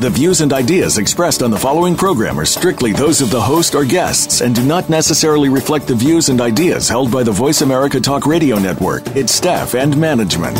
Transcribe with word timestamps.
The 0.00 0.08
views 0.08 0.40
and 0.40 0.50
ideas 0.54 0.96
expressed 0.96 1.42
on 1.42 1.50
the 1.50 1.58
following 1.58 1.94
program 1.94 2.40
are 2.40 2.46
strictly 2.46 2.94
those 2.94 3.20
of 3.20 3.28
the 3.28 3.38
host 3.38 3.74
or 3.74 3.84
guests 3.84 4.40
and 4.40 4.54
do 4.54 4.64
not 4.64 4.88
necessarily 4.88 5.50
reflect 5.50 5.86
the 5.86 5.94
views 5.94 6.30
and 6.30 6.40
ideas 6.40 6.88
held 6.88 7.12
by 7.12 7.22
the 7.22 7.30
Voice 7.30 7.60
America 7.60 8.00
Talk 8.00 8.24
Radio 8.24 8.58
Network, 8.58 9.06
its 9.14 9.34
staff, 9.34 9.74
and 9.74 9.94
management. 9.98 10.56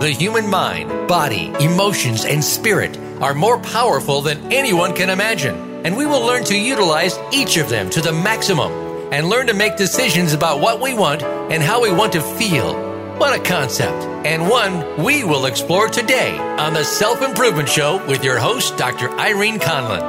The 0.00 0.10
human 0.10 0.50
mind, 0.50 1.06
body, 1.06 1.52
emotions, 1.60 2.24
and 2.24 2.42
spirit 2.42 2.98
are 3.20 3.34
more 3.34 3.60
powerful 3.60 4.20
than 4.20 4.52
anyone 4.52 4.96
can 4.96 5.10
imagine, 5.10 5.54
and 5.86 5.96
we 5.96 6.06
will 6.06 6.26
learn 6.26 6.42
to 6.46 6.58
utilize 6.58 7.16
each 7.32 7.56
of 7.56 7.68
them 7.68 7.88
to 7.90 8.00
the 8.00 8.12
maximum 8.12 8.72
and 9.12 9.28
learn 9.28 9.46
to 9.46 9.54
make 9.54 9.76
decisions 9.76 10.32
about 10.32 10.60
what 10.60 10.80
we 10.80 10.92
want 10.92 11.22
and 11.22 11.62
how 11.62 11.80
we 11.80 11.92
want 11.92 12.12
to 12.12 12.20
feel 12.20 12.85
what 13.18 13.38
a 13.38 13.42
concept, 13.42 14.04
and 14.26 14.48
one 14.48 15.02
we 15.02 15.24
will 15.24 15.46
explore 15.46 15.88
today 15.88 16.36
on 16.38 16.74
the 16.74 16.84
Self 16.84 17.22
Improvement 17.22 17.68
Show 17.68 18.04
with 18.06 18.22
your 18.22 18.38
host, 18.38 18.76
Dr. 18.76 19.10
Irene 19.10 19.58
Conlon. 19.58 20.02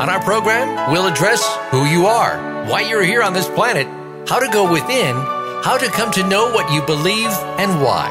On 0.00 0.08
our 0.08 0.20
program, 0.20 0.90
we'll 0.90 1.06
address 1.06 1.44
who 1.70 1.84
you 1.84 2.06
are, 2.06 2.64
why 2.66 2.80
you're 2.80 3.02
here 3.02 3.22
on 3.22 3.34
this 3.34 3.48
planet, 3.48 3.86
how 4.26 4.38
to 4.38 4.50
go 4.50 4.70
within, 4.72 5.14
how 5.62 5.76
to 5.76 5.86
come 5.88 6.10
to 6.12 6.26
know 6.26 6.50
what 6.52 6.72
you 6.72 6.80
believe, 6.86 7.30
and 7.58 7.82
why. 7.82 8.08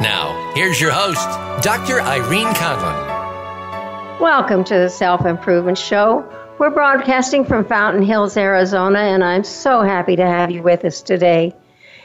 Now, 0.00 0.52
here's 0.54 0.80
your 0.80 0.92
host, 0.92 1.26
Dr. 1.64 2.00
Irene 2.00 2.54
Conlon. 2.54 4.20
Welcome 4.20 4.62
to 4.64 4.74
the 4.74 4.88
Self 4.88 5.26
Improvement 5.26 5.78
Show. 5.78 6.24
We're 6.60 6.70
broadcasting 6.70 7.44
from 7.44 7.64
Fountain 7.64 8.04
Hills, 8.04 8.36
Arizona, 8.36 9.00
and 9.00 9.24
I'm 9.24 9.42
so 9.42 9.82
happy 9.82 10.14
to 10.14 10.24
have 10.24 10.52
you 10.52 10.62
with 10.62 10.84
us 10.84 11.02
today. 11.02 11.56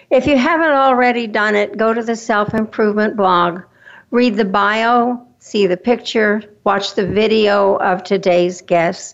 If 0.09 0.25
you 0.25 0.37
haven't 0.37 0.71
already 0.71 1.27
done 1.27 1.55
it, 1.55 1.77
go 1.77 1.93
to 1.93 2.01
the 2.01 2.15
self 2.15 2.55
improvement 2.55 3.15
blog, 3.15 3.61
read 4.09 4.37
the 4.37 4.45
bio, 4.45 5.27
see 5.37 5.67
the 5.67 5.77
picture, 5.77 6.43
watch 6.63 6.95
the 6.95 7.05
video 7.05 7.75
of 7.75 8.03
today's 8.03 8.61
guests. 8.61 9.13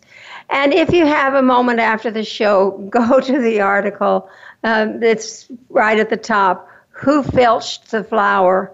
And 0.50 0.74
if 0.74 0.94
you 0.94 1.06
have 1.06 1.34
a 1.34 1.42
moment 1.42 1.82
after 1.82 2.12
the 2.12 2.24
show, 2.24 2.72
go 2.90 3.20
to 3.20 3.42
the 3.42 3.60
article 3.60 4.30
um, 4.64 5.02
that's 5.02 5.52
right 5.70 6.00
at 6.00 6.10
the 6.10 6.18
top 6.18 6.70
Who 6.92 7.24
Filched 7.24 7.92
the 7.92 8.04
Flower? 8.04 8.72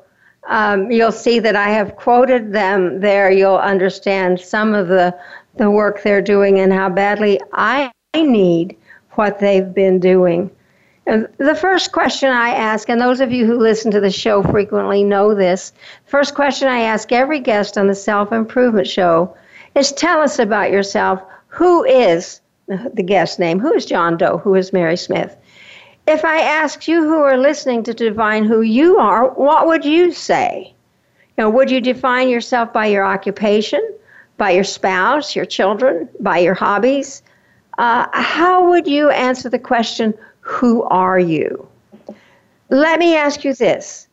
Um, 0.47 0.91
you'll 0.91 1.11
see 1.11 1.39
that 1.39 1.55
I 1.55 1.69
have 1.69 1.95
quoted 1.95 2.53
them 2.53 2.99
there. 2.99 3.31
You'll 3.31 3.57
understand 3.57 4.39
some 4.39 4.75
of 4.75 4.89
the, 4.89 5.17
the 5.55 5.71
work 5.71 6.03
they're 6.03 6.21
doing 6.21 6.59
and 6.59 6.71
how 6.71 6.89
badly 6.89 7.39
I 7.53 7.91
need 8.15 8.77
what 9.11 9.39
they've 9.39 9.73
been 9.73 9.99
doing. 9.99 10.51
The 11.11 11.57
first 11.59 11.91
question 11.91 12.29
I 12.29 12.51
ask, 12.51 12.87
and 12.87 13.01
those 13.01 13.19
of 13.19 13.33
you 13.33 13.45
who 13.45 13.57
listen 13.57 13.91
to 13.91 13.99
the 13.99 14.09
show 14.09 14.41
frequently 14.43 15.03
know 15.03 15.35
this, 15.35 15.73
first 16.05 16.35
question 16.35 16.69
I 16.69 16.79
ask 16.79 17.11
every 17.11 17.41
guest 17.41 17.77
on 17.77 17.87
the 17.87 17.95
Self 17.95 18.31
Improvement 18.31 18.87
Show 18.87 19.35
is 19.75 19.91
tell 19.91 20.21
us 20.21 20.39
about 20.39 20.71
yourself. 20.71 21.21
Who 21.47 21.83
is 21.83 22.39
the 22.67 23.03
guest 23.03 23.39
name? 23.39 23.59
Who 23.59 23.73
is 23.73 23.85
John 23.85 24.15
Doe? 24.15 24.37
Who 24.37 24.55
is 24.55 24.71
Mary 24.71 24.95
Smith? 24.95 25.35
If 26.07 26.23
I 26.23 26.39
asked 26.39 26.87
you 26.87 27.03
who 27.03 27.19
are 27.19 27.37
listening 27.37 27.83
to 27.83 27.93
define 27.93 28.45
who 28.45 28.61
you 28.61 28.97
are, 28.97 29.27
what 29.33 29.67
would 29.67 29.83
you 29.83 30.13
say? 30.13 30.73
You 31.37 31.43
know, 31.43 31.49
would 31.49 31.69
you 31.69 31.81
define 31.81 32.29
yourself 32.29 32.71
by 32.71 32.85
your 32.85 33.03
occupation, 33.03 33.81
by 34.37 34.51
your 34.51 34.63
spouse, 34.63 35.35
your 35.35 35.45
children, 35.45 36.07
by 36.21 36.37
your 36.37 36.53
hobbies? 36.53 37.21
Uh, 37.77 38.07
how 38.13 38.69
would 38.69 38.87
you 38.87 39.09
answer 39.09 39.49
the 39.49 39.59
question, 39.59 40.13
who 40.51 40.83
are 40.83 41.17
you? 41.17 41.67
Let 42.69 42.99
me 42.99 43.15
ask 43.15 43.45
you 43.45 43.53
this, 43.53 44.07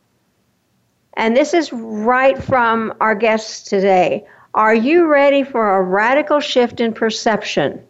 and 1.14 1.36
this 1.36 1.52
is 1.52 1.72
right 1.72 2.40
from 2.40 2.94
our 3.00 3.14
guests 3.14 3.68
today. 3.68 4.24
Are 4.54 4.74
you 4.74 5.06
ready 5.06 5.42
for 5.42 5.76
a 5.76 5.82
radical 5.82 6.38
shift 6.38 6.80
in 6.80 6.92
perception? 6.92 7.82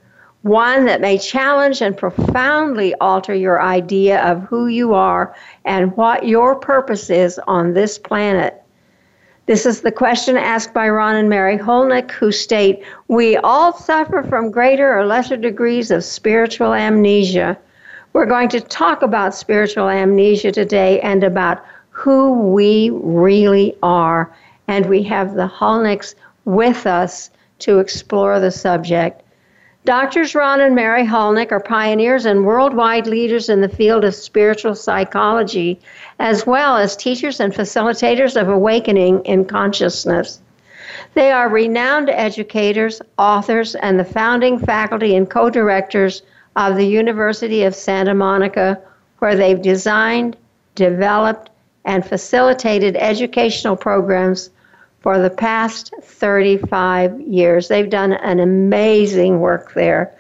One 0.43 0.87
that 0.87 1.03
may 1.03 1.19
challenge 1.19 1.83
and 1.83 1.97
profoundly 1.97 2.95
alter 2.97 3.35
your 3.35 3.61
idea 3.61 4.25
of 4.25 4.43
who 4.45 4.67
you 4.67 4.95
are 4.95 5.35
and 5.67 5.95
what 5.97 6.27
your 6.27 6.57
purpose 6.57 7.11
is 7.11 7.39
on 7.47 7.75
this 7.75 7.99
planet. 7.99 8.63
This 9.45 9.67
is 9.67 9.83
the 9.83 9.93
question 9.93 10.37
asked 10.37 10.73
by 10.73 10.89
Ron 10.89 11.17
and 11.17 11.29
Mary 11.29 11.59
Hulnick, 11.59 12.11
who 12.11 12.33
state 12.33 12.83
We 13.09 13.37
all 13.37 13.73
suffer 13.73 14.23
from 14.23 14.51
greater 14.51 14.99
or 14.99 15.07
lesser 15.07 15.37
degrees 15.37 15.91
of 15.91 16.03
spiritual 16.03 16.73
amnesia. 16.75 17.59
We're 18.19 18.27
going 18.27 18.49
to 18.49 18.61
talk 18.61 19.03
about 19.03 19.33
spiritual 19.33 19.89
amnesia 19.89 20.51
today 20.51 21.01
and 21.03 21.23
about 21.23 21.65
who 21.91 22.33
we 22.33 22.91
really 22.93 23.77
are. 23.81 24.35
And 24.67 24.87
we 24.87 25.05
have 25.05 25.37
the 25.37 25.47
Hulnicks 25.47 26.17
with 26.45 26.85
us 26.85 27.31
to 27.61 27.79
explore 27.79 28.41
the 28.41 28.51
subject. 28.51 29.23
Doctors 29.85 30.35
Ron 30.35 30.61
and 30.61 30.75
Mary 30.75 31.05
Hulnick 31.05 31.53
are 31.53 31.61
pioneers 31.61 32.27
and 32.27 32.45
worldwide 32.45 33.07
leaders 33.07 33.49
in 33.49 33.61
the 33.61 33.69
field 33.69 34.05
of 34.05 34.17
spiritual 34.17 34.75
psychology, 34.75 35.79
as 36.19 36.45
well 36.45 36.77
as 36.77 36.97
teachers 36.97 37.39
and 37.39 37.55
facilitators 37.55 38.35
of 38.35 38.49
awakening 38.49 39.25
in 39.27 39.45
consciousness. 39.45 40.41
They 41.15 41.31
are 41.31 41.49
renowned 41.49 42.11
educators, 42.11 43.01
authors, 43.17 43.77
and 43.77 43.97
the 43.97 44.05
founding 44.05 44.59
faculty 44.59 45.15
and 45.15 45.31
co 45.31 45.51
directors 45.51 46.23
of 46.59 46.75
the 46.75 46.87
University 46.87 47.63
of 47.63 47.75
Santa 47.75 48.15
Monica, 48.15 48.81
where 49.21 49.37
they've 49.37 49.63
designed, 49.63 50.37
developed, 50.75 51.51
and 51.85 52.05
facilitated 52.05 52.97
educational 52.97 53.77
programs 53.77 54.51
for 54.99 55.21
the 55.21 55.31
past 55.31 55.95
35 56.03 57.21
years. 57.21 57.69
They've 57.69 57.89
done 57.89 58.13
an 58.13 58.41
amazing 58.41 59.39
work 59.39 59.73
there. 59.75 60.13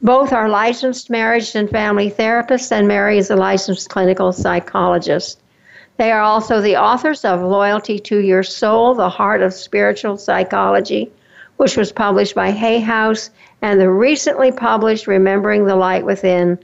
Both 0.00 0.32
are 0.32 0.48
licensed 0.48 1.10
marriage 1.10 1.56
and 1.56 1.68
family 1.68 2.12
therapists, 2.12 2.70
and 2.70 2.86
Mary 2.86 3.18
is 3.18 3.30
a 3.30 3.36
licensed 3.36 3.90
clinical 3.90 4.32
psychologist. 4.32 5.40
They 5.96 6.12
are 6.12 6.22
also 6.22 6.60
the 6.60 6.76
authors 6.76 7.24
of 7.24 7.42
Loyalty 7.42 7.98
to 7.98 8.18
Your 8.18 8.44
Soul, 8.44 8.94
The 8.94 9.10
Heart 9.10 9.42
of 9.42 9.52
Spiritual 9.52 10.16
Psychology, 10.16 11.10
which 11.62 11.76
was 11.76 11.92
published 11.92 12.34
by 12.34 12.50
Hay 12.50 12.80
House 12.80 13.30
and 13.62 13.80
the 13.80 13.88
recently 13.88 14.50
published 14.50 15.06
Remembering 15.06 15.64
the 15.64 15.76
Light 15.76 16.04
Within, 16.04 16.58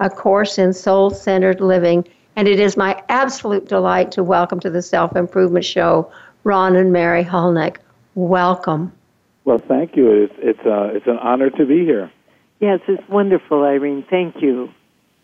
a 0.00 0.08
course 0.08 0.58
in 0.58 0.72
soul 0.72 1.10
centered 1.10 1.60
living. 1.60 2.08
And 2.34 2.48
it 2.48 2.58
is 2.58 2.74
my 2.74 2.98
absolute 3.10 3.68
delight 3.68 4.10
to 4.12 4.24
welcome 4.24 4.58
to 4.60 4.70
the 4.70 4.80
Self 4.80 5.16
Improvement 5.16 5.66
Show 5.66 6.10
Ron 6.44 6.76
and 6.76 6.94
Mary 6.94 7.22
Hulnick. 7.22 7.76
Welcome. 8.14 8.90
Well, 9.44 9.58
thank 9.58 9.98
you. 9.98 10.10
It's 10.10 10.34
it's, 10.38 10.66
uh, 10.66 10.94
it's 10.94 11.06
an 11.06 11.18
honor 11.18 11.50
to 11.50 11.66
be 11.66 11.84
here. 11.84 12.10
Yes, 12.58 12.80
it's 12.88 13.06
wonderful, 13.10 13.62
Irene. 13.64 14.02
Thank 14.08 14.36
you. 14.40 14.70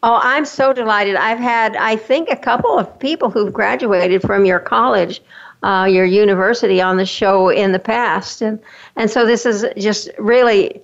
Oh, 0.02 0.20
I'm 0.22 0.44
so 0.44 0.74
delighted. 0.74 1.16
I've 1.16 1.38
had, 1.38 1.76
I 1.76 1.96
think, 1.96 2.28
a 2.28 2.36
couple 2.36 2.78
of 2.78 2.98
people 2.98 3.30
who've 3.30 3.54
graduated 3.54 4.20
from 4.20 4.44
your 4.44 4.60
college, 4.60 5.22
uh, 5.62 5.88
your 5.90 6.04
university, 6.04 6.80
on 6.80 6.96
the 6.96 7.06
show 7.06 7.48
in 7.48 7.72
the 7.72 7.78
past, 7.78 8.42
and 8.42 8.58
and 8.96 9.10
so 9.10 9.26
this 9.26 9.46
is 9.46 9.64
just 9.76 10.10
really 10.18 10.82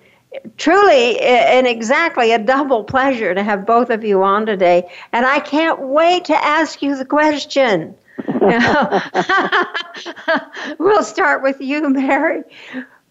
truly 0.56 1.18
and 1.20 1.66
exactly 1.66 2.32
a 2.32 2.38
double 2.38 2.84
pleasure 2.84 3.34
to 3.34 3.42
have 3.42 3.66
both 3.66 3.90
of 3.90 4.04
you 4.04 4.22
on 4.22 4.46
today. 4.46 4.90
And 5.12 5.26
I 5.26 5.40
can't 5.40 5.80
wait 5.80 6.24
to 6.26 6.34
ask 6.34 6.82
you 6.82 6.96
the 6.96 7.04
question. 7.04 7.94
we'll 10.78 11.02
start 11.02 11.42
with 11.42 11.60
you, 11.60 11.88
Mary. 11.88 12.42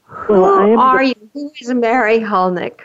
Who 0.06 0.42
well, 0.42 0.80
are 0.80 1.04
the, 1.04 1.09
you? 1.09 1.30
Who 1.33 1.51
is 1.59 1.74
Mary 1.74 2.19
Hulnick? 2.19 2.81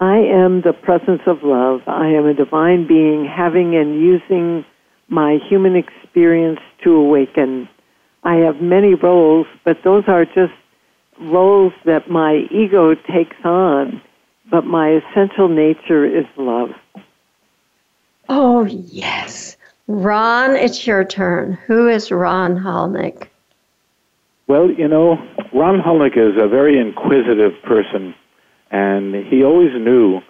I 0.00 0.16
am 0.16 0.62
the 0.62 0.72
presence 0.72 1.22
of 1.26 1.42
love. 1.42 1.82
I 1.86 2.08
am 2.08 2.26
a 2.26 2.34
divine 2.34 2.86
being 2.86 3.24
having 3.24 3.76
and 3.76 4.00
using 4.00 4.64
my 5.08 5.38
human 5.48 5.76
experience 5.76 6.60
to 6.82 6.94
awaken. 6.94 7.68
I 8.24 8.36
have 8.36 8.60
many 8.60 8.94
roles, 8.94 9.46
but 9.64 9.82
those 9.82 10.04
are 10.06 10.24
just 10.24 10.52
roles 11.20 11.72
that 11.84 12.08
my 12.10 12.46
ego 12.50 12.94
takes 12.94 13.36
on, 13.44 14.00
but 14.50 14.64
my 14.64 14.90
essential 14.90 15.48
nature 15.48 16.04
is 16.04 16.26
love. 16.36 16.70
Oh, 18.28 18.64
yes. 18.64 19.56
Ron, 19.88 20.54
it's 20.54 20.86
your 20.86 21.04
turn. 21.04 21.54
Who 21.66 21.88
is 21.88 22.10
Ron 22.10 22.56
Hulnick? 22.56 23.28
Well, 24.46 24.70
you 24.70 24.86
know, 24.86 25.16
Ron 25.52 25.80
Hulnick 25.80 26.16
is 26.16 26.40
a 26.40 26.48
very 26.48 26.78
inquisitive 26.78 27.60
person, 27.62 28.14
And 28.70 29.14
he 29.26 29.44
always 29.44 29.72
knew 29.74 30.20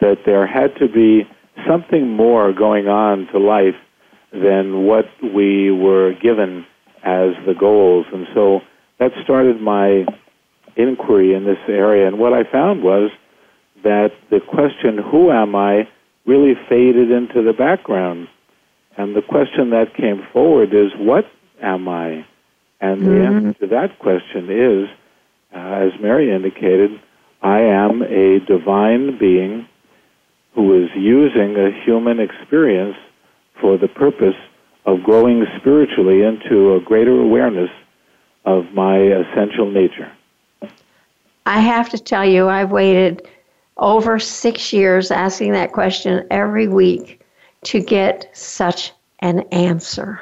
that 0.00 0.24
there 0.26 0.46
had 0.46 0.74
to 0.76 0.88
be 0.88 1.28
something 1.66 2.08
more 2.08 2.52
going 2.52 2.88
on 2.88 3.26
to 3.28 3.38
life 3.38 3.76
than 4.32 4.84
what 4.84 5.06
we 5.22 5.70
were 5.70 6.12
given 6.14 6.66
as 7.04 7.30
the 7.46 7.54
goals. 7.54 8.06
And 8.12 8.26
so 8.34 8.60
that 8.98 9.12
started 9.22 9.60
my 9.60 10.06
inquiry 10.76 11.34
in 11.34 11.44
this 11.44 11.58
area. 11.68 12.08
And 12.08 12.18
what 12.18 12.32
I 12.32 12.50
found 12.50 12.82
was 12.82 13.10
that 13.84 14.12
the 14.30 14.40
question, 14.40 14.98
who 14.98 15.30
am 15.30 15.54
I, 15.54 15.86
really 16.26 16.54
faded 16.68 17.10
into 17.10 17.42
the 17.42 17.52
background. 17.52 18.28
And 18.96 19.14
the 19.14 19.22
question 19.22 19.70
that 19.70 19.94
came 19.94 20.22
forward 20.32 20.72
is, 20.72 20.92
what 20.96 21.26
am 21.62 21.88
I? 21.88 22.26
And 22.80 23.02
mm-hmm. 23.02 23.08
the 23.08 23.26
answer 23.26 23.58
to 23.60 23.66
that 23.68 23.98
question 23.98 24.50
is, 24.50 24.88
uh, 25.54 25.58
as 25.58 26.00
Mary 26.00 26.34
indicated, 26.34 27.00
I 27.42 27.60
am 27.60 28.02
a 28.02 28.40
divine 28.40 29.18
being 29.18 29.68
who 30.54 30.82
is 30.82 30.90
using 30.96 31.56
a 31.56 31.84
human 31.84 32.20
experience 32.20 32.96
for 33.60 33.76
the 33.76 33.88
purpose 33.88 34.36
of 34.86 35.02
growing 35.02 35.46
spiritually 35.58 36.22
into 36.22 36.74
a 36.74 36.80
greater 36.80 37.18
awareness 37.20 37.70
of 38.44 38.64
my 38.72 38.98
essential 38.98 39.70
nature. 39.70 40.12
I 41.46 41.60
have 41.60 41.88
to 41.90 41.98
tell 41.98 42.24
you, 42.24 42.48
I've 42.48 42.70
waited 42.70 43.28
over 43.76 44.18
six 44.18 44.72
years 44.72 45.10
asking 45.10 45.52
that 45.52 45.72
question 45.72 46.26
every 46.30 46.68
week 46.68 47.20
to 47.64 47.80
get 47.80 48.30
such 48.36 48.92
an 49.20 49.40
answer. 49.52 50.20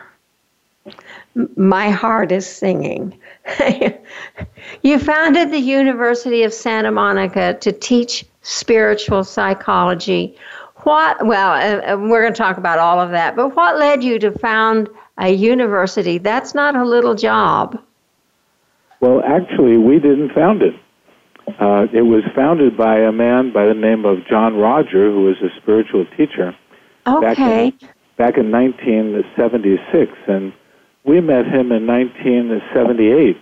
My 1.57 1.91
heart 1.91 2.31
is 2.33 2.47
singing. 2.47 3.19
you 4.83 4.99
founded 4.99 5.51
the 5.51 5.59
University 5.59 6.43
of 6.43 6.53
Santa 6.53 6.91
Monica 6.91 7.55
to 7.61 7.73
teach 7.73 8.25
spiritual 8.43 9.25
psychology. 9.25 10.37
What, 10.85 11.25
well, 11.27 11.53
uh, 11.53 11.93
uh 11.93 11.97
we're 11.99 12.23
going 12.23 12.33
to 12.33 12.39
talk 12.39 12.59
about 12.59 12.79
all 12.79 13.01
of 13.01 13.11
that, 13.11 13.37
but 13.37 13.55
what 13.55 13.79
led 13.79 14.03
you 14.03 14.19
to 14.21 14.33
found 14.33 14.89
a 15.19 15.31
university? 15.31 16.19
That's 16.19 16.55
not 16.55 16.75
a 16.75 16.85
little 16.85 17.15
job. 17.15 17.81
Well, 19.01 19.23
actually, 19.25 19.79
we 19.79 19.99
didn't 19.99 20.33
found 20.33 20.63
it. 20.63 20.75
Uh, 21.49 21.87
it 21.93 22.03
was 22.03 22.23
founded 22.35 22.77
by 22.77 22.99
a 22.99 23.13
man 23.13 23.53
by 23.53 23.67
the 23.67 23.75
name 23.75 24.05
of 24.05 24.19
John-Roger, 24.29 25.11
who 25.11 25.25
was 25.25 25.37
a 25.43 25.51
spiritual 25.61 26.07
teacher. 26.17 26.57
Okay. 27.07 27.21
Back 27.21 27.39
in, 27.39 27.89
back 28.17 28.39
in 28.39 28.51
1976, 28.53 30.13
and 30.29 30.53
we 31.05 31.21
met 31.21 31.47
him 31.47 31.73
in 31.73 31.87
1978, 31.87 33.37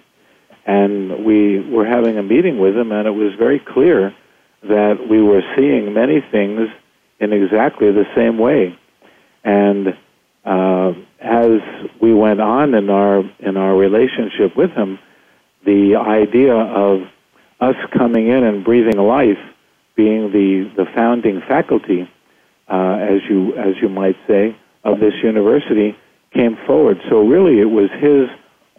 and 0.67 1.25
we 1.25 1.61
were 1.71 1.85
having 1.85 2.17
a 2.17 2.23
meeting 2.23 2.59
with 2.59 2.75
him, 2.75 2.91
and 2.93 3.07
it 3.07 3.13
was 3.13 3.35
very 3.39 3.59
clear 3.59 4.15
that 4.63 5.09
we 5.11 5.23
were 5.23 5.43
seeing 5.57 5.93
many 5.93 6.25
things 6.31 6.69
in 7.21 7.33
exactly 7.33 7.93
the 7.93 8.07
same 8.17 8.39
way. 8.39 8.77
And 9.45 9.97
uh, 10.45 10.93
as 11.21 11.61
we 12.01 12.15
went 12.15 12.41
on 12.41 12.75
in 12.75 12.91
our 12.91 13.23
in 13.39 13.57
our 13.57 13.77
relationship 13.77 14.57
with 14.57 14.71
him, 14.71 14.99
the 15.65 15.97
idea 15.97 16.55
of 16.55 17.03
us 17.61 17.77
coming 17.97 18.29
in 18.29 18.43
and 18.43 18.65
breathing 18.65 18.99
life, 18.99 19.39
being 19.95 20.33
the, 20.33 20.73
the 20.77 20.87
founding 20.95 21.43
faculty, 21.47 22.11
uh, 22.69 22.97
as 23.01 23.21
you 23.29 23.55
as 23.57 23.75
you 23.83 23.89
might 23.89 24.17
say, 24.27 24.57
of 24.85 24.99
this 24.99 25.15
university, 25.23 25.97
came 26.33 26.57
forward. 26.67 26.99
So 27.11 27.21
really, 27.21 27.61
it 27.61 27.71
was 27.71 27.91
his 28.01 28.29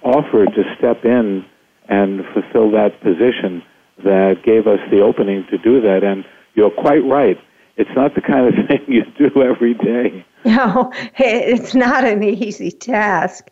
offer 0.04 0.46
to 0.46 0.76
step 0.78 1.06
in 1.06 1.46
and 1.88 2.22
fulfill 2.34 2.72
that 2.72 3.00
position 3.02 3.62
that 4.04 4.42
gave 4.44 4.66
us 4.66 4.80
the 4.90 5.02
opening 5.02 5.46
to 5.52 5.58
do 5.60 5.82
that. 5.82 6.04
And 6.04 6.26
you're 6.56 6.72
quite 6.72 7.04
right. 7.06 7.38
It's 7.78 7.90
not 7.96 8.16
the 8.16 8.22
kind 8.22 8.48
of 8.48 8.54
thing 8.68 8.82
you 8.88 9.04
do 9.18 9.42
every 9.42 9.74
day. 9.74 10.26
No, 10.46 10.92
it's 11.18 11.76
not 11.76 12.04
an 12.04 12.24
easy 12.24 12.72
task. 12.72 13.50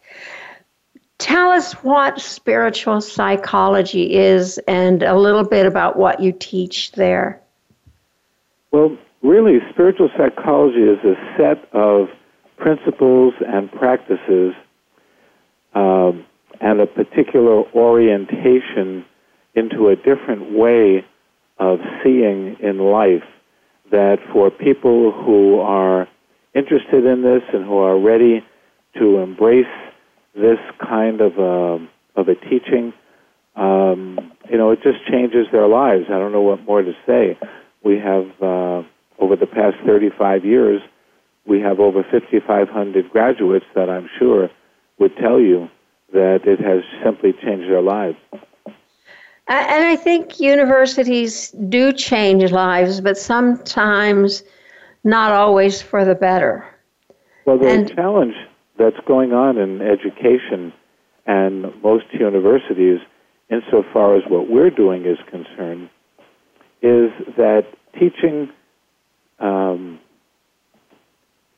Tell 1.19 1.51
us 1.51 1.73
what 1.83 2.19
spiritual 2.19 3.01
psychology 3.01 4.15
is 4.15 4.57
and 4.67 5.03
a 5.03 5.17
little 5.17 5.43
bit 5.43 5.65
about 5.65 5.97
what 5.97 6.21
you 6.21 6.31
teach 6.31 6.93
there. 6.93 7.41
Well, 8.71 8.97
really, 9.21 9.59
spiritual 9.69 10.09
psychology 10.17 10.81
is 10.81 10.99
a 11.03 11.15
set 11.37 11.67
of 11.73 12.07
principles 12.57 13.33
and 13.45 13.71
practices 13.71 14.53
um, 15.73 16.25
and 16.61 16.79
a 16.79 16.87
particular 16.87 17.63
orientation 17.73 19.05
into 19.55 19.89
a 19.89 19.95
different 19.95 20.51
way 20.51 21.05
of 21.57 21.79
seeing 22.03 22.55
in 22.61 22.77
life 22.77 23.23
that 23.91 24.17
for 24.31 24.51
people 24.51 25.11
who 25.11 25.59
are 25.59 26.07
interested 26.53 27.05
in 27.05 27.21
this 27.21 27.43
and 27.53 27.65
who 27.65 27.77
are 27.77 27.99
ready 27.99 28.43
to 28.97 29.17
embrace 29.17 29.65
this 30.33 30.59
kind 30.79 31.21
of 31.21 31.37
a, 31.37 31.87
of 32.15 32.27
a 32.27 32.35
teaching, 32.35 32.93
um, 33.55 34.31
you 34.49 34.57
know, 34.57 34.71
it 34.71 34.79
just 34.83 35.05
changes 35.09 35.47
their 35.51 35.67
lives. 35.67 36.05
I 36.07 36.19
don't 36.19 36.31
know 36.31 36.41
what 36.41 36.63
more 36.63 36.81
to 36.81 36.93
say. 37.05 37.37
We 37.83 37.97
have, 37.99 38.25
uh, 38.41 38.83
over 39.19 39.35
the 39.35 39.47
past 39.47 39.77
35 39.85 40.45
years, 40.45 40.81
we 41.45 41.61
have 41.61 41.79
over 41.79 42.03
5,500 42.03 43.09
graduates 43.09 43.65
that 43.75 43.89
I'm 43.89 44.09
sure 44.17 44.49
would 44.99 45.15
tell 45.17 45.39
you 45.39 45.69
that 46.13 46.41
it 46.45 46.59
has 46.59 46.83
simply 47.03 47.33
changed 47.33 47.69
their 47.69 47.81
lives. 47.81 48.17
And 49.49 49.83
I 49.83 49.95
think 49.95 50.39
universities 50.39 51.49
do 51.69 51.91
change 51.91 52.51
lives, 52.51 53.01
but 53.01 53.17
sometimes 53.17 54.43
not 55.03 55.31
always 55.31 55.81
for 55.81 56.05
the 56.05 56.13
better. 56.13 56.63
Well, 57.45 57.57
the 57.57 57.67
and, 57.67 57.95
challenge 57.95 58.35
that's 58.77 58.99
going 59.07 59.33
on 59.33 59.57
in 59.57 59.81
education 59.81 60.71
and 61.25 61.81
most 61.81 62.05
universities, 62.13 62.99
insofar 63.49 64.17
as 64.17 64.23
what 64.27 64.51
we're 64.51 64.69
doing 64.69 65.05
is 65.05 65.17
concerned, 65.31 65.89
is 66.83 67.09
that 67.35 67.65
teaching 67.99 68.49
um, 69.39 69.99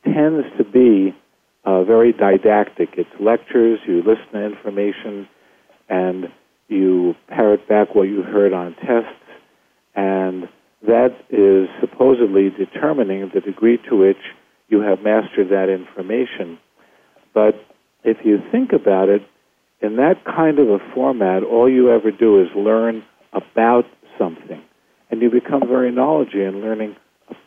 tends 0.05 0.47
to 0.57 0.63
be 0.63 1.13
uh, 1.65 1.83
very 1.83 2.13
didactic. 2.13 2.91
It's 2.93 3.09
lectures, 3.19 3.79
you 3.85 3.97
listen 3.97 4.31
to 4.31 4.45
information, 4.45 5.27
and 5.89 6.31
you 6.71 7.15
parrot 7.27 7.67
back 7.67 7.93
what 7.93 8.03
you 8.03 8.23
heard 8.23 8.53
on 8.53 8.73
tests, 8.75 9.21
and 9.95 10.47
that 10.87 11.15
is 11.29 11.67
supposedly 11.79 12.49
determining 12.49 13.29
the 13.33 13.41
degree 13.41 13.77
to 13.89 13.95
which 13.95 14.17
you 14.69 14.79
have 14.81 15.01
mastered 15.03 15.49
that 15.49 15.69
information. 15.69 16.57
But 17.33 17.55
if 18.03 18.17
you 18.23 18.39
think 18.51 18.71
about 18.73 19.09
it, 19.09 19.21
in 19.81 19.97
that 19.97 20.23
kind 20.25 20.59
of 20.59 20.69
a 20.69 20.79
format, 20.93 21.43
all 21.43 21.69
you 21.69 21.91
ever 21.91 22.11
do 22.11 22.41
is 22.41 22.47
learn 22.55 23.03
about 23.33 23.85
something. 24.17 24.61
And 25.09 25.21
you 25.21 25.29
become 25.29 25.67
very 25.67 25.91
knowledgeable 25.91 26.47
in 26.47 26.61
learning 26.61 26.95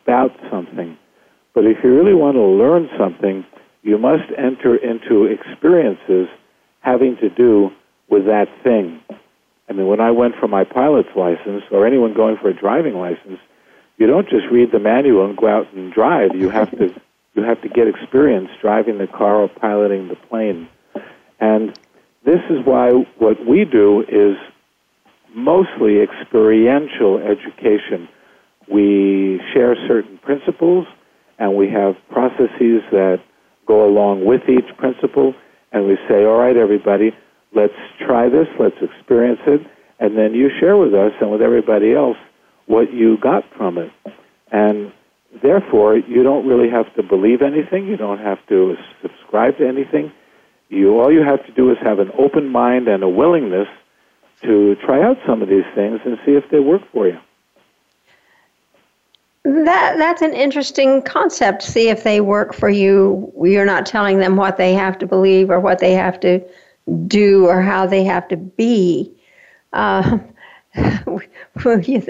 about 0.03 0.31
something. 0.51 0.97
But 1.53 1.65
if 1.65 1.77
you 1.83 1.95
really 1.95 2.13
want 2.13 2.35
to 2.35 2.41
learn 2.41 2.89
something, 2.99 3.45
you 3.81 3.97
must 3.97 4.29
enter 4.37 4.75
into 4.75 5.25
experiences 5.25 6.27
having 6.81 7.17
to 7.21 7.29
do 7.29 7.69
with 8.09 8.25
that 8.25 8.47
thing. 8.63 9.01
I 9.69 9.73
mean, 9.73 9.87
when 9.87 9.99
I 9.99 10.11
went 10.11 10.35
for 10.39 10.47
my 10.47 10.63
pilot's 10.63 11.09
license, 11.15 11.63
or 11.71 11.87
anyone 11.87 12.13
going 12.13 12.37
for 12.37 12.49
a 12.49 12.53
driving 12.53 12.95
license, 12.95 13.39
you 13.97 14.07
don't 14.07 14.29
just 14.29 14.45
read 14.51 14.71
the 14.71 14.79
manual 14.79 15.25
and 15.25 15.37
go 15.37 15.47
out 15.47 15.73
and 15.73 15.91
drive. 15.91 16.35
You 16.35 16.49
have 16.49 16.71
to 16.71 16.93
you 17.33 17.43
have 17.43 17.61
to 17.61 17.69
get 17.69 17.87
experience 17.87 18.49
driving 18.61 18.97
the 18.97 19.07
car 19.07 19.41
or 19.41 19.49
piloting 19.49 20.07
the 20.07 20.15
plane. 20.15 20.69
And 21.39 21.77
this 22.23 22.39
is 22.49 22.65
why 22.65 22.91
what 23.17 23.45
we 23.45 23.65
do 23.65 24.01
is 24.07 24.37
mostly 25.33 25.99
experiential 25.99 27.19
education. 27.19 28.07
We 28.69 29.41
share 29.53 29.75
certain 29.87 30.17
principles 30.19 30.87
and 31.37 31.55
we 31.55 31.69
have 31.69 31.95
processes 32.09 32.81
that 32.91 33.19
go 33.67 33.85
along 33.85 34.25
with 34.25 34.41
each 34.47 34.75
principle 34.77 35.33
and 35.71 35.85
we 35.85 35.97
say, 36.07 36.23
all 36.23 36.37
right, 36.37 36.55
everybody, 36.55 37.11
let's 37.55 37.73
try 38.05 38.29
this, 38.29 38.47
let's 38.59 38.75
experience 38.81 39.39
it, 39.47 39.65
and 39.99 40.17
then 40.17 40.33
you 40.33 40.49
share 40.59 40.77
with 40.77 40.93
us 40.93 41.13
and 41.21 41.31
with 41.31 41.41
everybody 41.41 41.93
else 41.93 42.17
what 42.67 42.93
you 42.93 43.17
got 43.17 43.43
from 43.57 43.77
it. 43.77 43.91
And 44.51 44.91
therefore, 45.41 45.97
you 45.97 46.21
don't 46.21 46.47
really 46.47 46.69
have 46.69 46.93
to 46.95 47.03
believe 47.03 47.41
anything. 47.41 47.87
You 47.87 47.97
don't 47.97 48.19
have 48.19 48.45
to 48.47 48.75
subscribe 49.01 49.57
to 49.57 49.67
anything. 49.67 50.11
You 50.69 50.99
all 50.99 51.11
you 51.11 51.23
have 51.23 51.45
to 51.45 51.51
do 51.53 51.71
is 51.71 51.77
have 51.81 51.99
an 51.99 52.11
open 52.17 52.49
mind 52.49 52.87
and 52.87 53.03
a 53.03 53.09
willingness 53.09 53.67
to 54.43 54.75
try 54.85 55.01
out 55.01 55.17
some 55.25 55.41
of 55.41 55.47
these 55.47 55.65
things 55.73 56.01
and 56.05 56.17
see 56.25 56.33
if 56.33 56.43
they 56.51 56.59
work 56.59 56.81
for 56.91 57.07
you. 57.07 57.17
That 59.43 59.97
that's 59.97 60.23
an 60.23 60.33
interesting 60.33 61.03
concept. 61.03 61.61
See 61.61 61.89
if 61.89 62.03
they 62.03 62.19
work 62.19 62.53
for 62.53 62.69
you. 62.69 63.31
You're 63.41 63.65
not 63.65 63.85
telling 63.85 64.17
them 64.17 64.35
what 64.35 64.57
they 64.57 64.73
have 64.73 64.97
to 64.99 65.07
believe 65.07 65.51
or 65.51 65.59
what 65.59 65.79
they 65.79 65.93
have 65.93 66.19
to 66.21 66.43
do 67.07 67.47
or 67.47 67.61
how 67.61 67.85
they 67.85 68.03
have 68.03 68.27
to 68.29 68.37
be. 68.37 69.11
Uh, 69.73 70.19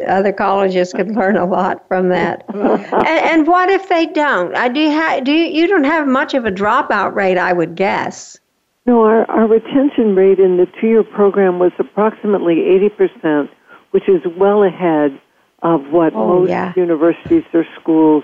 other 0.08 0.34
colleges 0.34 0.94
could 0.94 1.16
learn 1.16 1.36
a 1.36 1.46
lot 1.46 1.88
from 1.88 2.10
that. 2.10 2.46
and, 2.50 3.08
and, 3.08 3.48
what 3.48 3.70
if 3.70 3.90
they 3.90 4.06
don't? 4.08 4.56
I 4.56 4.70
do. 4.70 4.90
Ha- 4.92 5.22
do 5.24 5.32
you, 5.32 5.46
you 5.46 5.68
don't 5.68 5.84
have 5.84 6.08
much 6.08 6.36
of 6.36 6.46
a 6.46 6.52
dropout 6.52 7.16
rate, 7.16 7.40
I 7.40 7.54
would 7.54 7.76
guess. 7.76 8.38
No, 8.86 9.02
our, 9.04 9.30
our 9.32 9.48
retention 9.48 10.16
rate 10.16 10.40
in 10.40 10.58
the 10.58 10.68
two-year 10.80 11.04
program 11.04 11.58
was 11.58 11.72
approximately 11.80 12.56
80%, 12.56 13.50
which 13.92 14.08
is 14.08 14.22
well 14.38 14.64
ahead 14.64 15.20
of 15.64 15.82
what 15.92 16.14
oh, 16.14 16.40
most 16.40 16.50
yeah. 16.50 16.74
universities 16.76 17.44
or 17.54 17.66
schools 17.80 18.24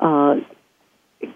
uh, 0.00 0.36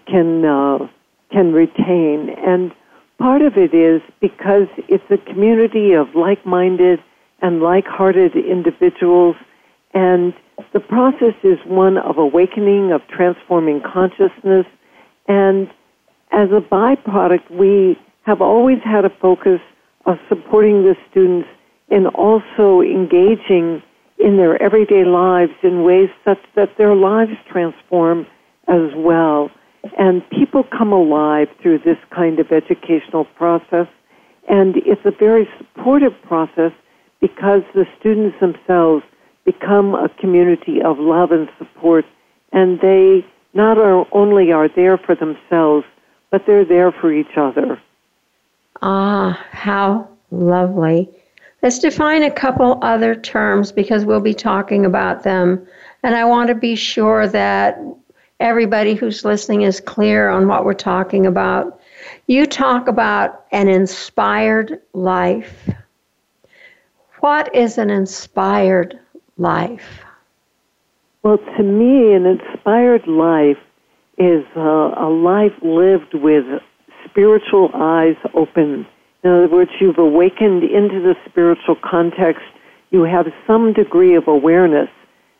can 0.07 0.45
uh, 0.45 0.87
can 1.31 1.53
retain. 1.53 2.29
And 2.29 2.71
part 3.21 3.43
of 3.43 3.53
it 3.55 3.73
is 3.73 4.01
because 4.19 4.67
it's 4.89 5.03
a 5.11 5.17
community 5.31 5.93
of 5.93 6.07
like-minded 6.15 6.99
and 7.41 7.61
like-hearted 7.61 8.35
individuals, 8.35 9.35
and 9.93 10.33
the 10.73 10.79
process 10.79 11.35
is 11.43 11.59
one 11.65 11.97
of 11.99 12.17
awakening, 12.17 12.91
of 12.91 13.01
transforming 13.07 13.81
consciousness, 13.81 14.65
and 15.27 15.69
as 16.31 16.49
a 16.49 16.61
byproduct, 16.61 17.49
we 17.51 17.99
have 18.23 18.41
always 18.41 18.79
had 18.83 19.05
a 19.05 19.09
focus 19.21 19.59
of 20.05 20.17
supporting 20.27 20.83
the 20.83 20.95
students 21.09 21.47
in 21.89 22.07
also 22.07 22.81
engaging 22.81 23.83
in 24.17 24.37
their 24.37 24.61
everyday 24.61 25.03
lives 25.03 25.51
in 25.61 25.83
ways 25.83 26.09
such 26.25 26.39
that 26.55 26.69
their 26.77 26.95
lives 26.95 27.33
transform 27.51 28.25
as 28.67 28.89
well. 28.95 29.51
And 29.97 30.27
people 30.29 30.63
come 30.63 30.91
alive 30.91 31.47
through 31.61 31.79
this 31.79 31.97
kind 32.13 32.39
of 32.39 32.51
educational 32.51 33.25
process. 33.25 33.87
And 34.47 34.77
it's 34.77 35.01
a 35.05 35.11
very 35.11 35.47
supportive 35.57 36.13
process 36.23 36.71
because 37.19 37.61
the 37.73 37.85
students 37.99 38.39
themselves 38.39 39.03
become 39.45 39.95
a 39.95 40.09
community 40.19 40.81
of 40.81 40.99
love 40.99 41.31
and 41.31 41.49
support. 41.57 42.05
And 42.51 42.79
they 42.79 43.25
not 43.53 43.77
only 44.11 44.51
are 44.51 44.69
there 44.69 44.97
for 44.97 45.15
themselves, 45.15 45.85
but 46.29 46.45
they're 46.45 46.65
there 46.65 46.91
for 46.91 47.11
each 47.11 47.37
other. 47.37 47.81
Ah, 48.81 49.43
how 49.51 50.07
lovely. 50.31 51.09
Let's 51.61 51.77
define 51.77 52.23
a 52.23 52.31
couple 52.31 52.79
other 52.81 53.13
terms 53.13 53.71
because 53.71 54.03
we'll 54.05 54.21
be 54.21 54.33
talking 54.33 54.85
about 54.85 55.23
them. 55.23 55.65
And 56.01 56.15
I 56.15 56.25
want 56.25 56.47
to 56.47 56.55
be 56.55 56.75
sure 56.75 57.27
that 57.27 57.77
everybody 58.41 58.95
who's 58.95 59.23
listening 59.23 59.61
is 59.61 59.79
clear 59.79 60.29
on 60.29 60.47
what 60.47 60.65
we're 60.65 60.73
talking 60.73 61.25
about. 61.25 61.79
You 62.27 62.45
talk 62.45 62.87
about 62.87 63.45
an 63.51 63.67
inspired 63.67 64.81
life. 64.93 65.69
What 67.19 67.53
is 67.55 67.77
an 67.77 67.89
inspired 67.91 68.99
life? 69.37 70.01
Well, 71.23 71.37
to 71.37 71.63
me, 71.63 72.13
an 72.13 72.25
inspired 72.25 73.07
life 73.07 73.59
is 74.17 74.43
a, 74.55 74.93
a 74.97 75.09
life 75.09 75.53
lived 75.61 76.15
with 76.15 76.45
spiritual 77.05 77.69
eyes 77.75 78.15
open. 78.33 78.87
In 79.23 79.29
other 79.29 79.47
words, 79.47 79.69
you've 79.79 79.99
awakened 79.99 80.63
into 80.63 80.99
the 80.99 81.13
spiritual 81.29 81.75
context. 81.83 82.41
You 82.89 83.03
have 83.03 83.27
some 83.45 83.73
degree 83.73 84.15
of 84.15 84.27
awareness 84.27 84.89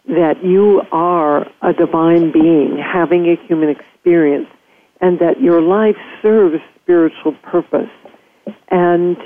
that 0.07 0.43
you 0.43 0.81
are 0.91 1.47
a 1.61 1.73
divine 1.73 2.31
being 2.31 2.77
having 2.77 3.27
a 3.27 3.35
human 3.47 3.69
experience 3.69 4.47
and 4.99 5.19
that 5.19 5.41
your 5.41 5.61
life 5.61 5.97
serves 6.21 6.61
spiritual 6.81 7.33
purpose. 7.43 7.89
And 8.69 9.17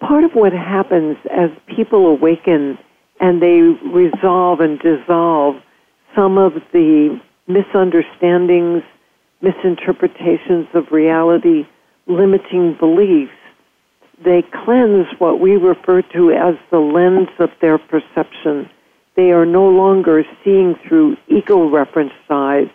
part 0.00 0.24
of 0.24 0.32
what 0.32 0.52
happens 0.52 1.16
as 1.30 1.50
people 1.66 2.06
awaken 2.06 2.78
and 3.20 3.40
they 3.40 3.60
resolve 3.88 4.60
and 4.60 4.78
dissolve 4.80 5.56
some 6.14 6.38
of 6.38 6.54
the 6.72 7.20
misunderstandings, 7.46 8.82
misinterpretations 9.40 10.66
of 10.74 10.90
reality, 10.90 11.66
limiting 12.06 12.76
beliefs, 12.78 13.32
they 14.24 14.42
cleanse 14.64 15.06
what 15.18 15.40
we 15.40 15.56
refer 15.56 16.02
to 16.02 16.30
as 16.30 16.54
the 16.70 16.78
lens 16.78 17.28
of 17.38 17.50
their 17.60 17.78
perception. 17.78 18.68
They 19.14 19.30
are 19.30 19.44
no 19.44 19.68
longer 19.68 20.24
seeing 20.42 20.74
through 20.86 21.16
ego 21.28 21.68
referenced 21.68 22.14
eyes. 22.30 22.68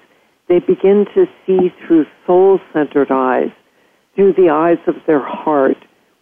They 0.48 0.60
begin 0.60 1.06
to 1.16 1.26
see 1.46 1.74
through 1.86 2.06
soul 2.26 2.60
centered 2.74 3.12
eyes, 3.12 3.50
through 4.16 4.34
the 4.34 4.50
eyes 4.50 4.78
of 4.88 4.96
their 5.08 5.24
heart. 5.24 5.78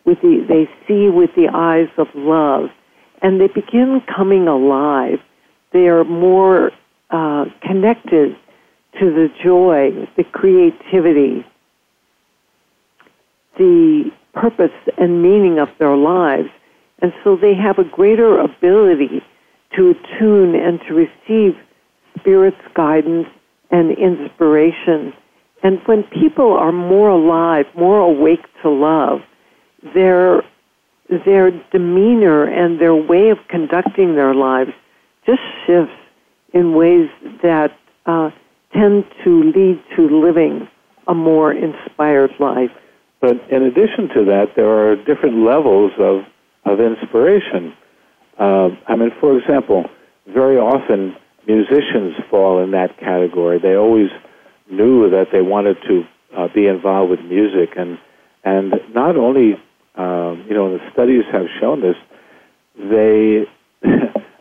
With 0.05 0.21
the, 0.21 0.45
they 0.47 0.69
see 0.87 1.09
with 1.09 1.31
the 1.35 1.49
eyes 1.53 1.89
of 1.97 2.07
love, 2.13 2.69
and 3.21 3.41
they 3.41 3.47
begin 3.47 4.01
coming 4.15 4.47
alive. 4.47 5.19
They 5.73 5.87
are 5.87 6.03
more 6.03 6.71
uh, 7.09 7.45
connected 7.61 8.37
to 8.99 9.05
the 9.11 9.29
joy, 9.43 10.07
the 10.15 10.23
creativity, 10.23 11.45
the 13.57 14.11
purpose 14.33 14.71
and 14.97 15.21
meaning 15.21 15.59
of 15.59 15.69
their 15.79 15.95
lives. 15.95 16.49
And 16.99 17.13
so 17.23 17.35
they 17.35 17.53
have 17.55 17.77
a 17.79 17.83
greater 17.83 18.39
ability 18.39 19.21
to 19.75 19.91
attune 19.91 20.55
and 20.55 20.79
to 20.87 20.93
receive 20.93 21.55
Spirit's 22.19 22.57
guidance 22.75 23.27
and 23.71 23.97
inspiration. 23.97 25.13
And 25.63 25.79
when 25.85 26.03
people 26.03 26.53
are 26.53 26.71
more 26.71 27.09
alive, 27.09 27.65
more 27.75 27.99
awake 27.99 28.45
to 28.61 28.69
love, 28.69 29.19
their, 29.93 30.43
their 31.25 31.51
demeanor 31.71 32.45
and 32.45 32.79
their 32.79 32.95
way 32.95 33.29
of 33.29 33.37
conducting 33.49 34.15
their 34.15 34.33
lives 34.33 34.71
just 35.25 35.41
shifts 35.65 35.93
in 36.53 36.75
ways 36.75 37.09
that 37.41 37.71
uh, 38.05 38.29
tend 38.73 39.03
to 39.23 39.43
lead 39.55 39.83
to 39.95 40.01
living 40.07 40.67
a 41.07 41.13
more 41.13 41.51
inspired 41.53 42.31
life. 42.39 42.71
But 43.21 43.37
in 43.49 43.63
addition 43.63 44.09
to 44.15 44.25
that, 44.25 44.53
there 44.55 44.69
are 44.69 44.95
different 44.95 45.45
levels 45.45 45.91
of, 45.99 46.23
of 46.65 46.79
inspiration. 46.79 47.73
Uh, 48.39 48.69
I 48.87 48.95
mean, 48.95 49.11
for 49.19 49.37
example, 49.37 49.85
very 50.27 50.57
often 50.57 51.15
musicians 51.47 52.15
fall 52.29 52.63
in 52.63 52.71
that 52.71 52.97
category. 52.99 53.59
They 53.59 53.75
always 53.75 54.09
knew 54.69 55.09
that 55.09 55.27
they 55.31 55.41
wanted 55.41 55.77
to 55.87 56.03
uh, 56.35 56.47
be 56.53 56.67
involved 56.67 57.11
with 57.11 57.21
music, 57.21 57.75
and 57.77 57.97
and 58.43 58.73
not 58.93 59.15
only 59.15 59.53
um, 59.95 60.45
you 60.47 60.55
know 60.55 60.77
the 60.77 60.83
studies 60.91 61.23
have 61.31 61.45
shown 61.61 61.81
this, 61.81 61.95
they 62.77 63.45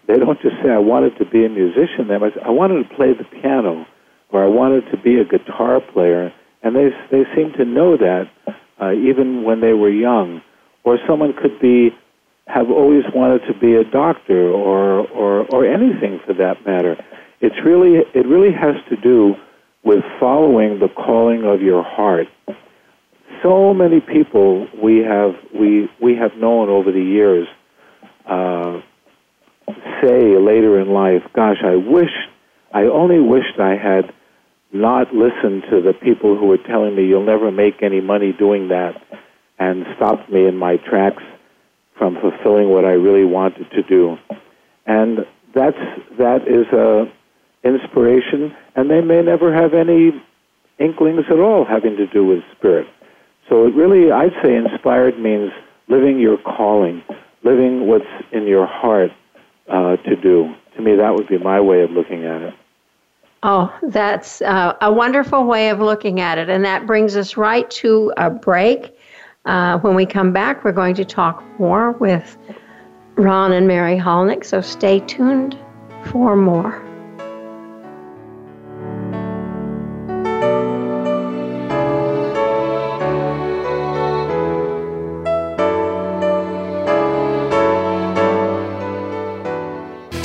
they 0.09 0.19
don't 0.19 0.41
just 0.41 0.57
say 0.63 0.71
I 0.71 0.79
wanted 0.79 1.17
to 1.19 1.25
be 1.25 1.45
a 1.45 1.49
musician. 1.49 2.09
They 2.09 2.19
say, 2.19 2.41
I 2.45 2.51
wanted 2.51 2.89
to 2.89 2.95
play 2.97 3.13
the 3.13 3.25
piano, 3.25 3.87
or 4.31 4.45
I 4.45 4.49
wanted 4.49 4.91
to 4.91 4.97
be 4.97 5.21
a 5.21 5.25
guitar 5.25 5.81
player, 5.93 6.33
and 6.63 6.75
they 6.75 6.89
they 7.11 7.25
seem 7.37 7.53
to 7.59 7.65
know 7.65 7.97
that 7.97 8.25
uh, 8.81 8.93
even 8.93 9.45
when 9.45 9.61
they 9.61 9.73
were 9.73 9.91
young. 9.91 10.43
Or 10.87 10.99
someone 11.09 11.33
could 11.33 11.59
be 11.63 11.97
have 12.47 12.71
always 12.71 13.05
wanted 13.15 13.47
to 13.47 13.59
be 13.59 13.75
a 13.75 13.85
doctor 13.85 14.51
or 14.51 15.07
or 15.09 15.47
or 15.47 15.67
anything 15.67 16.21
for 16.27 16.35
that 16.35 16.65
matter. 16.67 16.97
It's 17.41 17.57
really 17.65 17.99
it 18.15 18.27
really 18.27 18.53
has 18.53 18.77
to 18.91 18.97
do 18.97 19.35
with 19.83 20.05
following 20.21 20.79
the 20.79 20.89
calling 20.89 21.45
of 21.45 21.63
your 21.63 21.83
heart. 21.83 22.29
So 23.43 23.75
many 23.75 24.01
people 24.01 24.67
we 24.83 24.99
have 24.99 25.35
we 25.59 25.89
we 26.01 26.17
have 26.17 26.37
known 26.37 26.69
over 26.69 26.93
the 26.93 27.03
years 27.03 27.49
uh, 28.27 28.81
say 30.03 30.37
later 30.39 30.81
in 30.81 30.89
life, 30.91 31.23
"Gosh, 31.35 31.63
I 31.65 31.77
wish 31.77 32.13
I 32.73 32.85
only 32.85 33.21
wished 33.21 33.59
I 33.59 33.77
had 33.77 34.13
not 34.73 35.15
listened 35.15 35.63
to 35.71 35.81
the 35.81 35.93
people 35.93 36.37
who 36.37 36.47
were 36.47 36.59
telling 36.59 36.97
me 36.97 37.07
you'll 37.07 37.25
never 37.25 37.51
make 37.53 37.83
any 37.83 38.01
money 38.01 38.33
doing 38.33 38.69
that 38.69 39.01
and 39.59 39.87
stopped 39.97 40.29
me 40.31 40.47
in 40.47 40.57
my 40.57 40.77
tracks 40.79 41.23
from 41.97 42.17
fulfilling 42.21 42.71
what 42.71 42.85
I 42.85 42.93
really 42.93 43.25
wanted 43.25 43.71
to 43.71 43.83
do. 43.83 44.17
And 44.87 45.27
that's 45.55 45.79
that 46.19 46.47
is 46.49 46.67
a 46.73 47.11
inspiration 47.63 48.55
and 48.77 48.91
they 48.91 49.01
may 49.01 49.23
never 49.23 49.55
have 49.55 49.73
any 49.73 50.11
inklings 50.79 51.25
at 51.31 51.39
all 51.39 51.65
having 51.65 51.97
to 51.97 52.07
do 52.07 52.25
with 52.27 52.43
spirit. 52.57 52.87
So 53.49 53.67
it 53.67 53.75
really 53.75 54.11
I'd 54.11 54.33
say 54.43 54.57
inspired 54.57 55.19
means 55.19 55.53
living 55.89 56.19
your 56.19 56.39
calling, 56.39 57.03
living 57.43 57.87
what's 57.87 58.05
in 58.33 58.47
your 58.47 58.67
heart 58.67 59.11
uh, 59.69 59.97
to 59.97 60.17
do. 60.17 60.53
To 60.77 60.83
me 60.83 60.97
that 60.97 61.15
would 61.15 61.29
be 61.29 61.39
my 61.39 61.61
way 61.61 61.83
of 61.83 61.91
looking 61.91 62.25
at 62.25 62.43
it. 62.43 62.55
Oh, 63.47 63.71
that's 63.83 64.41
uh, 64.41 64.75
a 64.81 64.91
wonderful 64.91 65.45
way 65.45 65.69
of 65.69 65.79
looking 65.79 66.19
at 66.19 66.39
it. 66.39 66.49
And 66.49 66.65
that 66.65 66.87
brings 66.87 67.15
us 67.15 67.37
right 67.37 67.71
to 67.73 68.11
a 68.17 68.31
break. 68.31 68.94
Uh, 69.45 69.79
when 69.79 69.95
we 69.95 70.07
come 70.07 70.33
back, 70.33 70.65
we're 70.65 70.73
going 70.73 70.95
to 70.95 71.05
talk 71.05 71.45
more 71.59 71.93
with 71.93 72.37
Ron 73.17 73.53
and 73.53 73.69
Mary 73.69 73.99
Hulnick. 73.99 74.45
So 74.45 74.61
stay 74.61 75.01
tuned 75.01 75.59
for 76.07 76.35
more. 76.37 76.83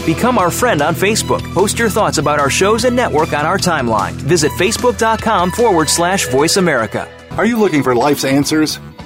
Become 0.06 0.40
our 0.40 0.50
friend 0.50 0.82
on 0.82 0.96
Facebook. 0.96 1.42
Post 1.54 1.78
your 1.78 1.90
thoughts 1.90 2.18
about 2.18 2.40
our 2.40 2.50
shows 2.50 2.84
and 2.84 2.96
network 2.96 3.32
on 3.32 3.46
our 3.46 3.60
timeline. 3.60 4.14
Visit 4.14 4.52
facebook.com 4.54 5.52
forward 5.52 5.88
slash 5.88 6.28
voice 6.30 6.58
America. 6.58 7.08
Are 7.38 7.46
you 7.46 7.60
looking 7.60 7.84
for 7.84 7.94
life's 7.94 8.26
answers? 8.26 8.80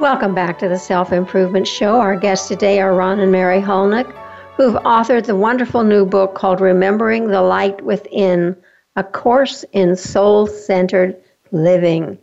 Welcome 0.00 0.34
back 0.34 0.58
to 0.58 0.68
the 0.68 0.76
Self 0.76 1.12
Improvement 1.12 1.68
Show. 1.68 2.00
Our 2.00 2.16
guests 2.16 2.48
today 2.48 2.80
are 2.80 2.96
Ron 2.96 3.20
and 3.20 3.30
Mary 3.30 3.60
Hulnick, 3.60 4.12
who've 4.56 4.74
authored 4.74 5.26
the 5.26 5.36
wonderful 5.36 5.84
new 5.84 6.04
book 6.04 6.34
called 6.34 6.60
Remembering 6.60 7.28
the 7.28 7.40
Light 7.40 7.80
Within 7.80 8.56
A 8.96 9.04
Course 9.04 9.64
in 9.72 9.94
Soul 9.94 10.48
Centered 10.48 11.16
Living. 11.52 12.18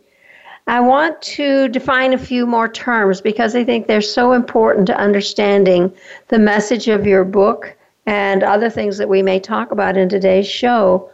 I 0.66 0.80
want 0.80 1.20
to 1.22 1.68
define 1.68 2.12
a 2.12 2.18
few 2.18 2.46
more 2.46 2.68
terms 2.68 3.22
because 3.22 3.56
I 3.56 3.64
think 3.64 3.86
they're 3.86 4.02
so 4.02 4.32
important 4.32 4.86
to 4.88 4.96
understanding 4.98 5.90
the 6.28 6.38
message 6.38 6.88
of 6.88 7.06
your 7.06 7.24
book 7.24 7.74
and 8.04 8.42
other 8.42 8.68
things 8.68 8.98
that 8.98 9.08
we 9.08 9.22
may 9.22 9.40
talk 9.40 9.72
about 9.72 9.96
in 9.96 10.10
today's 10.10 10.46
show. 10.46 11.10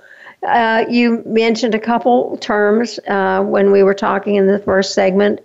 Uh, 0.46 0.84
you 0.90 1.22
mentioned 1.24 1.76
a 1.76 1.80
couple 1.80 2.36
terms 2.38 2.98
uh, 3.06 3.42
when 3.44 3.70
we 3.70 3.84
were 3.84 3.94
talking 3.94 4.34
in 4.34 4.48
the 4.48 4.58
first 4.58 4.92
segment 4.92 5.40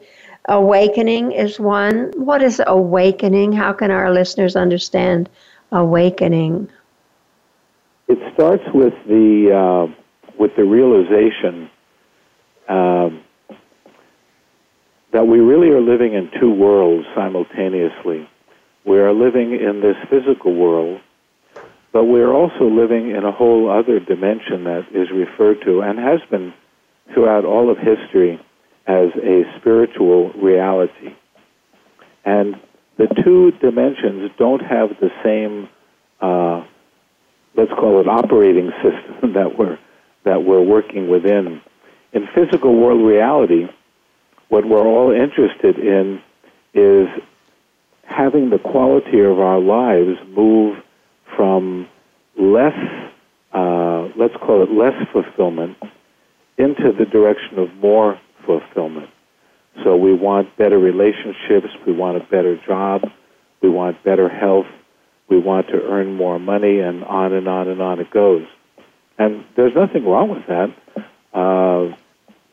Awakening 0.50 1.32
is 1.32 1.58
one. 1.58 2.12
What 2.16 2.42
is 2.42 2.62
awakening? 2.66 3.54
How 3.54 3.72
can 3.72 3.92
our 3.92 4.12
listeners 4.12 4.58
understand 4.58 5.30
awakening? 5.72 6.70
It 8.10 8.20
starts 8.34 8.64
with 8.74 8.94
the 9.08 9.54
uh, 9.56 9.94
with 10.38 10.52
the 10.58 10.66
realization 10.66 11.70
um, 12.68 13.24
that 15.14 15.26
we 15.26 15.40
really 15.40 15.70
are 15.70 15.82
living 15.82 16.14
in 16.14 16.30
two 16.42 16.54
worlds 16.54 17.08
simultaneously. 17.16 18.28
We 18.84 19.00
are 19.00 19.14
living 19.14 19.54
in 19.54 19.80
this 19.80 19.96
physical 20.10 20.54
world, 20.54 21.00
but 21.94 22.04
we 22.04 22.20
are 22.20 22.34
also 22.34 22.66
living 22.66 23.12
in 23.12 23.24
a 23.24 23.32
whole 23.32 23.70
other 23.72 24.02
dimension 24.02 24.66
that 24.66 24.88
is 24.92 25.10
referred 25.10 25.62
to 25.64 25.82
and 25.82 25.98
has 26.00 26.20
been 26.30 26.54
throughout 27.14 27.46
all 27.46 27.72
of 27.72 27.78
history 27.78 28.42
as 28.88 29.10
a 29.16 29.44
spiritual 29.60 30.32
reality. 30.34 31.16
And 32.26 32.56
the 32.98 33.08
two 33.24 33.52
dimensions 33.60 34.32
don't 34.38 34.62
have 34.62 34.90
the 35.00 35.10
same, 35.24 35.70
uh, 36.22 36.66
let's 37.56 37.72
call 37.72 38.02
it 38.02 38.08
operating 38.08 38.72
system 38.84 39.34
that 39.34 39.58
we're, 39.58 39.80
that 40.26 40.44
we're 40.44 40.62
working 40.62 41.10
within. 41.10 41.62
In 42.12 42.28
physical 42.36 42.76
world 42.76 43.06
reality, 43.06 43.68
what 44.50 44.66
we're 44.66 44.86
all 44.86 45.12
interested 45.12 45.78
in 45.80 46.22
is 46.74 47.08
having 48.04 48.50
the 48.50 48.60
quality 48.60 49.20
of 49.22 49.40
our 49.40 49.60
lives 49.60 50.20
move 50.28 50.78
from 51.36 51.88
less, 52.38 52.78
uh, 53.54 54.10
let's 54.16 54.36
call 54.36 54.64
it 54.64 54.72
less 54.72 54.94
fulfillment, 55.12 55.78
into 56.58 56.92
the 56.98 57.06
direction 57.06 57.58
of 57.58 57.74
more 57.76 58.20
fulfillment. 58.46 59.10
So 59.84 59.96
we 59.96 60.14
want 60.14 60.56
better 60.58 60.78
relationships, 60.78 61.68
we 61.86 61.94
want 61.94 62.18
a 62.18 62.26
better 62.26 62.60
job, 62.66 63.02
we 63.62 63.70
want 63.70 64.04
better 64.04 64.30
health, 64.30 64.68
we 65.30 65.40
want 65.40 65.68
to 65.68 65.82
earn 65.82 66.14
more 66.14 66.38
money, 66.38 66.80
and 66.80 67.04
on 67.04 67.34
and 67.34 67.48
on 67.48 67.68
and 67.68 67.82
on 67.82 68.00
it 68.00 68.12
goes. 68.12 68.46
And 69.18 69.46
there's 69.56 69.76
nothing 69.76 70.06
wrong 70.06 70.30
with 70.30 70.46
that. 70.48 70.76
Uh, 71.34 71.96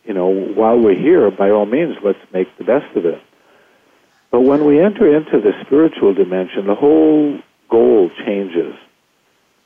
you 0.04 0.14
know, 0.14 0.28
while 0.28 0.78
we're 0.78 0.98
here, 0.98 1.30
by 1.30 1.50
all 1.50 1.66
means, 1.66 1.96
let's 2.02 2.18
make 2.32 2.48
the 2.58 2.64
best 2.64 2.96
of 2.96 3.04
it. 3.04 3.20
But 4.30 4.42
when 4.42 4.64
we 4.64 4.80
enter 4.80 5.14
into 5.14 5.40
the 5.40 5.52
spiritual 5.64 6.14
dimension, 6.14 6.66
the 6.66 6.74
whole 6.74 7.38
goal 7.68 8.10
changes. 8.24 8.74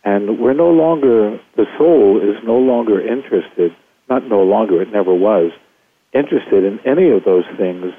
And 0.05 0.39
we're 0.39 0.55
no 0.55 0.71
longer, 0.71 1.41
the 1.57 1.67
soul 1.79 2.21
is 2.21 2.37
no 2.45 2.59
longer 2.59 3.01
interested, 3.01 3.75
not 4.09 4.27
no 4.29 4.43
longer, 4.43 4.83
it 4.83 4.93
never 4.93 5.15
was, 5.15 5.53
interested 6.15 6.65
in 6.65 6.79
any 6.87 7.11
of 7.11 7.25
those 7.25 7.45
things 7.59 7.93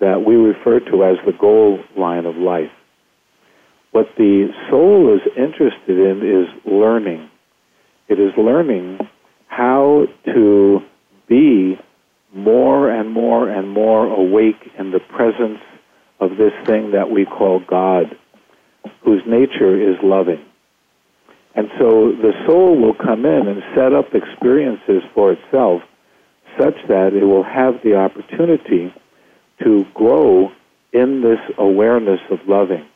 that 0.00 0.24
we 0.24 0.34
refer 0.34 0.80
to 0.80 1.04
as 1.04 1.16
the 1.24 1.32
goal 1.38 1.78
line 1.96 2.26
of 2.26 2.36
life. 2.36 2.70
What 3.92 4.08
the 4.16 4.48
soul 4.70 5.14
is 5.14 5.20
interested 5.36 5.98
in 5.98 6.22
is 6.22 6.48
learning. 6.66 7.30
It 8.08 8.18
is 8.18 8.32
learning 8.36 8.98
how 9.46 10.06
to 10.26 10.80
be 11.28 11.78
more 12.34 12.90
and 12.90 13.12
more 13.12 13.48
and 13.48 13.70
more 13.70 14.06
awake 14.06 14.70
in 14.78 14.90
the 14.90 14.98
presence 14.98 15.60
of 16.18 16.30
this 16.36 16.52
thing 16.66 16.90
that 16.92 17.10
we 17.10 17.24
call 17.24 17.60
God, 17.60 18.16
whose 19.04 19.22
nature 19.26 19.80
is 19.80 19.96
loving. 20.02 20.44
And 21.54 21.68
so 21.78 22.10
the 22.10 22.32
soul 22.46 22.76
will 22.80 22.94
come 22.94 23.24
in 23.24 23.46
and 23.46 23.62
set 23.76 23.92
up 23.92 24.12
experiences 24.14 25.02
for 25.14 25.32
itself 25.32 25.82
such 26.58 26.74
that 26.88 27.12
it 27.14 27.24
will 27.24 27.42
have 27.44 27.74
the 27.82 27.96
opportunity 27.96 28.92
to 29.62 29.84
grow 29.94 30.50
in 30.92 31.22
this 31.22 31.40
awareness 31.58 32.20
of 32.30 32.38
loving. 32.46 32.86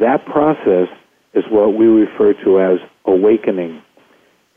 That 0.00 0.24
process 0.26 0.88
is 1.34 1.44
what 1.50 1.74
we 1.74 1.86
refer 1.86 2.34
to 2.44 2.60
as 2.60 2.78
awakening. 3.04 3.82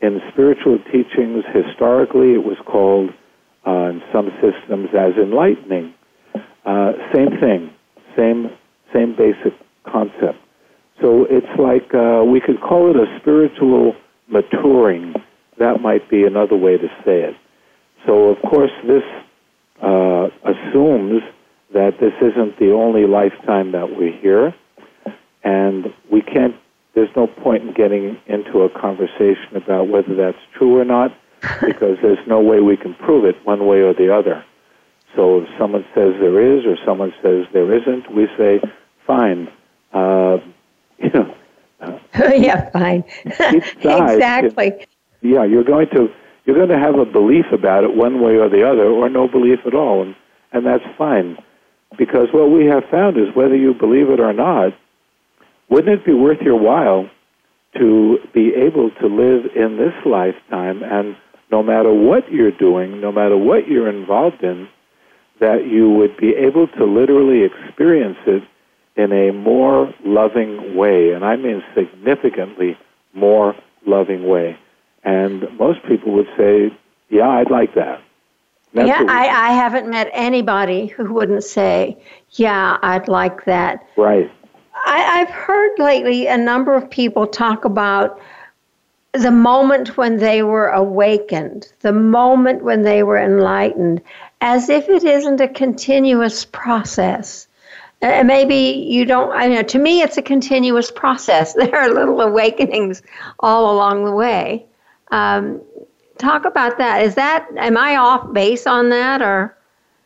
In 0.00 0.20
spiritual 0.32 0.78
teachings, 0.92 1.44
historically, 1.52 2.34
it 2.34 2.44
was 2.44 2.56
called, 2.66 3.10
uh, 3.66 3.90
in 3.90 4.02
some 4.12 4.30
systems, 4.40 4.90
as 4.94 5.14
enlightening. 5.16 5.94
Uh, 6.64 6.92
same 7.12 7.30
thing, 7.40 7.70
same 8.16 8.50
same 8.92 9.14
basic 9.16 9.52
concept. 9.84 10.38
So 11.00 11.26
it's 11.28 11.46
like 11.58 11.94
uh, 11.94 12.24
we 12.24 12.40
could 12.40 12.60
call 12.60 12.90
it 12.90 12.96
a 12.96 13.18
spiritual 13.20 13.94
maturing. 14.28 15.14
That 15.58 15.80
might 15.80 16.08
be 16.10 16.24
another 16.24 16.56
way 16.56 16.76
to 16.76 16.88
say 17.04 17.22
it. 17.22 17.36
So, 18.06 18.28
of 18.30 18.40
course, 18.42 18.70
this 18.86 19.02
uh, 19.82 20.28
assumes 20.44 21.22
that 21.74 21.98
this 22.00 22.14
isn't 22.20 22.58
the 22.58 22.72
only 22.72 23.06
lifetime 23.06 23.72
that 23.72 23.96
we're 23.96 24.16
here, 24.20 24.54
and 25.44 25.92
we 26.10 26.22
can't. 26.22 26.54
There's 26.94 27.14
no 27.14 27.26
point 27.26 27.62
in 27.62 27.74
getting 27.74 28.18
into 28.26 28.62
a 28.62 28.70
conversation 28.70 29.56
about 29.56 29.88
whether 29.88 30.14
that's 30.14 30.38
true 30.56 30.78
or 30.78 30.84
not, 30.84 31.16
because 31.60 31.98
there's 32.02 32.26
no 32.26 32.40
way 32.40 32.60
we 32.60 32.76
can 32.76 32.94
prove 32.94 33.24
it 33.24 33.36
one 33.44 33.66
way 33.66 33.80
or 33.80 33.94
the 33.94 34.14
other. 34.14 34.44
So, 35.14 35.42
if 35.42 35.48
someone 35.58 35.84
says 35.94 36.14
there 36.20 36.56
is, 36.56 36.64
or 36.64 36.76
someone 36.84 37.12
says 37.22 37.46
there 37.52 37.72
isn't, 37.72 38.12
we 38.14 38.26
say, 38.36 38.60
fine. 39.06 39.48
Uh, 39.92 40.38
you 40.98 41.10
know, 41.10 41.34
yeah, 42.34 42.70
fine. 42.70 43.04
exactly. 43.24 44.72
yeah, 45.22 45.44
you're 45.44 45.64
going 45.64 45.88
to 45.90 46.08
you're 46.48 46.56
going 46.56 46.70
to 46.70 46.78
have 46.78 46.98
a 46.98 47.04
belief 47.04 47.44
about 47.52 47.84
it 47.84 47.94
one 47.94 48.22
way 48.22 48.36
or 48.36 48.48
the 48.48 48.66
other, 48.66 48.86
or 48.86 49.10
no 49.10 49.28
belief 49.28 49.58
at 49.66 49.74
all, 49.74 50.00
and 50.00 50.16
and 50.50 50.64
that's 50.64 50.96
fine, 50.96 51.36
because 51.98 52.28
what 52.32 52.50
we 52.50 52.64
have 52.64 52.84
found 52.90 53.18
is 53.18 53.26
whether 53.34 53.54
you 53.54 53.74
believe 53.74 54.08
it 54.08 54.18
or 54.18 54.32
not, 54.32 54.72
wouldn't 55.68 56.00
it 56.00 56.06
be 56.06 56.14
worth 56.14 56.40
your 56.40 56.58
while 56.58 57.10
to 57.76 58.16
be 58.32 58.54
able 58.54 58.90
to 58.92 59.06
live 59.06 59.44
in 59.54 59.76
this 59.76 59.92
lifetime 60.06 60.82
and 60.82 61.16
no 61.52 61.62
matter 61.62 61.92
what 61.92 62.32
you're 62.32 62.50
doing, 62.50 62.98
no 62.98 63.12
matter 63.12 63.36
what 63.36 63.68
you're 63.68 63.90
involved 63.90 64.42
in, 64.42 64.68
that 65.40 65.66
you 65.66 65.90
would 65.90 66.16
be 66.16 66.34
able 66.34 66.66
to 66.66 66.84
literally 66.86 67.44
experience 67.44 68.16
it 68.26 68.42
in 68.96 69.12
a 69.12 69.32
more 69.32 69.92
loving 70.02 70.74
way, 70.74 71.12
and 71.12 71.26
I 71.26 71.36
mean 71.36 71.62
significantly 71.74 72.78
more 73.12 73.54
loving 73.86 74.26
way. 74.26 74.56
And 75.04 75.44
most 75.58 75.80
people 75.86 76.12
would 76.12 76.28
say, 76.36 76.76
"Yeah, 77.08 77.28
I'd 77.28 77.50
like 77.50 77.74
that." 77.74 78.02
That's 78.74 78.88
yeah, 78.88 79.04
I, 79.08 79.28
I 79.28 79.52
haven't 79.52 79.88
met 79.88 80.10
anybody 80.12 80.86
who 80.86 81.12
wouldn't 81.12 81.44
say, 81.44 81.96
"Yeah, 82.32 82.78
I'd 82.82 83.08
like 83.08 83.44
that." 83.44 83.86
Right. 83.96 84.30
I, 84.86 85.20
I've 85.20 85.30
heard 85.30 85.78
lately 85.78 86.26
a 86.26 86.36
number 86.36 86.74
of 86.74 86.88
people 86.88 87.26
talk 87.26 87.64
about 87.64 88.20
the 89.12 89.30
moment 89.30 89.96
when 89.96 90.18
they 90.18 90.42
were 90.42 90.68
awakened, 90.68 91.72
the 91.80 91.92
moment 91.92 92.62
when 92.62 92.82
they 92.82 93.02
were 93.02 93.18
enlightened, 93.18 94.00
as 94.40 94.68
if 94.68 94.88
it 94.88 95.04
isn't 95.04 95.40
a 95.40 95.48
continuous 95.48 96.44
process. 96.44 97.48
And 98.00 98.28
maybe 98.28 98.54
you 98.54 99.04
don't, 99.04 99.32
I 99.32 99.48
know, 99.48 99.62
to 99.62 99.78
me, 99.78 100.02
it's 100.02 100.18
a 100.18 100.22
continuous 100.22 100.90
process. 100.90 101.54
There 101.58 101.74
are 101.74 101.92
little 101.92 102.20
awakenings 102.20 103.02
all 103.40 103.74
along 103.74 104.04
the 104.04 104.12
way. 104.12 104.66
Um, 105.10 105.62
talk 106.18 106.44
about 106.44 106.78
that. 106.78 107.02
Is 107.02 107.14
that, 107.14 107.46
am 107.56 107.76
I 107.76 107.96
off 107.96 108.32
base 108.32 108.66
on 108.66 108.90
that 108.90 109.22
or? 109.22 109.56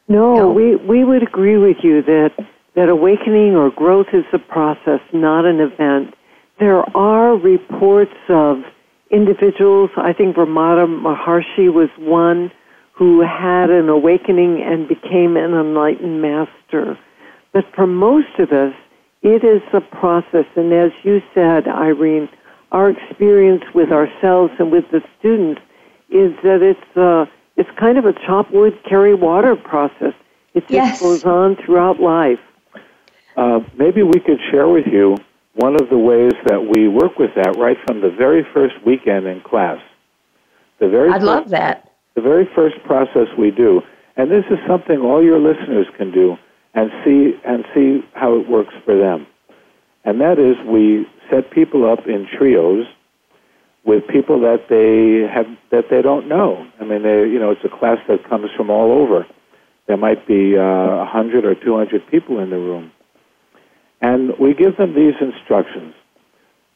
No, 0.08 0.34
no, 0.34 0.50
we, 0.50 0.76
we 0.76 1.04
would 1.04 1.22
agree 1.22 1.56
with 1.56 1.78
you 1.82 2.02
that, 2.02 2.30
that 2.74 2.88
awakening 2.88 3.56
or 3.56 3.70
growth 3.70 4.08
is 4.12 4.24
a 4.32 4.38
process, 4.38 5.00
not 5.12 5.44
an 5.44 5.60
event. 5.60 6.14
There 6.58 6.84
are 6.96 7.36
reports 7.36 8.14
of 8.28 8.62
individuals, 9.10 9.90
I 9.96 10.12
think 10.12 10.36
Ramana 10.36 10.86
Maharshi 10.86 11.72
was 11.72 11.90
one 11.98 12.50
who 12.92 13.20
had 13.20 13.70
an 13.70 13.88
awakening 13.88 14.62
and 14.62 14.88
became 14.88 15.36
an 15.36 15.54
enlightened 15.54 16.22
master. 16.22 16.98
But 17.52 17.64
for 17.74 17.86
most 17.86 18.38
of 18.38 18.52
us, 18.52 18.74
it 19.22 19.44
is 19.44 19.62
a 19.72 19.80
process. 19.80 20.46
And 20.56 20.72
as 20.72 20.90
you 21.02 21.20
said, 21.34 21.68
Irene, 21.68 22.28
our 22.72 22.90
experience 22.90 23.62
with 23.74 23.92
ourselves 23.92 24.52
and 24.58 24.72
with 24.72 24.84
the 24.90 25.02
students 25.18 25.60
is 26.08 26.32
that 26.42 26.62
it's 26.62 26.96
uh, 26.96 27.26
it's 27.56 27.70
kind 27.78 27.98
of 27.98 28.06
a 28.06 28.14
chop 28.26 28.50
wood, 28.50 28.72
carry 28.88 29.14
water 29.14 29.54
process. 29.54 30.14
It 30.54 30.62
just 30.62 30.72
yes. 30.72 31.00
goes 31.00 31.24
on 31.24 31.56
throughout 31.64 32.00
life. 32.00 32.40
Uh, 33.36 33.60
maybe 33.76 34.02
we 34.02 34.20
could 34.20 34.38
share 34.50 34.68
with 34.68 34.86
you 34.86 35.16
one 35.54 35.74
of 35.74 35.88
the 35.90 35.98
ways 35.98 36.32
that 36.46 36.66
we 36.74 36.88
work 36.88 37.18
with 37.18 37.30
that 37.36 37.56
right 37.58 37.76
from 37.86 38.00
the 38.00 38.10
very 38.10 38.44
first 38.54 38.74
weekend 38.84 39.26
in 39.26 39.40
class. 39.42 39.80
The 40.80 40.88
very 40.88 41.10
I'd 41.10 41.20
first, 41.20 41.24
love 41.24 41.48
that. 41.50 41.92
The 42.14 42.22
very 42.22 42.48
first 42.54 42.76
process 42.84 43.28
we 43.38 43.50
do, 43.50 43.82
and 44.16 44.30
this 44.30 44.44
is 44.50 44.58
something 44.66 44.98
all 44.98 45.22
your 45.22 45.38
listeners 45.38 45.86
can 45.96 46.10
do 46.10 46.36
and 46.74 46.90
see 47.04 47.38
and 47.44 47.64
see 47.74 48.00
how 48.14 48.38
it 48.38 48.48
works 48.48 48.74
for 48.84 48.98
them. 48.98 49.26
And 50.04 50.20
that 50.20 50.38
is 50.38 50.56
we 50.66 51.06
set 51.30 51.50
people 51.50 51.90
up 51.90 52.06
in 52.06 52.26
trios 52.36 52.86
with 53.84 54.06
people 54.08 54.40
that 54.40 54.68
they 54.68 55.26
have 55.32 55.46
that 55.70 55.90
they 55.90 56.02
don't 56.02 56.28
know. 56.28 56.66
I 56.80 56.84
mean, 56.84 57.02
they 57.02 57.28
you 57.28 57.38
know 57.38 57.50
it's 57.50 57.64
a 57.64 57.68
class 57.68 57.98
that 58.08 58.28
comes 58.28 58.50
from 58.56 58.70
all 58.70 58.92
over. 58.92 59.26
There 59.86 59.96
might 59.96 60.26
be 60.26 60.56
uh, 60.56 60.60
a 60.60 61.02
uh, 61.02 61.06
hundred 61.06 61.44
or 61.44 61.54
two 61.54 61.76
hundred 61.76 62.06
people 62.08 62.38
in 62.38 62.50
the 62.50 62.58
room, 62.58 62.92
and 64.00 64.38
we 64.38 64.54
give 64.54 64.76
them 64.76 64.94
these 64.94 65.14
instructions. 65.20 65.94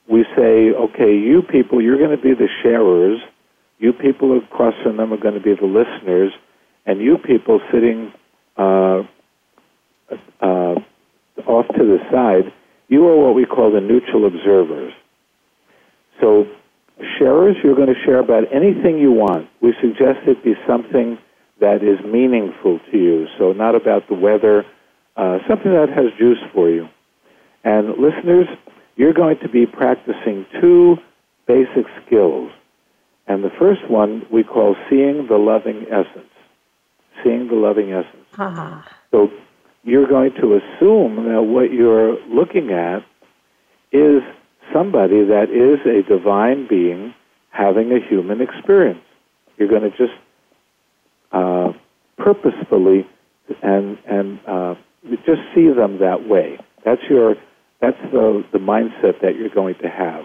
We 0.08 0.24
say, 0.36 0.70
okay, 0.70 1.16
you 1.16 1.42
people, 1.42 1.82
you're 1.82 1.98
going 1.98 2.16
to 2.16 2.22
be 2.22 2.34
the 2.34 2.48
sharers. 2.62 3.20
You 3.78 3.92
people 3.92 4.38
across 4.38 4.74
from 4.82 4.96
them 4.96 5.12
are 5.12 5.16
going 5.16 5.34
to 5.34 5.40
be 5.40 5.54
the 5.54 5.66
listeners, 5.66 6.32
and 6.86 7.00
you 7.00 7.18
people 7.18 7.60
sitting 7.72 8.12
uh, 8.56 9.02
uh, 10.40 10.74
off 11.46 11.66
to 11.68 11.84
the 11.84 11.98
side, 12.10 12.52
you 12.88 13.06
are 13.08 13.16
what 13.16 13.34
we 13.34 13.44
call 13.44 13.72
the 13.72 13.80
neutral 13.80 14.26
observers. 14.26 14.92
So, 16.20 16.46
sharers, 17.18 17.56
you're 17.62 17.74
going 17.74 17.92
to 17.92 18.00
share 18.04 18.18
about 18.18 18.44
anything 18.54 18.98
you 18.98 19.12
want. 19.12 19.48
We 19.60 19.74
suggest 19.80 20.26
it 20.26 20.42
be 20.44 20.54
something 20.66 21.18
that 21.60 21.82
is 21.82 22.04
meaningful 22.04 22.80
to 22.90 22.96
you. 22.96 23.26
So, 23.38 23.52
not 23.52 23.74
about 23.74 24.08
the 24.08 24.14
weather, 24.14 24.64
uh, 25.16 25.38
something 25.48 25.72
that 25.72 25.88
has 25.90 26.06
juice 26.18 26.42
for 26.54 26.70
you. 26.70 26.88
And 27.64 27.88
listeners, 27.98 28.46
you're 28.96 29.12
going 29.12 29.38
to 29.42 29.48
be 29.48 29.66
practicing 29.66 30.46
two 30.60 30.96
basic 31.46 31.86
skills. 32.04 32.50
And 33.26 33.42
the 33.42 33.50
first 33.58 33.88
one 33.90 34.24
we 34.30 34.44
call 34.44 34.76
seeing 34.88 35.26
the 35.28 35.36
loving 35.36 35.86
essence. 35.90 36.30
Seeing 37.24 37.48
the 37.48 37.54
loving 37.54 37.92
essence. 37.92 38.26
Ah. 38.38 38.86
So 39.10 39.30
you're 39.86 40.08
going 40.08 40.32
to 40.40 40.58
assume 40.58 41.28
that 41.30 41.42
what 41.42 41.72
you're 41.72 42.18
looking 42.26 42.72
at 42.72 43.06
is 43.92 44.20
somebody 44.74 45.24
that 45.24 45.46
is 45.48 45.78
a 45.86 46.02
divine 46.06 46.66
being 46.68 47.14
having 47.50 47.92
a 47.92 48.00
human 48.06 48.40
experience. 48.42 49.00
You're 49.56 49.68
going 49.68 49.88
to 49.88 49.90
just 49.90 50.12
uh, 51.30 51.72
purposefully 52.18 53.06
and 53.62 53.96
and 54.08 54.40
uh, 54.46 54.74
just 55.24 55.40
see 55.54 55.68
them 55.68 56.00
that 56.00 56.28
way. 56.28 56.58
That's 56.84 57.02
your 57.08 57.36
that's 57.80 57.96
the 58.12 58.44
the 58.52 58.58
mindset 58.58 59.20
that 59.22 59.36
you're 59.38 59.54
going 59.54 59.76
to 59.82 59.88
have. 59.88 60.24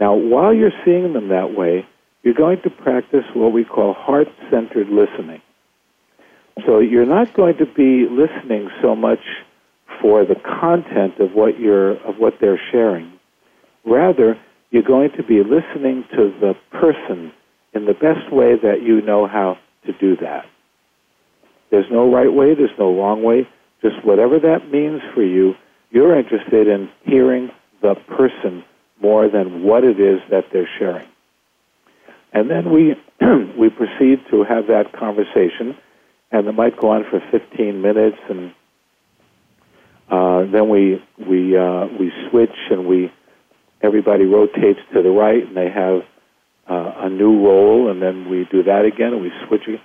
Now, 0.00 0.14
while 0.14 0.54
you're 0.54 0.72
seeing 0.84 1.12
them 1.12 1.28
that 1.28 1.52
way, 1.54 1.84
you're 2.22 2.34
going 2.34 2.62
to 2.62 2.70
practice 2.70 3.24
what 3.34 3.52
we 3.52 3.64
call 3.64 3.92
heart-centered 3.92 4.88
listening. 4.88 5.42
So 6.66 6.80
you're 6.80 7.06
not 7.06 7.34
going 7.34 7.56
to 7.58 7.66
be 7.66 8.06
listening 8.10 8.70
so 8.82 8.96
much 8.96 9.20
for 10.00 10.24
the 10.24 10.34
content 10.34 11.18
of 11.18 11.32
what 11.32 11.58
you're 11.58 11.92
of 12.06 12.16
what 12.18 12.34
they're 12.40 12.60
sharing. 12.70 13.12
Rather, 13.84 14.38
you're 14.70 14.82
going 14.82 15.10
to 15.16 15.22
be 15.22 15.42
listening 15.42 16.04
to 16.12 16.32
the 16.40 16.54
person 16.72 17.32
in 17.72 17.84
the 17.86 17.94
best 17.94 18.32
way 18.32 18.54
that 18.62 18.82
you 18.82 19.00
know 19.02 19.26
how 19.26 19.58
to 19.86 19.92
do 19.92 20.16
that. 20.16 20.46
There's 21.70 21.90
no 21.90 22.12
right 22.12 22.32
way, 22.32 22.54
there's 22.54 22.76
no 22.78 22.96
wrong 22.96 23.22
way. 23.22 23.48
Just 23.82 24.04
whatever 24.04 24.38
that 24.40 24.70
means 24.70 25.00
for 25.14 25.22
you, 25.22 25.54
you're 25.90 26.18
interested 26.18 26.66
in 26.66 26.88
hearing 27.04 27.50
the 27.82 27.94
person 28.16 28.64
more 29.00 29.28
than 29.28 29.62
what 29.62 29.84
it 29.84 30.00
is 30.00 30.20
that 30.30 30.46
they're 30.52 30.68
sharing. 30.78 31.06
And 32.32 32.50
then 32.50 32.72
we 32.72 32.94
we 33.58 33.70
proceed 33.70 34.20
to 34.30 34.44
have 34.44 34.66
that 34.66 34.92
conversation 34.92 35.76
and 36.30 36.46
it 36.46 36.52
might 36.52 36.78
go 36.78 36.90
on 36.90 37.04
for 37.10 37.20
15 37.30 37.80
minutes, 37.80 38.18
and 38.28 38.52
uh, 40.10 40.50
then 40.50 40.68
we 40.68 41.02
we 41.18 41.56
uh, 41.56 41.86
we 41.98 42.12
switch 42.30 42.56
and 42.70 42.86
we 42.86 43.12
everybody 43.82 44.24
rotates 44.24 44.80
to 44.94 45.02
the 45.02 45.10
right, 45.10 45.46
and 45.46 45.56
they 45.56 45.70
have 45.70 46.02
uh, 46.68 47.06
a 47.06 47.08
new 47.08 47.44
role, 47.44 47.90
and 47.90 48.02
then 48.02 48.28
we 48.28 48.46
do 48.50 48.62
that 48.64 48.84
again, 48.84 49.12
and 49.12 49.22
we 49.22 49.32
switch. 49.46 49.62
Again. 49.66 49.80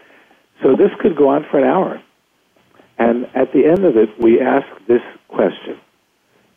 So 0.61 0.75
this 0.75 0.91
could 0.99 1.15
go 1.15 1.29
on 1.29 1.45
for 1.49 1.59
an 1.59 1.65
hour, 1.65 2.01
and 2.97 3.25
at 3.35 3.53
the 3.53 3.65
end 3.65 3.85
of 3.85 3.97
it, 3.97 4.09
we 4.19 4.39
ask 4.41 4.65
this 4.87 5.01
question: 5.27 5.79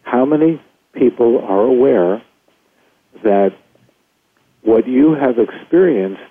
How 0.02 0.24
many 0.24 0.60
people 0.94 1.44
are 1.44 1.62
aware 1.62 2.22
that 3.22 3.50
what 4.62 4.88
you 4.88 5.14
have 5.14 5.38
experienced 5.38 6.22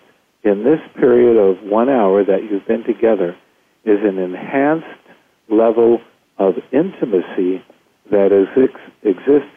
in 0.43 0.63
this 0.63 0.79
period 0.95 1.37
of 1.37 1.63
one 1.63 1.89
hour 1.89 2.23
that 2.23 2.43
you've 2.43 2.67
been 2.67 2.83
together 2.83 3.35
is 3.85 3.99
an 4.03 4.17
enhanced 4.17 4.85
level 5.49 5.99
of 6.37 6.55
intimacy 6.71 7.63
that 8.11 8.31
is, 8.31 8.47
exists 9.03 9.49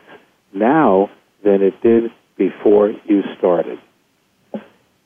now 0.53 1.11
than 1.45 1.63
it 1.63 1.81
did 1.83 2.11
before 2.37 2.93
you 3.07 3.23
started. 3.39 3.79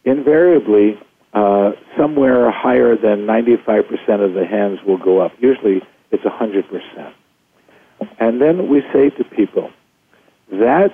Invariably, 0.05 0.99
uh, 1.33 1.73
somewhere 1.97 2.51
higher 2.51 2.97
than 2.97 3.27
95% 3.27 3.89
of 4.25 4.35
the 4.35 4.45
hands 4.45 4.81
will 4.87 4.99
go 4.99 5.21
up. 5.21 5.33
Usually 5.39 5.81
it's 6.11 6.25
100%. 6.25 7.13
And 8.19 8.41
then 8.41 8.69
we 8.69 8.83
say 8.93 9.11
to 9.11 9.25
people, 9.25 9.71
that 10.51 10.91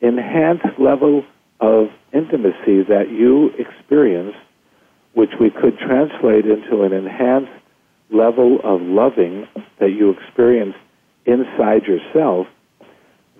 enhanced 0.00 0.78
level 0.78 1.24
of 1.60 1.88
intimacy 2.12 2.82
that 2.88 3.10
you 3.10 3.50
experience, 3.58 4.34
which 5.14 5.30
we 5.40 5.50
could 5.50 5.78
translate 5.78 6.46
into 6.46 6.82
an 6.82 6.92
enhanced 6.92 7.52
level 8.12 8.60
of 8.62 8.80
loving 8.82 9.48
that 9.78 9.90
you 9.90 10.10
experience 10.10 10.74
inside 11.26 11.84
yourself, 11.84 12.46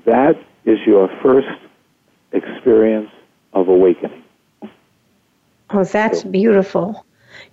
that 0.05 0.37
is 0.65 0.79
your 0.87 1.09
first 1.23 1.49
experience 2.33 3.11
of 3.53 3.69
awakening. 3.69 4.23
Oh, 5.71 5.85
that's 5.85 6.23
beautiful. 6.25 7.05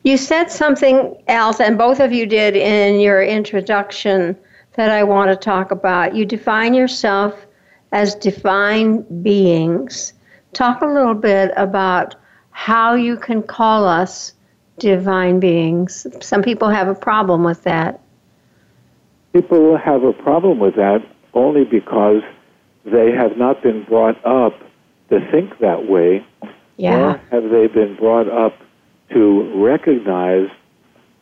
You 0.04 0.18
said 0.18 0.52
something 0.52 1.16
else, 1.28 1.60
and 1.60 1.78
both 1.78 2.00
of 2.00 2.12
you 2.12 2.26
did 2.26 2.56
in 2.56 3.00
your 3.00 3.24
introduction 3.24 4.38
that 4.74 4.92
I 4.92 5.04
want 5.04 5.30
to 5.32 5.36
talk 5.36 5.72
about. 5.72 6.16
You 6.16 6.26
define 6.26 6.74
yourself 6.74 7.46
as 7.92 8.16
divine 8.16 9.02
beings. 9.24 10.14
Talk 10.54 10.82
a 10.82 10.86
little 10.86 11.16
bit 11.16 11.52
about 11.58 12.16
how 12.52 12.94
you 12.94 13.18
can 13.18 13.42
call 13.42 13.86
us 13.86 14.34
divine 14.80 15.40
beings. 15.40 16.08
Some 16.22 16.42
people 16.42 16.70
have 16.70 16.88
a 16.88 16.96
problem 16.96 17.44
with 17.44 17.64
that. 17.64 18.02
People 19.34 19.78
have 19.78 20.04
a 20.04 20.14
problem 20.14 20.60
with 20.60 20.76
that 20.76 21.06
only 21.34 21.64
because 21.64 22.22
they 22.86 23.12
have 23.12 23.38
not 23.38 23.62
been 23.62 23.84
brought 23.84 24.24
up 24.26 24.60
to 25.10 25.20
think 25.32 25.60
that 25.60 25.88
way, 25.88 26.26
yeah. 26.78 26.98
or 26.98 27.22
have 27.32 27.52
they 27.52 27.68
been 27.68 27.96
brought 27.96 28.28
up 28.28 28.58
to 29.12 29.64
recognize 29.64 30.50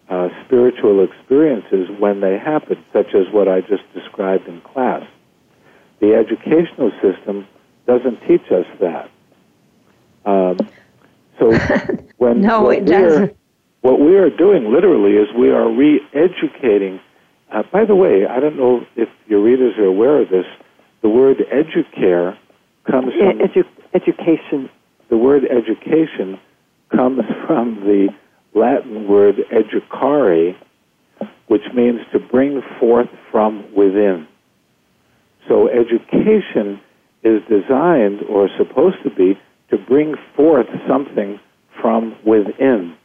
uh, 0.10 0.30
spiritual 0.46 1.04
experiences 1.04 1.90
when 2.00 2.22
they 2.22 2.38
happen, 2.38 2.84
such 2.94 3.14
as 3.14 3.32
what 3.34 3.48
I 3.48 3.62
just 3.62 3.84
described 3.94 4.48
in 4.48 4.62
class. 4.62 5.04
The 6.00 6.14
educational 6.14 6.92
system 7.02 7.48
doesn't 7.86 8.20
teach 8.28 8.52
us 8.52 8.66
that. 8.80 9.10
Um, 10.26 10.58
so 11.40 11.52
when 12.18 12.42
no, 12.42 12.62
what 12.64 12.78
it 12.78 12.86
doesn't. 12.86 13.38
What 13.82 14.00
we 14.00 14.16
are 14.18 14.30
doing 14.30 14.72
literally 14.74 15.14
is 15.14 15.28
we 15.38 15.50
are 15.50 15.70
re-educating. 15.70 17.00
Uh, 17.52 17.64
by 17.72 17.86
the 17.86 17.96
way, 17.96 18.26
I 18.26 18.40
don't 18.40 18.58
know 18.58 18.86
if 18.96 19.08
your 19.28 19.42
readers 19.42 19.74
are 19.78 19.86
aware 19.86 20.22
of 20.22 20.30
this. 20.30 20.46
The 21.02 21.10
word 21.10 21.38
educare 21.38 22.38
comes 22.90 23.14
from 23.14 23.40
Edu- 23.40 23.68
education. 23.94 24.70
The 25.10 25.18
word 25.18 25.44
education 25.46 26.40
comes 26.94 27.22
from 27.46 27.82
the 27.82 28.10
Latin 28.54 29.08
word 29.08 29.36
educare, 29.54 30.56
which 31.48 31.62
means 31.74 32.02
to 32.12 32.20
bring 32.20 32.62
forth 32.80 33.10
from 33.32 33.74
within. 33.76 34.28
So 35.48 35.70
education 35.70 36.82
is 37.24 37.42
designed 37.48 38.22
or 38.30 38.50
supposed 38.58 38.98
to 39.04 39.10
be 39.10 39.40
to 39.70 39.78
bring 39.78 40.16
forth 40.36 40.68
something 40.88 41.40
from 41.82 42.16
within. 42.26 42.97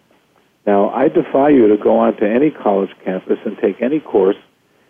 Now, 0.66 0.90
I 0.90 1.08
defy 1.08 1.48
you 1.48 1.68
to 1.68 1.76
go 1.76 1.98
onto 1.98 2.24
any 2.24 2.50
college 2.50 2.90
campus 3.04 3.38
and 3.44 3.58
take 3.58 3.82
any 3.82 4.00
course 4.00 4.36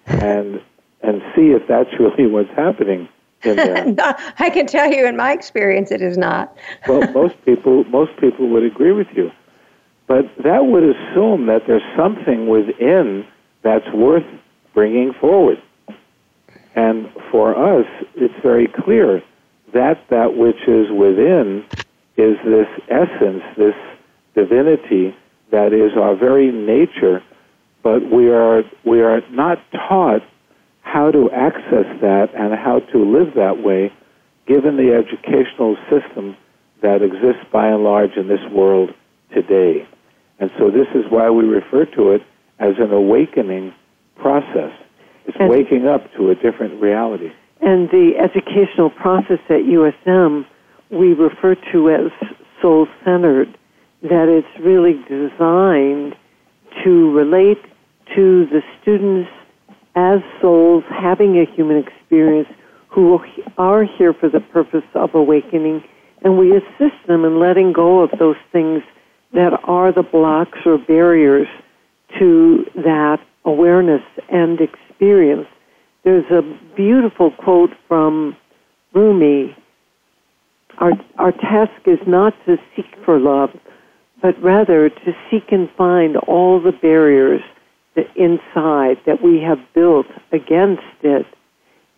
and 0.06 0.61
and 1.02 1.20
see 1.35 1.50
if 1.50 1.66
that's 1.66 1.90
really 1.98 2.26
what's 2.26 2.50
happening 2.50 3.08
in 3.42 3.56
there. 3.56 3.94
I 4.38 4.50
can 4.50 4.66
tell 4.66 4.92
you 4.92 5.06
in 5.06 5.16
my 5.16 5.32
experience 5.32 5.90
it 5.90 6.02
is 6.02 6.16
not. 6.16 6.56
well, 6.88 7.11
most 7.12 7.42
people 7.44 7.85
most 7.85 8.16
people 8.18 8.48
would 8.48 8.64
agree 8.64 8.92
with 8.92 9.08
you. 9.14 9.30
But 10.06 10.26
that 10.42 10.66
would 10.66 10.82
assume 10.82 11.46
that 11.46 11.62
there's 11.66 11.82
something 11.96 12.48
within 12.48 13.26
that's 13.62 13.88
worth 13.94 14.26
bringing 14.74 15.14
forward. 15.14 15.62
And 16.74 17.11
for 17.30 17.56
us, 17.56 17.87
it's 18.14 18.35
very 18.42 18.66
clear 18.66 19.22
that 19.72 20.04
that 20.11 20.37
which 20.37 20.68
is 20.68 20.90
within 20.90 21.64
is 22.16 22.37
this 22.44 22.66
essence, 22.88 23.42
this 23.56 23.74
divinity 24.35 25.16
that 25.52 25.72
is 25.72 25.96
our 25.96 26.16
very 26.16 26.50
nature, 26.50 27.22
but 27.82 28.10
we 28.10 28.30
are 28.30 28.62
we 28.84 29.00
are 29.00 29.20
not 29.30 29.58
taught 29.70 30.22
how 30.80 31.10
to 31.10 31.30
access 31.30 31.86
that 32.00 32.28
and 32.34 32.54
how 32.54 32.80
to 32.92 32.98
live 32.98 33.34
that 33.36 33.62
way 33.62 33.92
given 34.46 34.76
the 34.76 34.92
educational 34.92 35.76
system 35.88 36.36
that 36.82 37.00
exists 37.02 37.46
by 37.52 37.68
and 37.68 37.84
large 37.84 38.16
in 38.16 38.26
this 38.26 38.42
world 38.50 38.90
today. 39.32 39.86
And 40.40 40.50
so 40.58 40.70
this 40.70 40.88
is 40.94 41.04
why 41.08 41.30
we 41.30 41.44
refer 41.44 41.84
to 41.94 42.10
it 42.10 42.22
as 42.58 42.74
an 42.78 42.92
awakening 42.92 43.72
process. 44.16 44.72
It's 45.26 45.36
and, 45.38 45.48
waking 45.48 45.86
up 45.86 46.12
to 46.16 46.30
a 46.30 46.34
different 46.34 46.82
reality. 46.82 47.30
And 47.60 47.88
the 47.90 48.14
educational 48.18 48.90
process 48.90 49.38
at 49.48 49.62
USM 49.62 50.44
we 50.90 51.14
refer 51.14 51.54
to 51.72 51.90
as 51.90 52.28
soul 52.60 52.86
centered, 53.04 53.56
that 54.02 54.28
it's 54.28 54.64
really 54.64 54.94
designed 55.08 56.14
to 56.84 57.10
relate 57.12 57.62
to 58.14 58.46
the 58.46 58.62
students 58.80 59.30
as 59.94 60.20
souls 60.40 60.84
having 60.88 61.38
a 61.38 61.44
human 61.54 61.76
experience 61.76 62.48
who 62.88 63.20
are 63.58 63.84
here 63.84 64.12
for 64.12 64.28
the 64.28 64.40
purpose 64.40 64.84
of 64.94 65.14
awakening, 65.14 65.82
and 66.22 66.38
we 66.38 66.54
assist 66.54 67.06
them 67.06 67.24
in 67.24 67.40
letting 67.40 67.72
go 67.72 68.00
of 68.00 68.10
those 68.18 68.36
things 68.50 68.82
that 69.32 69.58
are 69.64 69.92
the 69.92 70.02
blocks 70.02 70.58
or 70.66 70.78
barriers 70.78 71.48
to 72.18 72.64
that 72.74 73.18
awareness 73.44 74.02
and 74.28 74.60
experience. 74.60 75.46
There's 76.04 76.30
a 76.30 76.42
beautiful 76.76 77.30
quote 77.30 77.70
from 77.88 78.36
Rumi. 78.92 79.56
Our, 80.78 80.92
our 81.18 81.32
task 81.32 81.86
is 81.86 81.98
not 82.06 82.34
to 82.46 82.56
seek 82.76 82.86
for 83.04 83.18
love, 83.18 83.50
but 84.22 84.40
rather 84.42 84.88
to 84.88 85.12
seek 85.30 85.50
and 85.50 85.68
find 85.76 86.16
all 86.16 86.61
the 86.61 86.72
barriers 86.72 87.42
that 87.96 88.06
inside 88.16 88.96
that 89.04 89.22
we 89.22 89.42
have 89.42 89.58
built 89.74 90.06
against 90.32 90.82
it. 91.02 91.26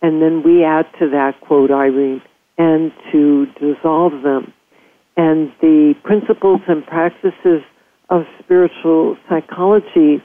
And 0.01 0.21
then 0.21 0.43
we 0.43 0.63
add 0.65 0.87
to 0.99 1.09
that 1.11 1.39
quote, 1.41 1.71
Irene, 1.71 2.21
and 2.57 2.91
to 3.11 3.45
dissolve 3.59 4.23
them 4.23 4.53
and 5.17 5.51
the 5.61 5.95
principles 6.03 6.61
and 6.67 6.85
practices 6.85 7.61
of 8.09 8.23
spiritual 8.43 9.17
psychology 9.29 10.21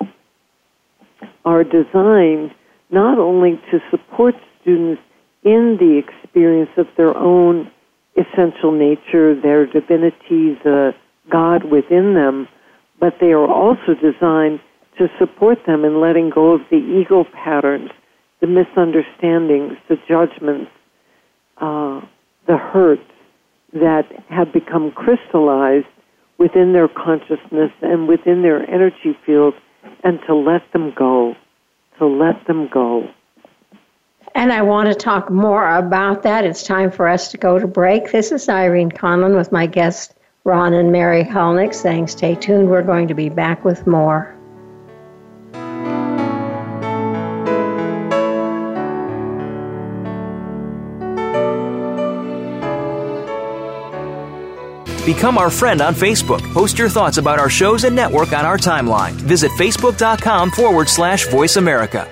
are 1.45 1.65
designed 1.65 2.53
not 2.91 3.19
only 3.19 3.61
to 3.71 3.79
support 3.91 4.35
students 4.61 5.01
in 5.45 5.77
the 5.79 5.99
experience 5.99 6.71
of 6.77 6.87
their 6.97 7.17
own 7.17 7.71
essential 8.17 8.73
nature, 8.73 9.41
their 9.41 9.65
divinity, 9.65 10.59
the 10.65 10.89
uh, 10.89 10.99
God 11.31 11.65
within 11.65 12.15
them, 12.15 12.49
but 12.99 13.15
they 13.21 13.33
are 13.33 13.47
also 13.47 13.95
designed 13.95 14.61
to 14.99 15.09
support 15.19 15.59
them 15.67 15.85
in 15.85 16.01
letting 16.01 16.31
go 16.31 16.53
of 16.53 16.61
the 16.71 16.77
ego 16.77 17.25
patterns, 17.33 17.91
the 18.41 18.47
misunderstandings, 18.47 19.79
the 19.89 19.97
judgments, 20.09 20.71
uh, 21.59 22.01
the 22.47 22.57
hurt, 22.57 23.01
that 23.73 24.05
have 24.29 24.53
become 24.53 24.91
crystallized 24.91 25.87
within 26.39 26.73
their 26.73 26.89
consciousness 26.89 27.71
and 27.83 28.09
within 28.09 28.43
their 28.43 28.69
energy 28.69 29.17
field 29.25 29.55
and 30.03 30.19
to 30.27 30.35
let 30.35 30.63
them 30.73 30.93
go, 30.97 31.35
to 31.99 32.07
let 32.07 32.47
them 32.47 32.69
go. 32.69 33.09
And 34.35 34.53
I 34.53 34.63
want 34.63 34.89
to 34.89 34.95
talk 34.95 35.31
more 35.31 35.77
about 35.77 36.23
that. 36.23 36.45
It's 36.45 36.63
time 36.63 36.91
for 36.91 37.09
us 37.09 37.31
to 37.33 37.39
go 37.39 37.59
to 37.59 37.67
break. 37.67 38.11
This 38.11 38.33
is 38.33 38.49
Irene 38.49 38.91
Conlon 38.91 39.37
with 39.37 39.53
my 39.53 39.67
guests, 39.67 40.15
Ron 40.45 40.73
and 40.73 40.91
Mary 40.91 41.23
Hulnick, 41.23 41.75
saying 41.75 42.09
stay 42.09 42.35
tuned. 42.35 42.71
We're 42.71 42.83
going 42.83 43.09
to 43.09 43.15
be 43.15 43.29
back 43.29 43.63
with 43.65 43.87
more. 43.87 44.35
Become 55.15 55.39
our 55.39 55.51
friend 55.51 55.81
on 55.81 55.93
Facebook. 55.93 56.41
Post 56.55 56.79
your 56.79 56.89
thoughts 56.89 57.19
about 57.19 57.41
our 57.41 57.51
shows 57.51 57.83
and 57.83 57.97
network 57.97 58.33
on 58.33 58.47
our 58.47 58.57
timeline. 58.57 59.11
Visit 59.11 59.51
facebook.com 59.59 60.53
forward 60.53 60.89
slash 60.89 61.27
voice 61.27 61.57
America. 61.57 62.09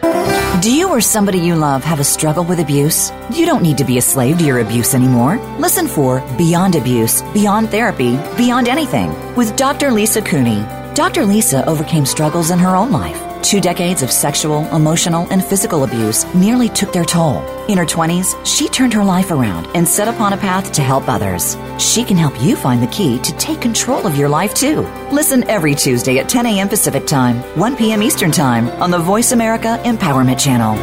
Do 0.61 0.75
you 0.75 0.89
or 0.89 1.01
somebody 1.01 1.39
you 1.39 1.55
love 1.55 1.85
have 1.85 2.01
a 2.01 2.05
struggle 2.05 2.43
with 2.43 2.59
abuse? 2.59 3.13
You 3.33 3.47
don't 3.47 3.63
need 3.63 3.79
to 3.79 3.85
be 3.85 3.99
a 3.99 4.03
slave 4.03 4.39
to 4.39 4.45
your 4.45 4.59
abuse 4.59 4.97
anymore. 4.97 5.37
Listen 5.61 5.87
for 5.87 6.23
Beyond 6.37 6.75
Abuse, 6.75 7.23
Beyond 7.33 7.71
Therapy, 7.71 8.17
Beyond 8.37 8.67
Anything 8.67 9.11
with 9.37 9.55
Dr. 9.55 9.93
Lisa 9.93 10.21
Cooney. 10.21 10.65
Dr. 10.97 11.25
Lisa 11.25 11.65
overcame 11.69 12.05
struggles 12.05 12.51
in 12.51 12.59
her 12.59 12.75
own 12.75 12.91
life 12.91 13.28
Two 13.43 13.61
decades 13.61 14.03
of 14.03 14.11
sexual, 14.11 14.67
emotional, 14.75 15.27
and 15.31 15.45
physical 15.45 15.85
abuse 15.85 16.25
nearly 16.35 16.69
took 16.69 16.93
their 16.93 17.05
toll. 17.05 17.43
In 17.67 17.79
her 17.79 17.85
20s, 17.85 18.35
she 18.45 18.69
turned 18.69 18.93
her 18.93 19.05
life 19.05 19.31
around 19.31 19.69
and 19.75 19.87
set 19.87 20.09
upon 20.09 20.33
a 20.33 20.37
path 20.37 20.73
to 20.73 20.83
help 20.83 21.09
others. 21.09 21.57
She 21.79 22.05
can 22.05 22.17
help 22.17 22.41
you 22.43 22.57
find 22.57 22.83
the 22.83 22.89
key 22.89 23.19
to 23.21 23.33
take 23.37 23.61
control 23.61 24.07
of 24.07 24.17
your 24.17 24.29
life 24.29 24.55
too. 24.55 24.81
Listen 25.13 25.49
every 25.49 25.75
Tuesday 25.75 26.19
at 26.19 26.29
10 26.29 26.47
a.m. 26.47 26.69
Pacific 26.69 27.07
Time, 27.07 27.37
1 27.59 27.77
p.m. 27.77 28.03
Eastern 28.03 28.33
Time 28.33 28.69
on 28.83 28.91
the 28.91 28.99
Voice 28.99 29.33
America 29.33 29.81
Empowerment 29.85 30.39
Channel. 30.39 30.75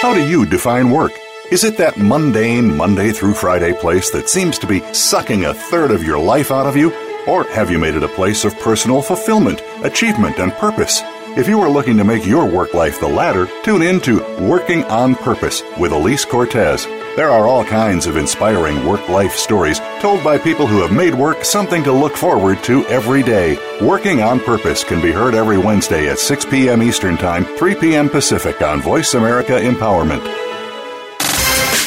How 0.00 0.12
do 0.12 0.26
you 0.28 0.44
define 0.44 0.90
work? 0.90 1.12
Is 1.52 1.64
it 1.64 1.76
that 1.76 1.98
mundane 1.98 2.76
Monday 2.76 3.12
through 3.12 3.34
Friday 3.34 3.72
place 3.74 4.10
that 4.10 4.28
seems 4.28 4.58
to 4.58 4.66
be 4.66 4.80
sucking 4.92 5.44
a 5.44 5.54
third 5.54 5.90
of 5.90 6.02
your 6.02 6.18
life 6.18 6.50
out 6.50 6.66
of 6.66 6.76
you? 6.76 6.90
Or 7.26 7.44
have 7.44 7.70
you 7.70 7.78
made 7.78 7.94
it 7.94 8.02
a 8.02 8.08
place 8.08 8.44
of 8.44 8.58
personal 8.58 9.00
fulfillment, 9.02 9.62
achievement, 9.84 10.38
and 10.38 10.52
purpose? 10.52 11.02
If 11.34 11.48
you 11.48 11.60
are 11.60 11.70
looking 11.70 11.96
to 11.96 12.04
make 12.04 12.26
your 12.26 12.44
work 12.44 12.74
life 12.74 13.00
the 13.00 13.08
latter, 13.08 13.48
tune 13.62 13.80
in 13.80 14.00
to 14.00 14.20
Working 14.40 14.84
on 14.84 15.14
Purpose 15.14 15.62
with 15.78 15.92
Elise 15.92 16.24
Cortez. 16.24 16.84
There 17.16 17.30
are 17.30 17.46
all 17.46 17.64
kinds 17.64 18.06
of 18.06 18.16
inspiring 18.16 18.84
work 18.86 19.08
life 19.08 19.34
stories 19.34 19.80
told 20.00 20.24
by 20.24 20.36
people 20.36 20.66
who 20.66 20.82
have 20.82 20.92
made 20.92 21.14
work 21.14 21.44
something 21.44 21.84
to 21.84 21.92
look 21.92 22.16
forward 22.16 22.62
to 22.64 22.84
every 22.86 23.22
day. 23.22 23.56
Working 23.80 24.20
on 24.20 24.40
Purpose 24.40 24.82
can 24.82 25.00
be 25.00 25.12
heard 25.12 25.34
every 25.34 25.58
Wednesday 25.58 26.08
at 26.08 26.18
6 26.18 26.44
p.m. 26.46 26.82
Eastern 26.82 27.16
Time, 27.16 27.44
3 27.56 27.76
p.m. 27.76 28.10
Pacific 28.10 28.60
on 28.60 28.82
Voice 28.82 29.14
America 29.14 29.52
Empowerment. 29.52 30.51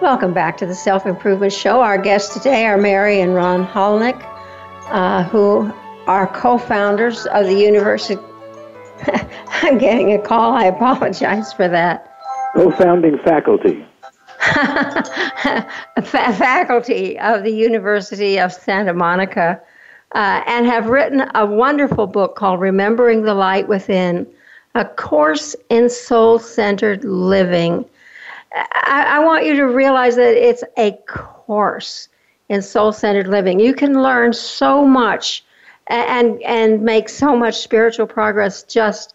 Welcome 0.00 0.32
back 0.32 0.56
to 0.58 0.66
the 0.66 0.76
Self 0.76 1.06
Improvement 1.06 1.52
Show. 1.52 1.80
Our 1.80 1.98
guests 1.98 2.32
today 2.32 2.66
are 2.66 2.78
Mary 2.78 3.20
and 3.20 3.34
Ron 3.34 3.66
Hulnick, 3.66 4.24
uh, 4.90 5.24
who 5.24 5.72
are 6.06 6.28
co 6.28 6.56
founders 6.56 7.26
of 7.26 7.46
the 7.46 7.54
University. 7.54 8.22
I'm 9.62 9.76
getting 9.76 10.12
a 10.12 10.18
call. 10.20 10.52
I 10.52 10.66
apologize 10.66 11.52
for 11.52 11.66
that. 11.66 12.16
Co 12.54 12.70
founding 12.70 13.18
faculty. 13.24 13.84
faculty 16.04 17.18
of 17.18 17.42
the 17.42 17.52
University 17.52 18.38
of 18.38 18.52
Santa 18.52 18.94
Monica, 18.94 19.60
uh, 20.12 20.44
and 20.46 20.64
have 20.64 20.86
written 20.86 21.28
a 21.34 21.44
wonderful 21.44 22.06
book 22.06 22.36
called 22.36 22.60
Remembering 22.60 23.22
the 23.22 23.34
Light 23.34 23.66
Within, 23.66 24.28
a 24.76 24.84
course 24.84 25.56
in 25.70 25.90
soul 25.90 26.38
centered 26.38 27.02
living. 27.02 27.84
I, 28.54 29.04
I 29.08 29.18
want 29.20 29.44
you 29.44 29.56
to 29.56 29.66
realize 29.66 30.16
that 30.16 30.34
it's 30.36 30.64
a 30.76 30.92
course 31.06 32.08
in 32.48 32.62
soul 32.62 32.92
centered 32.92 33.28
living. 33.28 33.60
You 33.60 33.74
can 33.74 34.02
learn 34.02 34.32
so 34.32 34.84
much 34.84 35.44
and 35.88 36.40
and 36.42 36.82
make 36.82 37.08
so 37.08 37.36
much 37.36 37.58
spiritual 37.58 38.06
progress 38.06 38.62
just 38.62 39.14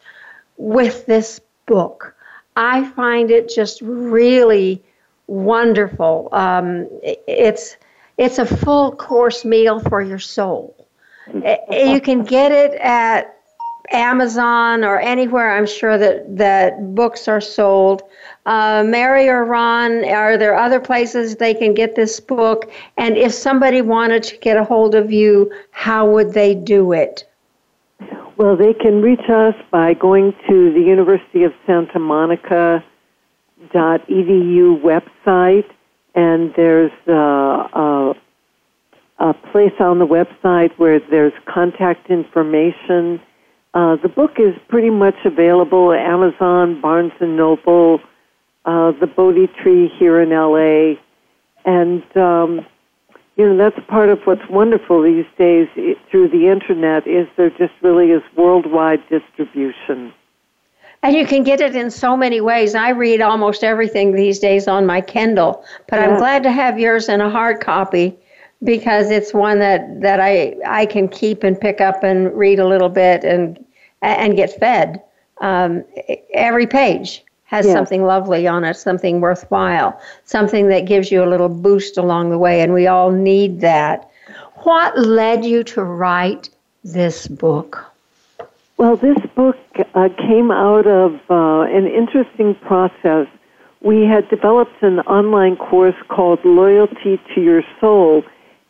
with 0.58 1.06
this 1.06 1.40
book. 1.66 2.16
I 2.56 2.86
find 2.92 3.32
it 3.32 3.50
just 3.50 3.82
really 3.82 4.82
wonderful. 5.28 6.30
Um, 6.32 6.88
it's 7.02 7.78
it's 8.18 8.38
a 8.38 8.46
full 8.46 8.92
course 8.96 9.44
meal 9.44 9.80
for 9.80 10.02
your 10.02 10.20
soul. 10.20 10.76
You 11.72 12.02
can 12.02 12.24
get 12.26 12.52
it 12.52 12.74
at 12.82 13.38
Amazon 13.92 14.84
or 14.84 15.00
anywhere. 15.00 15.56
I'm 15.56 15.68
sure 15.68 15.98
that 15.98 16.38
that 16.38 16.96
books 16.96 17.28
are 17.28 17.42
sold. 17.42 18.02
Uh, 18.46 18.84
Mary 18.86 19.28
or 19.28 19.46
Ron, 19.46 20.06
are 20.06 20.38
there 20.38 20.56
other 20.56 20.80
places 20.80 21.36
they 21.36 21.54
can 21.54 21.74
get 21.74 21.96
this 21.96 22.20
book? 22.20 22.72
And 22.98 23.18
if 23.18 23.34
somebody 23.34 23.82
wanted 23.82 24.24
to 24.24 24.38
get 24.38 24.58
a 24.58 24.64
hold 24.64 24.96
of 24.96 25.12
you, 25.12 25.52
how 25.72 26.10
would 26.10 26.34
they 26.34 26.56
do 26.56 26.94
it? 26.94 27.30
Well, 28.38 28.58
they 28.58 28.74
can 28.74 29.02
reach 29.02 29.30
us 29.30 29.54
by 29.72 29.94
going 29.94 30.34
to 30.50 30.74
the 30.74 30.82
University 30.82 31.44
of 31.44 31.54
Santa 31.68 32.00
Monica 32.00 32.84
dot 33.72 34.06
edu 34.08 34.82
website, 34.82 35.70
and 36.16 36.54
there's 36.56 36.92
uh, 37.08 37.12
a, 37.14 38.14
a 39.20 39.34
place 39.52 39.74
on 39.80 40.00
the 40.00 40.08
website 40.08 40.72
where 40.78 41.00
there's 41.00 41.34
contact 41.46 42.10
information. 42.10 43.22
Uh, 43.74 43.96
the 43.96 44.10
book 44.10 44.34
is 44.38 44.54
pretty 44.68 44.92
much 44.92 45.16
available 45.26 45.94
at 45.94 46.00
Amazon, 46.00 46.80
Barnes 46.80 47.14
and 47.20 47.36
Noble, 47.36 48.00
uh, 48.66 48.92
the 49.00 49.08
Bodhi 49.08 49.48
tree 49.62 49.92
here 49.98 50.22
in 50.22 50.30
LA. 50.30 51.00
And, 51.66 52.04
um, 52.16 52.66
you 53.36 53.48
know, 53.48 53.58
that's 53.58 53.84
part 53.88 54.10
of 54.10 54.20
what's 54.26 54.48
wonderful 54.50 55.02
these 55.02 55.26
days 55.38 55.68
it, 55.76 55.98
through 56.12 56.30
the 56.30 56.50
internet 56.50 57.08
is 57.08 57.28
there 57.36 57.50
just 57.50 57.74
really 57.82 58.12
is 58.12 58.22
worldwide 58.36 59.02
distribution. 59.10 60.14
And 61.02 61.16
you 61.16 61.26
can 61.26 61.44
get 61.44 61.60
it 61.60 61.76
in 61.76 61.90
so 61.90 62.16
many 62.16 62.42
ways. 62.42 62.76
I 62.76 62.90
read 62.90 63.22
almost 63.22 63.64
everything 63.64 64.14
these 64.14 64.40
days 64.40 64.68
on 64.68 64.86
my 64.86 65.02
Kindle, 65.02 65.66
but 65.90 66.00
yeah. 66.00 66.08
I'm 66.08 66.18
glad 66.18 66.44
to 66.44 66.52
have 66.52 66.80
yours 66.80 67.10
in 67.10 67.22
a 67.22 67.30
hard 67.30 67.60
copy 67.60 68.18
because 68.64 69.10
it's 69.10 69.34
one 69.34 69.60
that, 69.60 70.02
that 70.02 70.20
I, 70.20 70.56
I 70.66 70.86
can 70.86 71.08
keep 71.08 71.44
and 71.44 71.60
pick 71.60 71.82
up 71.82 72.04
and 72.04 72.34
read 72.34 72.60
a 72.60 72.68
little 72.68 72.90
bit 72.90 73.24
and, 73.24 73.64
and 74.02 74.36
get 74.36 74.58
fed 74.60 75.02
um, 75.44 75.84
every 76.34 76.66
page 76.66 77.24
has 77.46 77.66
yes. 77.66 77.74
something 77.74 78.04
lovely 78.04 78.48
on 78.48 78.64
it, 78.64 78.76
something 78.76 79.22
worthwhile, 79.22 80.00
something 80.26 80.70
that 80.70 80.86
gives 80.86 81.12
you 81.12 81.24
a 81.24 81.30
little 81.30 81.50
boost 81.50 81.98
along 81.98 82.30
the 82.30 82.38
way, 82.38 82.62
and 82.62 82.74
we 82.74 82.88
all 82.88 83.12
need 83.12 83.62
that. 83.62 84.10
What 84.64 84.98
led 84.98 85.46
you 85.46 85.64
to 85.66 85.84
write 85.84 86.50
this 86.84 87.28
book? 87.28 87.86
Well, 88.78 88.96
this 88.96 89.18
book 89.36 89.58
uh, 89.94 90.10
came 90.18 90.50
out 90.50 90.88
of 90.88 91.20
uh, 91.30 91.62
an 91.64 91.86
interesting 91.86 92.56
process. 92.56 93.28
We 93.82 94.06
had 94.06 94.28
developed 94.30 94.82
an 94.82 95.02
online 95.02 95.58
course 95.58 95.96
called 96.08 96.40
Loyalty 96.44 97.22
to 97.36 97.42
Your 97.42 97.64
Soul, 97.80 98.24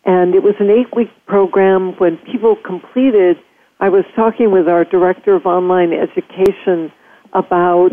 and 0.06 0.36
it 0.36 0.44
was 0.44 0.56
an 0.60 0.70
eight 0.70 0.94
week 0.96 1.10
program. 1.26 1.94
When 1.98 2.18
people 2.18 2.56
completed, 2.56 3.38
I 3.80 3.90
was 3.90 4.06
talking 4.16 4.52
with 4.52 4.68
our 4.68 4.86
director 4.86 5.36
of 5.36 5.46
online 5.46 5.94
education 5.94 6.92
about 7.34 7.92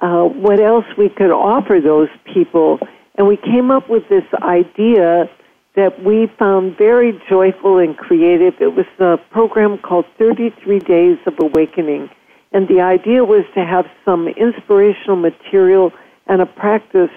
uh, 0.00 0.24
what 0.24 0.60
else 0.60 0.84
we 0.98 1.08
could 1.08 1.30
offer 1.30 1.80
those 1.80 2.08
people. 2.32 2.78
And 3.16 3.26
we 3.26 3.36
came 3.36 3.70
up 3.70 3.88
with 3.88 4.08
this 4.08 4.24
idea 4.42 5.30
that 5.76 6.02
we 6.04 6.28
found 6.38 6.76
very 6.76 7.20
joyful 7.28 7.78
and 7.78 7.96
creative. 7.96 8.54
It 8.60 8.74
was 8.74 8.86
a 8.98 9.16
program 9.32 9.78
called 9.78 10.06
33 10.18 10.78
Days 10.80 11.18
of 11.26 11.34
Awakening. 11.40 12.10
And 12.52 12.68
the 12.68 12.80
idea 12.80 13.24
was 13.24 13.44
to 13.54 13.64
have 13.64 13.86
some 14.04 14.28
inspirational 14.28 15.16
material 15.16 15.92
and 16.26 16.40
a 16.40 16.46
practice 16.46 17.10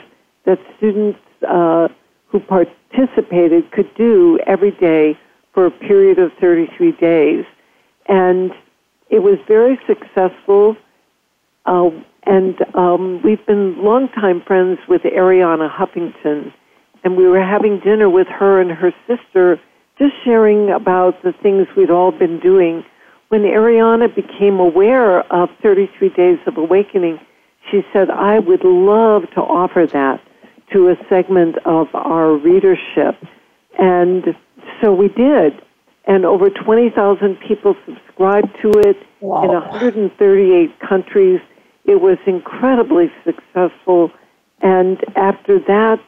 that 0.46 0.60
students 0.78 1.20
uh, 1.48 1.90
who 2.30 2.40
participated 2.40 3.72
could 3.72 3.94
do 3.96 4.40
every 4.46 4.72
day 4.72 5.18
for 5.54 5.66
a 5.66 5.72
period 5.72 6.20
of 6.20 6.32
33 6.40 6.92
days. 6.94 7.46
And 8.08 8.52
it 9.10 9.20
was 9.20 9.40
very 9.48 9.80
successful. 9.88 10.76
Uh, 11.66 11.90
and 12.24 12.56
um, 12.76 13.22
we've 13.24 13.46
been 13.46 13.82
longtime 13.84 14.42
friends 14.46 14.80
with 14.88 15.02
Arianna 15.04 15.74
Huffington, 15.74 16.54
and 17.04 17.16
we 17.16 17.26
were 17.28 17.44
having 17.44 17.80
dinner 17.80 18.10
with 18.10 18.28
her 18.28 18.60
and 18.60 18.72
her 18.72 18.94
sister, 19.08 19.60
just 19.98 20.14
sharing 20.26 20.70
about 20.70 21.22
the 21.24 21.34
things 21.42 21.68
we'd 21.76 21.90
all 21.90 22.12
been 22.12 22.40
doing. 22.40 22.84
When 23.30 23.42
Arianna 23.42 24.14
became 24.14 24.60
aware 24.60 25.22
of 25.34 25.50
33 25.62 26.10
Days 26.10 26.40
of 26.46 26.58
Awakening, 26.58 27.20
she 27.72 27.82
said, 27.92 28.10
I 28.10 28.40
would 28.40 28.64
love 28.64 29.24
to 29.32 29.42
offer 29.42 29.86
that 29.88 30.22
to 30.74 30.90
a 30.90 30.96
segment 31.10 31.58
of 31.66 31.88
our 31.94 32.34
readership. 32.36 33.16
And 33.80 34.36
so 34.82 34.94
we 34.94 35.08
did. 35.10 35.62
And 36.06 36.26
over 36.26 36.50
20,000 36.50 37.38
people 37.48 37.76
subscribed 37.86 38.50
to 38.62 38.72
it 38.80 38.98
wow. 39.22 39.44
in 39.44 39.50
138 39.50 40.80
countries 40.80 41.42
it 41.88 42.02
was 42.02 42.18
incredibly 42.28 43.10
successful, 43.24 44.12
and 44.62 45.00
after 45.16 45.58
that, 45.68 46.00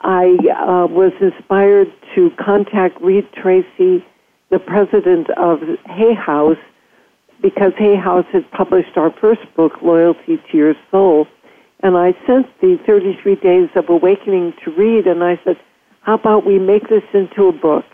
I 0.00 0.24
uh, 0.24 0.86
was 0.86 1.12
inspired 1.20 1.92
to 2.14 2.30
contact 2.42 3.00
Reid 3.02 3.30
Tracy, 3.34 4.04
the 4.50 4.58
president 4.58 5.28
of 5.36 5.60
Hay 5.84 6.14
House, 6.14 6.56
because 7.42 7.72
Hay 7.76 7.94
House 7.94 8.24
had 8.32 8.50
published 8.52 8.96
our 8.96 9.12
first 9.20 9.42
book, 9.54 9.72
Loyalty 9.82 10.40
to 10.50 10.56
Your 10.56 10.74
Soul. 10.90 11.26
And 11.82 11.96
I 11.96 12.14
sent 12.26 12.46
the 12.60 12.78
33 12.86 13.36
Days 13.36 13.68
of 13.74 13.88
Awakening 13.88 14.54
to 14.64 14.70
Reid, 14.70 15.06
and 15.06 15.24
I 15.24 15.40
said, 15.44 15.56
How 16.02 16.14
about 16.14 16.46
we 16.46 16.58
make 16.58 16.88
this 16.88 17.02
into 17.12 17.48
a 17.48 17.52
book? 17.52 17.84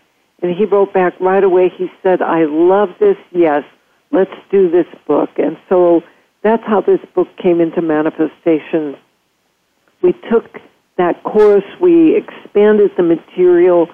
And 0.41 0.55
he 0.55 0.65
wrote 0.65 0.93
back 0.93 1.19
right 1.19 1.43
away. 1.43 1.69
He 1.75 1.89
said, 2.03 2.21
I 2.21 2.45
love 2.45 2.89
this. 2.99 3.17
Yes, 3.31 3.63
let's 4.11 4.33
do 4.51 4.69
this 4.69 4.85
book. 5.07 5.29
And 5.37 5.57
so 5.67 6.01
that's 6.43 6.63
how 6.65 6.81
this 6.81 6.99
book 7.13 7.27
came 7.41 7.59
into 7.59 7.81
manifestation. 7.81 8.95
We 10.01 10.13
took 10.31 10.59
that 10.97 11.23
course, 11.23 11.63
we 11.81 12.15
expanded 12.15 12.91
the 12.97 13.03
material, 13.03 13.87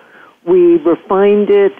we 0.45 0.77
refined 0.77 1.49
it 1.49 1.73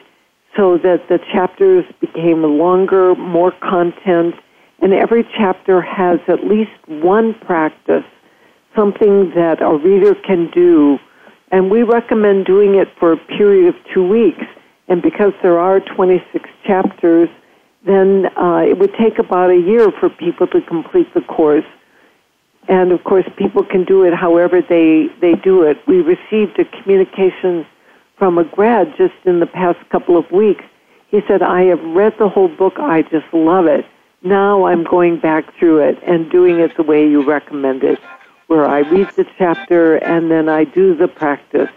so 0.56 0.78
that 0.78 1.08
the 1.10 1.20
chapters 1.34 1.84
became 2.00 2.44
longer, 2.44 3.16
more 3.16 3.52
content, 3.52 4.36
and 4.82 4.94
every 4.94 5.24
chapter 5.38 5.82
has 5.82 6.20
at 6.28 6.46
least 6.46 6.72
one 6.88 7.34
practice, 7.46 8.04
something 8.76 9.32
that 9.36 9.62
a 9.62 9.78
reader 9.78 10.16
can 10.16 10.50
do. 10.52 11.00
And 11.52 11.72
we 11.72 11.84
recommend 11.84 12.46
doing 12.46 12.76
it 12.76 12.90
for 13.00 13.14
a 13.14 13.18
period 13.18 13.74
of 13.74 13.76
two 13.94 14.08
weeks. 14.08 14.44
And 14.88 15.02
because 15.02 15.34
there 15.42 15.60
are 15.60 15.80
26 15.80 16.50
chapters, 16.66 17.30
then 17.86 18.26
uh, 18.38 18.64
it 18.68 18.78
would 18.78 18.94
take 19.00 19.20
about 19.20 19.52
a 19.52 19.58
year 19.58 19.92
for 20.00 20.10
people 20.10 20.48
to 20.48 20.62
complete 20.62 21.12
the 21.14 21.22
course. 21.22 21.66
And 22.68 22.92
of 22.92 23.04
course, 23.04 23.26
people 23.38 23.64
can 23.64 23.86
do 23.86 24.04
it 24.04 24.14
however 24.14 24.62
they, 24.62 25.08
they 25.22 25.34
do 25.36 25.64
it. 25.64 25.78
We 25.88 25.98
received 26.02 26.60
a 26.60 26.66
communication 26.82 27.66
from 28.18 28.38
a 28.38 28.44
grad 28.44 28.94
just 28.98 29.14
in 29.26 29.40
the 29.40 29.46
past 29.46 29.78
couple 29.90 30.18
of 30.18 30.30
weeks. 30.32 30.64
He 31.10 31.22
said, 31.28 31.42
I 31.42 31.64
have 31.64 31.82
read 31.82 32.14
the 32.18 32.28
whole 32.28 32.48
book. 32.48 32.74
I 32.78 33.04
just 33.04 33.32
love 33.34 33.68
it. 33.68 33.86
Now 34.26 34.66
I'm 34.66 34.84
going 34.84 35.20
back 35.20 35.56
through 35.60 35.88
it 35.88 36.00
and 36.04 36.32
doing 36.32 36.60
it 36.60 36.76
the 36.76 36.84
way 36.84 37.08
you 37.08 37.24
recommended, 37.24 38.00
where 38.48 38.66
I 38.66 38.80
read 38.80 39.08
the 39.16 39.26
chapter 39.38 39.98
and 39.98 40.32
then 40.32 40.50
I 40.50 40.64
do 40.64 40.96
the 40.96 41.08
practice 41.08 41.70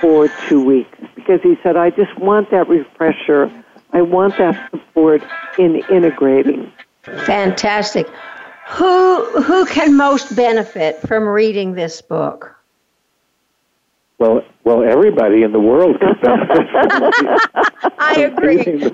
for 0.00 0.28
two 0.48 0.62
weeks. 0.62 0.98
Because 1.14 1.40
he 1.42 1.56
said, 1.62 1.76
I 1.76 1.90
just 1.90 2.18
want 2.18 2.50
that 2.50 2.68
refresher. 2.68 3.48
I 3.92 4.02
want 4.02 4.36
that 4.38 4.72
support 4.72 5.22
in 5.56 5.84
integrating. 5.88 6.72
Fantastic. 7.02 8.08
Who 8.70 9.24
who 9.42 9.64
can 9.66 9.96
most 9.96 10.34
benefit 10.34 11.00
from 11.02 11.28
reading 11.28 11.74
this 11.74 12.02
book? 12.02 12.56
Well, 14.18 14.42
well, 14.64 14.82
everybody 14.82 15.44
in 15.44 15.52
the 15.52 15.60
world 15.60 16.00
can 16.00 16.14
benefit. 16.20 16.58
I 17.98 18.20
agree. 18.20 18.90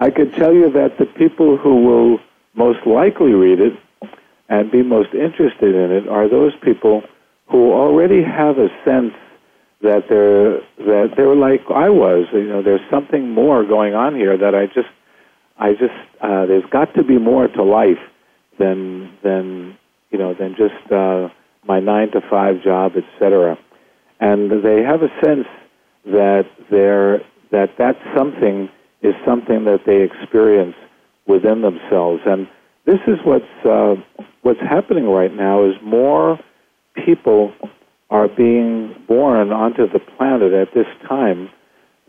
I 0.00 0.10
could 0.10 0.34
tell 0.34 0.54
you 0.54 0.70
that 0.72 0.98
the 0.98 1.06
people 1.06 1.56
who 1.56 1.84
will 1.84 2.18
most 2.54 2.86
likely 2.86 3.32
read 3.32 3.60
it 3.60 3.72
and 4.48 4.70
be 4.70 4.82
most 4.82 5.12
interested 5.12 5.74
in 5.74 5.92
it 5.92 6.08
are 6.08 6.28
those 6.28 6.52
people 6.62 7.02
who 7.48 7.72
already 7.72 8.22
have 8.22 8.58
a 8.58 8.68
sense 8.84 9.14
that 9.82 10.04
they're 10.08 10.60
that 10.86 11.14
they're 11.16 11.34
like 11.34 11.62
I 11.74 11.88
was. 11.88 12.26
You 12.32 12.48
know, 12.48 12.62
there's 12.62 12.80
something 12.90 13.30
more 13.30 13.64
going 13.64 13.94
on 13.94 14.14
here 14.14 14.36
that 14.36 14.54
I 14.54 14.66
just 14.66 14.88
I 15.58 15.72
just 15.72 15.94
uh, 16.20 16.46
there's 16.46 16.68
got 16.70 16.94
to 16.94 17.04
be 17.04 17.18
more 17.18 17.48
to 17.48 17.62
life 17.62 17.98
than 18.58 19.12
than 19.22 19.76
you 20.10 20.18
know 20.18 20.34
than 20.34 20.56
just 20.56 20.92
uh, 20.92 21.28
my 21.66 21.80
nine 21.80 22.10
to 22.12 22.20
five 22.28 22.62
job, 22.62 22.92
etc. 22.96 23.58
And 24.20 24.50
they 24.64 24.82
have 24.82 25.02
a 25.02 25.10
sense 25.24 25.46
that 26.06 26.46
they're 26.70 27.20
that 27.50 27.74
that's 27.78 28.02
something 28.16 28.68
is 29.02 29.14
something 29.26 29.64
that 29.64 29.80
they 29.86 30.02
experience 30.02 30.74
within 31.26 31.62
themselves. 31.62 32.22
And 32.26 32.48
this 32.86 33.00
is 33.06 33.18
what's 33.24 33.44
uh, 33.64 33.94
what's 34.42 34.60
happening 34.60 35.06
right 35.06 35.34
now 35.34 35.64
is 35.64 35.74
more 35.82 36.38
people 37.04 37.52
are 38.10 38.28
being 38.28 38.94
born 39.06 39.52
onto 39.52 39.88
the 39.88 40.00
planet 40.16 40.52
at 40.52 40.72
this 40.74 40.86
time 41.06 41.50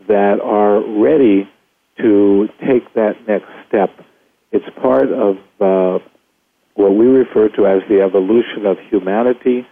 that 0.08 0.40
are 0.42 0.80
ready 1.00 1.48
to 1.98 2.48
take 2.66 2.94
that 2.94 3.14
next 3.28 3.50
step. 3.68 3.90
It's 4.52 4.64
part 4.80 5.12
of 5.12 5.36
uh, 5.60 6.02
what 6.74 6.94
we 6.94 7.06
refer 7.06 7.48
to 7.50 7.66
as 7.66 7.82
the 7.88 8.00
evolution 8.00 8.64
of 8.64 8.78
humanity. 8.90 9.66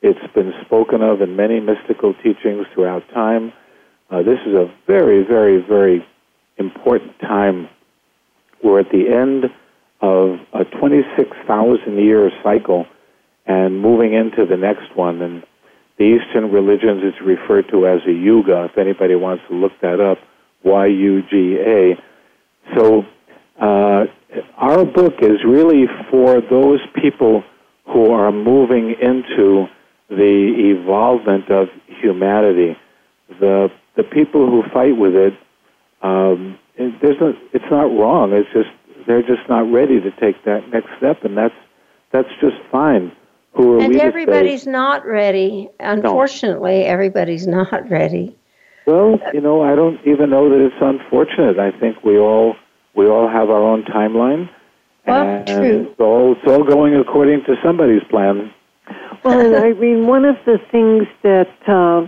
It's 0.00 0.32
been 0.34 0.52
spoken 0.64 1.02
of 1.02 1.20
in 1.20 1.36
many 1.36 1.60
mystical 1.60 2.14
teachings 2.14 2.66
throughout 2.72 3.02
time. 3.12 3.52
Uh, 4.10 4.22
this 4.22 4.38
is 4.46 4.54
a 4.54 4.72
very, 4.86 5.24
very, 5.24 5.60
very 5.60 6.06
important 6.58 7.18
time. 7.20 7.68
We're 8.62 8.80
at 8.80 8.90
the 8.90 9.08
end 9.08 9.44
of 10.00 10.40
a 10.52 10.64
26,000 10.64 11.98
year 11.98 12.30
cycle 12.42 12.86
and 13.46 13.80
moving 13.80 14.14
into 14.14 14.46
the 14.46 14.56
next 14.56 14.94
one. 14.96 15.22
And 15.22 15.42
the 15.98 16.04
Eastern 16.04 16.50
religions 16.50 17.02
is 17.02 17.20
referred 17.24 17.68
to 17.70 17.86
as 17.86 18.00
a 18.06 18.12
yuga, 18.12 18.68
if 18.70 18.78
anybody 18.78 19.14
wants 19.14 19.44
to 19.48 19.54
look 19.54 19.72
that 19.80 20.00
up, 20.00 20.18
Y 20.64 20.86
U 20.86 21.22
G 21.28 21.58
A. 21.58 21.94
So, 22.76 23.04
uh, 23.60 24.04
our 24.56 24.84
book 24.84 25.14
is 25.20 25.44
really 25.44 25.86
for 26.10 26.40
those 26.40 26.80
people 27.00 27.42
who 27.86 28.10
are 28.12 28.32
moving 28.32 28.94
into 29.00 29.66
the 30.08 30.74
evolvement 30.76 31.50
of 31.50 31.68
humanity. 31.86 32.76
The 33.40 33.70
the 33.96 34.04
people 34.04 34.46
who 34.46 34.62
fight 34.72 34.96
with 34.96 35.14
it, 35.14 35.34
um, 36.02 36.58
it 36.76 36.92
there's 37.00 37.20
a, 37.20 37.32
it's 37.52 37.64
not 37.70 37.84
wrong. 37.84 38.32
It's 38.32 38.48
just 38.52 38.70
they're 39.06 39.22
just 39.22 39.48
not 39.48 39.70
ready 39.70 40.00
to 40.00 40.10
take 40.12 40.44
that 40.44 40.68
next 40.70 40.88
step, 40.98 41.24
and 41.24 41.36
that's 41.36 41.54
that's 42.12 42.28
just 42.40 42.56
fine. 42.70 43.12
Who 43.54 43.74
are 43.74 43.80
and 43.80 43.94
we 43.94 44.00
everybody's 44.00 44.66
not 44.66 45.04
ready. 45.06 45.68
Unfortunately, 45.80 46.80
no. 46.80 46.86
everybody's 46.86 47.46
not 47.46 47.88
ready. 47.90 48.36
Well, 48.86 49.20
you 49.32 49.40
know, 49.40 49.62
I 49.62 49.76
don't 49.76 50.00
even 50.06 50.30
know 50.30 50.48
that 50.48 50.64
it's 50.64 50.74
unfortunate. 50.80 51.58
I 51.58 51.70
think 51.78 52.02
we 52.02 52.18
all 52.18 52.56
we 52.94 53.06
all 53.06 53.28
have 53.28 53.50
our 53.50 53.62
own 53.62 53.84
timeline. 53.84 54.48
Well, 55.06 55.26
and 55.26 55.46
true. 55.46 55.88
It's 55.90 56.00
all, 56.00 56.32
it's 56.32 56.50
all 56.50 56.64
going 56.64 56.94
according 56.94 57.44
to 57.46 57.56
somebody's 57.62 58.02
plan. 58.08 58.52
Well, 59.24 59.40
and 59.40 59.56
I 59.56 59.72
mean, 59.72 60.06
one 60.06 60.24
of 60.24 60.36
the 60.46 60.58
things 60.70 61.06
that 61.22 61.48
uh, 61.66 62.06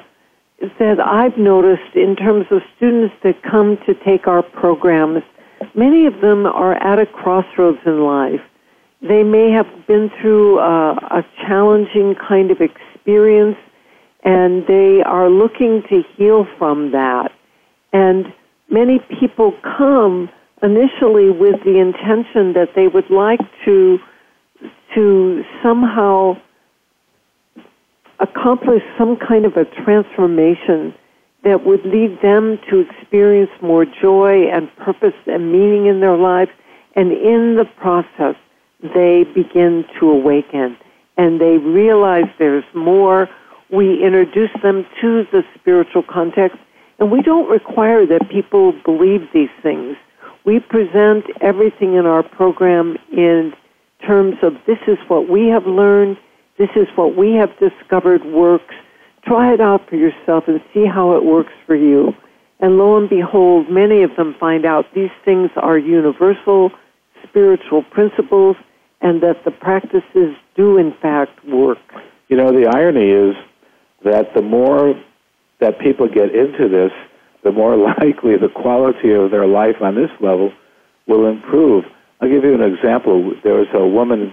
that 0.79 1.01
I've 1.01 1.37
noticed 1.39 1.95
in 1.95 2.17
terms 2.17 2.47
of 2.51 2.61
students 2.77 3.15
that 3.23 3.43
come 3.43 3.79
to 3.87 3.95
take 4.05 4.27
our 4.27 4.43
programs, 4.43 5.23
many 5.75 6.07
of 6.07 6.21
them 6.21 6.47
are 6.47 6.75
at 6.75 6.99
a 6.99 7.07
crossroads 7.07 7.79
in 7.87 8.05
life. 8.05 8.41
They 9.01 9.23
may 9.23 9.51
have 9.51 9.67
been 9.87 10.11
through 10.21 10.59
a, 10.59 10.93
a 10.93 11.23
challenging 11.47 12.15
kind 12.17 12.51
of 12.51 12.59
experience, 12.61 13.57
and 14.25 14.67
they 14.67 15.03
are 15.05 15.29
looking 15.29 15.83
to 15.91 16.03
heal 16.17 16.47
from 16.59 16.93
that. 16.93 17.31
And 17.93 18.33
many 18.71 18.99
people 19.21 19.53
come 19.63 20.31
initially 20.63 21.31
with 21.31 21.63
the 21.65 21.79
intention 21.79 22.55
that 22.55 22.71
they 22.75 22.89
would 22.89 23.11
like 23.11 23.41
to 23.67 23.99
to 24.95 25.43
somehow 25.63 26.37
accomplish 28.21 28.83
some 28.97 29.17
kind 29.17 29.45
of 29.45 29.57
a 29.57 29.65
transformation 29.85 30.95
that 31.43 31.67
would 31.67 31.85
lead 31.85 32.19
them 32.23 32.59
to 32.71 32.81
experience 32.81 33.51
more 33.61 33.85
joy 33.85 34.49
and 34.51 34.75
purpose 34.77 35.15
and 35.27 35.53
meaning 35.53 35.87
in 35.87 36.01
their 36.01 36.17
lives. 36.17 36.51
And 36.97 37.13
in 37.13 37.57
the 37.57 37.67
process, 37.77 38.37
they 38.81 39.25
begin 39.35 39.85
to 39.99 40.11
awaken 40.11 40.77
and 41.17 41.41
they 41.41 41.59
realize 41.59 42.25
there's 42.39 42.65
more. 42.75 43.29
We 43.71 44.03
introduce 44.05 44.51
them 44.63 44.85
to 45.01 45.25
the 45.33 45.43
spiritual 45.55 46.03
context, 46.03 46.59
and 46.99 47.11
we 47.11 47.23
don't 47.23 47.49
require 47.49 48.07
that 48.07 48.29
people 48.31 48.73
believe 48.85 49.29
these 49.33 49.51
things. 49.63 49.97
We 50.45 50.61
present 50.61 51.25
everything 51.41 51.95
in 51.95 52.07
our 52.07 52.23
program 52.23 52.97
in 53.13 53.53
terms 54.07 54.37
of 54.43 54.55
this 54.67 54.79
is 54.87 54.99
what 55.09 55.29
we 55.29 55.49
have 55.49 55.67
learned, 55.67 56.19
this 56.59 56.71
is 56.77 56.87
what 56.95 57.17
we 57.17 57.33
have 57.33 57.51
discovered 57.59 58.25
works. 58.25 58.75
Try 59.27 59.53
it 59.53 59.61
out 59.61 59.89
for 59.89 59.97
yourself 59.97 60.45
and 60.47 60.61
see 60.73 60.87
how 60.87 61.17
it 61.17 61.25
works 61.25 61.53
for 61.67 61.75
you. 61.75 62.13
And 62.61 62.79
lo 62.79 62.97
and 62.97 63.09
behold, 63.09 63.71
many 63.71 64.03
of 64.03 64.15
them 64.17 64.35
find 64.39 64.65
out 64.65 64.87
these 64.95 65.11
things 65.25 65.51
are 65.57 65.79
universal 65.79 66.71
spiritual 67.29 67.83
principles 67.83 68.57
and 69.01 69.23
that 69.23 69.45
the 69.45 69.51
practices 69.51 70.37
do 70.55 70.79
in 70.79 70.95
fact 71.03 71.45
work. 71.47 71.79
You 72.29 72.37
know, 72.37 72.53
the 72.53 72.69
irony 72.69 73.11
is 73.11 73.35
that 74.05 74.35
the 74.35 74.43
more 74.43 74.95
that 75.61 75.79
people 75.81 76.09
get 76.09 76.35
into 76.35 76.69
this, 76.69 76.93
the 77.43 77.53
more 77.53 77.77
likely 77.99 78.37
the 78.37 78.49
quality 78.55 79.13
of 79.13 79.31
their 79.31 79.47
life 79.47 79.77
on 79.81 79.95
this 79.95 80.11
level 80.21 80.53
will 81.07 81.27
improve. 81.27 81.85
I'll 82.21 82.29
give 82.29 82.45
you 82.45 82.55
an 82.55 82.63
example. 82.63 83.35
There 83.43 83.55
was 83.55 83.69
a 83.75 83.87
woman 83.87 84.33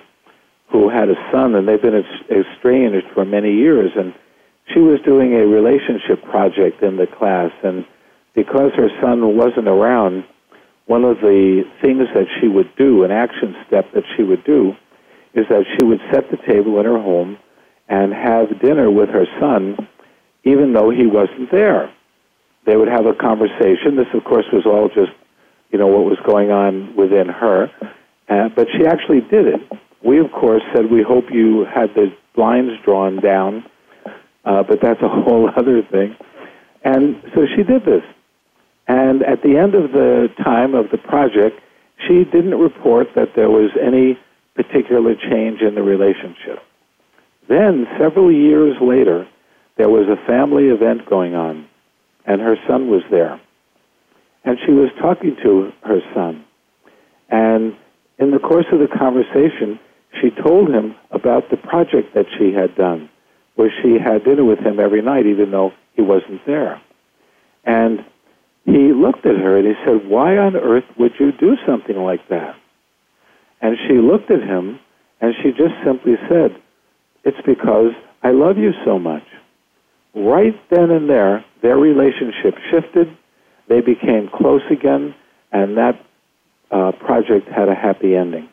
who 0.72 0.90
had 0.90 1.10
a 1.10 1.16
son, 1.32 1.56
and 1.56 1.68
they've 1.68 1.82
been 1.82 2.04
estranged 2.30 3.08
for 3.14 3.26
many 3.26 3.54
years. 3.54 3.92
And 3.96 4.14
she 4.74 4.80
was 4.80 5.00
doing 5.02 5.34
a 5.34 5.46
relationship 5.46 6.24
project 6.24 6.82
in 6.82 6.98
the 6.98 7.08
class, 7.08 7.52
and 7.64 7.86
because 8.34 8.72
her 8.76 8.90
son 9.02 9.36
wasn't 9.36 9.68
around, 9.68 10.24
one 10.86 11.04
of 11.04 11.18
the 11.18 11.64
things 11.82 12.08
that 12.14 12.28
she 12.40 12.48
would 12.48 12.74
do, 12.78 13.04
an 13.04 13.12
action 13.12 13.56
step 13.68 13.92
that 13.94 14.04
she 14.16 14.24
would 14.24 14.44
do, 14.46 14.74
is 15.34 15.46
that 15.50 15.66
she 15.78 15.86
would 15.86 16.00
set 16.12 16.30
the 16.32 16.38
table 16.48 16.80
in 16.80 16.86
her 16.86 17.00
home 17.00 17.38
and 17.88 18.14
have 18.14 18.62
dinner 18.62 18.90
with 18.90 19.10
her 19.10 19.26
son, 19.40 19.76
even 20.44 20.74
though 20.74 20.90
he 20.90 21.06
wasn't 21.06 21.52
there. 21.52 21.94
They 22.66 22.76
would 22.76 22.88
have 22.88 23.06
a 23.06 23.14
conversation. 23.14 23.96
This, 23.96 24.08
of 24.14 24.24
course, 24.24 24.46
was 24.54 24.66
all 24.66 24.88
just, 24.88 25.12
you 25.72 25.80
know, 25.80 25.88
what 25.88 26.06
was 26.06 26.20
going 26.26 26.52
on 26.52 26.96
within 26.96 27.28
her. 27.28 27.70
Uh, 28.30 28.50
but 28.56 28.68
she 28.78 28.86
actually 28.86 29.22
did 29.22 29.48
it. 29.48 29.62
We, 30.04 30.20
of 30.20 30.32
course, 30.32 30.64
said 30.74 30.90
we 30.90 31.04
hope 31.04 31.26
you 31.32 31.66
had 31.66 31.94
the 31.94 32.14
blinds 32.36 32.74
drawn 32.84 33.20
down, 33.20 33.66
uh, 34.46 34.64
but 34.64 34.80
that's 34.82 35.02
a 35.02 35.10
whole 35.10 35.50
other 35.56 35.82
thing. 35.84 36.16
And 36.84 37.22
so 37.36 37.46
she 37.56 37.64
did 37.64 37.86
this. 37.86 38.04
And 38.88 39.24
at 39.24 39.44
the 39.44 39.58
end 39.58 39.76
of 39.76 39.92
the 39.92 40.30
time 40.44 40.74
of 40.74 40.90
the 40.92 40.98
project, 40.98 41.60
she 42.08 42.24
didn't 42.26 42.56
report 42.56 43.08
that 43.16 43.36
there 43.36 43.50
was 43.50 43.70
any 43.82 44.18
particular 44.56 45.16
change 45.16 45.62
in 45.62 45.76
the 45.76 45.84
relationship. 45.84 46.60
Then, 47.48 47.88
several 48.00 48.32
years 48.32 48.76
later, 48.82 49.28
there 49.78 49.90
was 49.90 50.08
a 50.08 50.26
family 50.28 50.66
event 50.66 51.06
going 51.10 51.36
on, 51.36 51.68
and 52.26 52.42
her 52.42 52.56
son 52.68 52.90
was 52.90 53.04
there. 53.12 53.40
And 54.44 54.58
she 54.66 54.72
was 54.72 54.90
talking 55.00 55.38
to 55.44 55.72
her 55.84 56.02
son. 56.14 56.44
And 57.30 57.76
in 58.18 58.32
the 58.32 58.40
course 58.40 58.66
of 58.72 58.80
the 58.80 58.88
conversation, 58.88 59.80
she 60.20 60.30
told 60.30 60.70
him 60.70 60.96
about 61.12 61.50
the 61.50 61.58
project 61.58 62.14
that 62.16 62.26
she 62.38 62.54
had 62.54 62.76
done, 62.76 63.10
where 63.56 63.72
she 63.82 63.98
had 63.98 64.24
dinner 64.24 64.44
with 64.44 64.60
him 64.60 64.80
every 64.80 65.02
night, 65.02 65.26
even 65.26 65.52
though 65.52 65.72
he 65.94 66.02
wasn't 66.02 66.46
there. 66.46 66.82
And 67.64 68.04
he 68.66 68.92
looked 68.94 69.26
at 69.26 69.38
her 69.38 69.58
and 69.58 69.68
he 69.68 69.74
said, 69.86 70.10
Why 70.10 70.38
on 70.38 70.56
earth 70.56 70.86
would 70.98 71.14
you 71.20 71.32
do 71.32 71.56
something 71.66 71.98
like 71.98 72.28
that? 72.30 72.56
And 73.62 73.78
she 73.88 73.96
looked 73.96 74.32
at 74.32 74.42
him 74.42 74.80
and 75.20 75.34
she 75.42 75.52
just 75.52 75.76
simply 75.86 76.16
said, 76.28 76.56
It's 77.24 77.42
because 77.46 77.92
I 78.24 78.32
love 78.32 78.58
you 78.58 78.72
so 78.86 79.00
much. 79.00 79.24
Right 80.14 80.56
then 80.70 80.92
and 80.92 81.10
there, 81.10 81.46
their 81.62 81.78
relationship 81.78 82.56
shifted. 82.70 83.18
They 83.70 83.82
became 83.82 84.30
close 84.34 84.64
again, 84.70 85.16
and 85.52 85.78
that 85.78 86.04
uh, 86.70 86.92
project 86.92 87.48
had 87.48 87.70
a 87.70 87.76
happy 87.76 88.16
ending. 88.16 88.50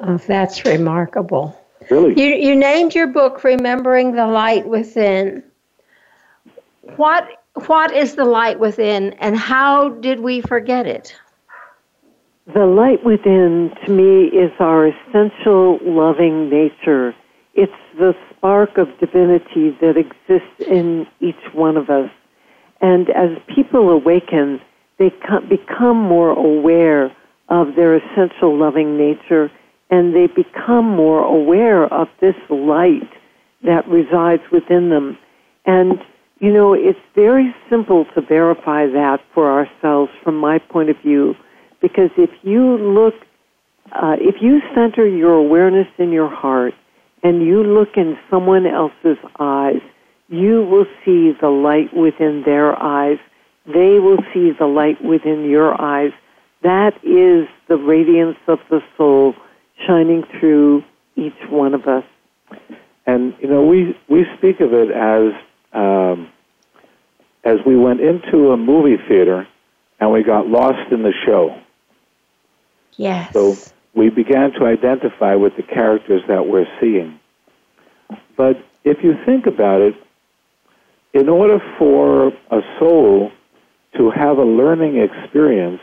Oh, 0.00 0.18
that's 0.18 0.64
remarkable. 0.64 1.58
Really? 1.90 2.20
You, 2.20 2.34
you 2.34 2.56
named 2.56 2.94
your 2.94 3.06
book 3.06 3.44
Remembering 3.44 4.12
the 4.12 4.26
Light 4.26 4.66
Within. 4.66 5.42
What 6.96 7.28
what 7.66 7.94
is 7.94 8.16
the 8.16 8.24
light 8.24 8.58
within 8.58 9.12
and 9.14 9.36
how 9.36 9.90
did 9.90 10.20
we 10.20 10.40
forget 10.40 10.86
it? 10.86 11.14
The 12.52 12.66
light 12.66 13.02
within, 13.04 13.70
to 13.86 13.92
me, 13.92 14.26
is 14.26 14.50
our 14.58 14.88
essential 14.88 15.78
loving 15.82 16.50
nature. 16.50 17.14
It's 17.54 17.72
the 17.96 18.12
spark 18.30 18.76
of 18.76 18.88
divinity 18.98 19.70
that 19.80 19.94
exists 19.96 20.68
in 20.68 21.06
each 21.20 21.40
one 21.54 21.76
of 21.76 21.88
us. 21.88 22.10
And 22.82 23.08
as 23.10 23.30
people 23.54 23.88
awaken, 23.88 24.60
they 24.98 25.10
become 25.48 25.96
more 25.96 26.30
aware 26.30 27.16
of 27.48 27.76
their 27.76 27.96
essential 27.96 28.58
loving 28.58 28.98
nature 28.98 29.50
and 29.94 30.12
they 30.12 30.26
become 30.26 30.84
more 30.84 31.22
aware 31.22 31.84
of 31.84 32.08
this 32.20 32.34
light 32.50 33.08
that 33.62 33.86
resides 33.86 34.42
within 34.50 34.90
them. 34.90 35.16
And 35.66 36.00
you 36.40 36.52
know, 36.52 36.74
it's 36.74 36.98
very 37.14 37.54
simple 37.70 38.04
to 38.14 38.20
verify 38.20 38.86
that 38.86 39.20
for 39.32 39.52
ourselves 39.52 40.10
from 40.24 40.36
my 40.36 40.58
point 40.58 40.90
of 40.90 40.96
view, 41.00 41.34
because 41.80 42.10
if 42.18 42.30
you 42.42 42.76
look, 42.76 43.14
uh, 43.92 44.16
if 44.18 44.42
you 44.42 44.60
center 44.74 45.06
your 45.06 45.34
awareness 45.34 45.86
in 45.96 46.10
your 46.10 46.28
heart 46.28 46.74
and 47.22 47.46
you 47.46 47.62
look 47.62 47.90
in 47.96 48.18
someone 48.28 48.66
else's 48.66 49.18
eyes, 49.38 49.80
you 50.28 50.66
will 50.68 50.86
see 51.04 51.32
the 51.40 51.48
light 51.48 51.94
within 51.94 52.42
their 52.44 52.74
eyes. 52.82 53.18
They 53.66 54.00
will 54.00 54.18
see 54.34 54.50
the 54.58 54.66
light 54.66 55.02
within 55.04 55.48
your 55.48 55.80
eyes. 55.80 56.10
That 56.62 56.94
is 57.04 57.48
the 57.68 57.76
radiance 57.76 58.38
of 58.48 58.58
the 58.70 58.80
soul 58.96 59.34
shining 59.86 60.24
through 60.38 60.84
each 61.16 61.34
one 61.48 61.74
of 61.74 61.86
us. 61.86 62.04
And, 63.06 63.34
you 63.40 63.48
know, 63.48 63.64
we, 63.66 63.96
we 64.08 64.24
speak 64.38 64.60
of 64.60 64.72
it 64.72 64.90
as 64.90 65.32
um, 65.72 66.30
as 67.44 67.58
we 67.66 67.76
went 67.76 68.00
into 68.00 68.52
a 68.52 68.56
movie 68.56 68.96
theater 69.08 69.46
and 70.00 70.12
we 70.12 70.22
got 70.22 70.46
lost 70.46 70.90
in 70.90 71.02
the 71.02 71.12
show. 71.26 71.58
Yes. 72.96 73.32
So 73.32 73.58
we 73.94 74.08
began 74.08 74.52
to 74.52 74.64
identify 74.64 75.34
with 75.34 75.56
the 75.56 75.62
characters 75.62 76.22
that 76.28 76.46
we're 76.46 76.66
seeing. 76.80 77.18
But 78.36 78.64
if 78.84 79.02
you 79.02 79.14
think 79.26 79.46
about 79.46 79.80
it, 79.80 79.94
in 81.12 81.28
order 81.28 81.58
for 81.78 82.28
a 82.50 82.60
soul 82.78 83.30
to 83.96 84.10
have 84.10 84.38
a 84.38 84.44
learning 84.44 84.98
experience, 84.98 85.80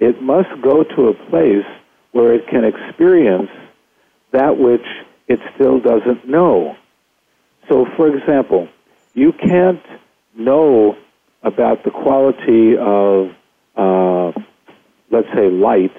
it 0.00 0.20
must 0.20 0.48
go 0.62 0.82
to 0.82 1.08
a 1.08 1.14
place 1.30 1.66
where 2.12 2.34
it 2.34 2.46
can 2.48 2.64
experience 2.64 3.50
that 4.32 4.58
which 4.58 4.84
it 5.28 5.40
still 5.54 5.80
doesn't 5.80 6.28
know. 6.28 6.76
So, 7.68 7.86
for 7.96 8.14
example, 8.14 8.68
you 9.14 9.32
can't 9.32 9.82
know 10.36 10.96
about 11.42 11.84
the 11.84 11.90
quality 11.90 12.76
of, 12.76 13.30
uh, 13.76 14.32
let's 15.10 15.28
say, 15.34 15.50
light, 15.50 15.96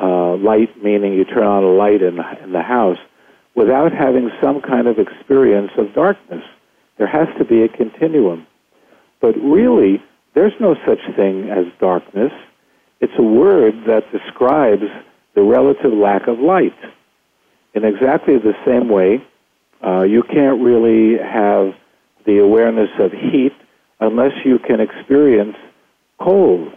uh, 0.00 0.36
light 0.36 0.82
meaning 0.82 1.14
you 1.14 1.24
turn 1.24 1.44
on 1.44 1.62
a 1.62 1.72
light 1.72 2.02
in 2.02 2.18
in 2.42 2.52
the 2.52 2.62
house, 2.62 2.98
without 3.54 3.92
having 3.92 4.30
some 4.40 4.60
kind 4.60 4.86
of 4.86 4.98
experience 4.98 5.70
of 5.76 5.94
darkness. 5.94 6.44
There 6.98 7.06
has 7.06 7.28
to 7.38 7.44
be 7.44 7.62
a 7.62 7.68
continuum. 7.68 8.46
But 9.20 9.36
really, 9.36 10.02
there's 10.34 10.52
no 10.60 10.74
such 10.86 11.00
thing 11.16 11.50
as 11.50 11.66
darkness. 11.78 12.32
It's 13.00 13.12
a 13.18 13.22
word 13.22 13.84
that 13.86 14.10
describes 14.10 14.84
the 15.34 15.42
relative 15.42 15.92
lack 15.92 16.28
of 16.28 16.38
light. 16.38 16.76
In 17.74 17.84
exactly 17.84 18.38
the 18.38 18.54
same 18.66 18.88
way, 18.88 19.24
uh, 19.84 20.04
you 20.04 20.22
can't 20.22 20.60
really 20.60 21.18
have 21.18 21.74
the 22.26 22.38
awareness 22.38 22.90
of 22.98 23.12
heat 23.12 23.52
unless 24.00 24.32
you 24.44 24.58
can 24.58 24.80
experience 24.80 25.56
cold. 26.20 26.72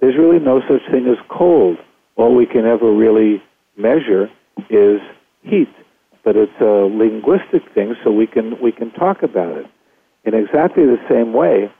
There's 0.00 0.16
really 0.16 0.38
no 0.38 0.60
such 0.68 0.82
thing 0.90 1.06
as 1.06 1.18
cold. 1.28 1.78
All 2.16 2.34
we 2.34 2.46
can 2.46 2.64
ever 2.64 2.90
really 2.92 3.42
measure 3.76 4.30
is 4.70 5.00
heat. 5.42 5.68
But 6.24 6.36
it's 6.36 6.60
a 6.60 6.64
linguistic 6.64 7.62
thing, 7.74 7.94
so 8.02 8.10
we 8.10 8.26
can, 8.26 8.60
we 8.60 8.72
can 8.72 8.90
talk 8.90 9.22
about 9.22 9.56
it. 9.56 9.66
In 10.24 10.34
exactly 10.34 10.84
the 10.84 10.98
same 11.08 11.32
way, 11.32 11.70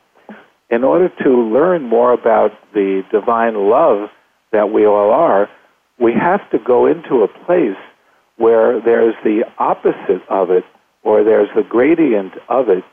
in 0.70 0.85
order 0.85 1.09
to 1.22 1.31
learn 1.31 1.83
more 1.83 2.12
about 2.12 2.53
the 2.72 3.03
divine 3.11 3.55
love 3.68 4.09
that 4.53 4.70
we 4.70 4.87
all 4.87 5.11
are, 5.11 5.49
we 5.99 6.13
have 6.13 6.49
to 6.51 6.59
go 6.59 6.87
into 6.87 7.23
a 7.23 7.29
place 7.29 7.79
where 8.37 8.81
there's 8.81 9.15
the 9.25 9.45
opposite 9.59 10.23
of 10.29 10.51
it, 10.51 10.65
or 11.03 11.25
there's 11.25 11.49
the 11.55 11.63
gradient 11.63 12.35
of 12.49 12.69
it, 12.69 12.85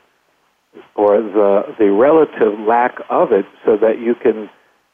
or 0.94 1.20
the 1.20 1.74
the 1.78 1.90
relative 1.92 2.58
lack 2.60 2.96
of 3.10 3.32
it, 3.32 3.46
so 3.64 3.76
that 3.76 3.98
you 3.98 4.14
can 4.14 4.48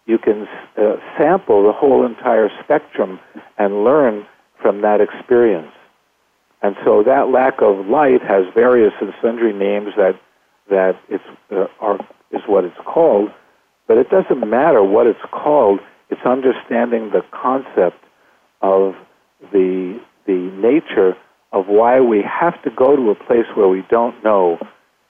you 0.07 0.19
can 0.19 0.49
uh, 0.77 0.97
sample 1.17 1.63
the 1.63 1.73
whole 1.73 2.05
entire 2.05 2.51
spectrum 2.63 3.21
and 3.59 3.85
learn 3.85 4.27
from 4.61 4.83
that 4.83 5.01
experience. 5.01 5.73
And 6.63 6.77
so 6.85 7.03
that 7.05 7.29
lack 7.29 7.63
of 7.63 7.87
light 7.87 8.23
has 8.23 8.45
various 8.55 8.93
and 9.01 9.15
sundry 9.23 9.53
names 9.53 9.93
that 9.97 10.21
that 10.69 11.01
it's 11.09 11.25
uh, 11.51 11.67
are, 11.81 11.99
is 12.31 12.43
what 12.47 12.65
it's 12.65 12.77
called, 12.85 13.31
but 13.87 13.99
it 13.99 14.11
doesn't 14.11 14.49
matter 14.49 14.83
what 14.83 15.07
it's 15.07 15.25
called. 15.33 15.81
It's 16.11 16.21
understanding 16.25 17.11
the 17.11 17.23
concept 17.31 18.03
of 18.61 18.95
the 19.53 20.01
the 20.27 20.51
nature 20.63 21.17
of 21.53 21.67
why 21.67 22.01
we 22.01 22.23
have 22.23 22.61
to 22.63 22.71
go 22.71 22.95
to 22.95 23.11
a 23.11 23.15
place 23.15 23.47
where 23.55 23.69
we 23.69 23.83
don't 23.91 24.23
know 24.23 24.59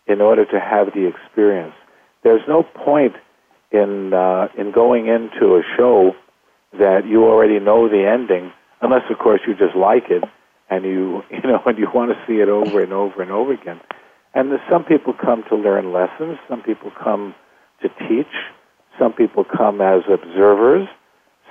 in 0.06 0.20
order 0.20 0.44
to 0.44 0.60
have 0.60 0.88
the 0.94 1.06
experience. 1.06 1.74
There's 2.22 2.42
no 2.48 2.62
point 2.62 3.14
in 3.70 4.12
uh, 4.12 4.48
in 4.56 4.72
going 4.72 5.06
into 5.06 5.56
a 5.56 5.62
show 5.76 6.12
that 6.78 7.06
you 7.06 7.24
already 7.24 7.58
know 7.58 7.88
the 7.88 8.06
ending, 8.06 8.52
unless 8.80 9.02
of 9.10 9.18
course 9.18 9.40
you 9.46 9.54
just 9.54 9.76
like 9.76 10.10
it 10.10 10.24
and 10.68 10.84
you 10.84 11.22
you 11.30 11.42
know 11.42 11.60
and 11.66 11.78
you 11.78 11.88
want 11.92 12.12
to 12.12 12.18
see 12.26 12.40
it 12.40 12.48
over 12.48 12.82
and 12.82 12.92
over 12.92 13.22
and 13.22 13.30
over 13.30 13.52
again. 13.52 13.80
And 14.32 14.52
some 14.70 14.84
people 14.84 15.12
come 15.12 15.42
to 15.48 15.56
learn 15.56 15.92
lessons. 15.92 16.38
Some 16.48 16.62
people 16.62 16.92
come 17.02 17.34
to 17.82 17.88
teach. 18.08 18.30
Some 18.98 19.12
people 19.12 19.44
come 19.44 19.80
as 19.80 20.02
observers. 20.12 20.88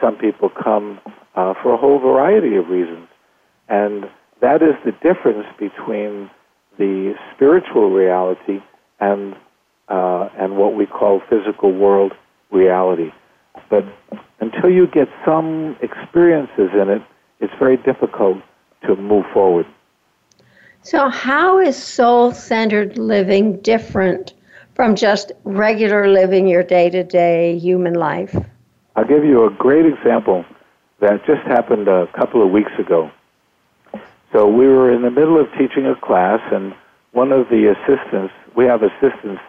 Some 0.02 0.16
people 0.16 0.50
come 0.50 1.00
uh, 1.36 1.54
for 1.62 1.74
a 1.74 1.78
whole 1.78 2.00
variety 2.00 2.56
of 2.56 2.68
reasons. 2.68 3.08
And 3.68 4.06
that 4.42 4.62
is 4.62 4.76
the 4.86 4.92
difference 4.92 5.46
between 5.60 6.30
the 6.78 7.14
spiritual 7.36 7.92
reality 7.92 8.62
and 9.00 9.36
uh, 9.90 10.30
and 10.38 10.56
what 10.56 10.76
we 10.76 10.86
call 10.86 11.22
physical 11.30 11.74
world 11.74 12.14
reality. 12.52 13.12
But 13.70 13.84
until 14.40 14.70
you 14.70 14.88
get 14.88 15.08
some 15.26 15.76
experiences 15.82 16.70
in 16.74 16.90
it, 16.90 17.02
it's 17.40 17.54
very 17.60 17.78
difficult 17.78 18.38
to 18.86 18.96
move 18.96 19.26
forward. 19.34 19.66
So, 20.82 21.10
how 21.10 21.60
is 21.60 21.76
soul 21.76 22.32
centered 22.32 22.98
living 22.98 23.60
different 23.62 24.34
from 24.80 24.96
just 24.96 25.34
regular 25.44 26.08
living 26.08 26.48
your 26.48 26.64
day 26.64 26.90
to 26.90 27.04
day 27.04 27.60
human 27.60 27.96
life? 27.96 28.34
I'll 28.96 29.04
give 29.04 29.26
you 29.26 29.46
a 29.46 29.50
great 29.50 29.86
example 29.86 30.46
that 31.02 31.26
just 31.26 31.42
happened 31.42 31.90
a 31.90 32.08
couple 32.18 32.42
of 32.42 32.50
weeks 32.50 32.72
ago. 32.80 33.12
So, 34.32 34.48
we 34.48 34.68
were 34.68 34.90
in 34.90 35.02
the 35.02 35.12
middle 35.12 35.38
of 35.38 35.48
teaching 35.58 35.86
a 35.86 35.96
class, 36.00 36.40
and 36.54 36.74
one 37.12 37.34
of 37.34 37.50
the 37.50 37.76
assistants, 37.76 38.34
we 38.56 38.68
have 38.68 38.82
assistants, 38.82 39.42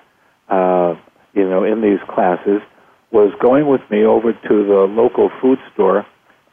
uh, 0.48 0.96
you 1.32 1.48
know, 1.48 1.62
in 1.62 1.80
these 1.80 2.00
classes, 2.08 2.60
was 3.12 3.32
going 3.40 3.68
with 3.68 3.88
me 3.88 4.02
over 4.02 4.32
to 4.32 4.66
the 4.66 4.88
local 4.90 5.30
food 5.40 5.60
store 5.72 6.04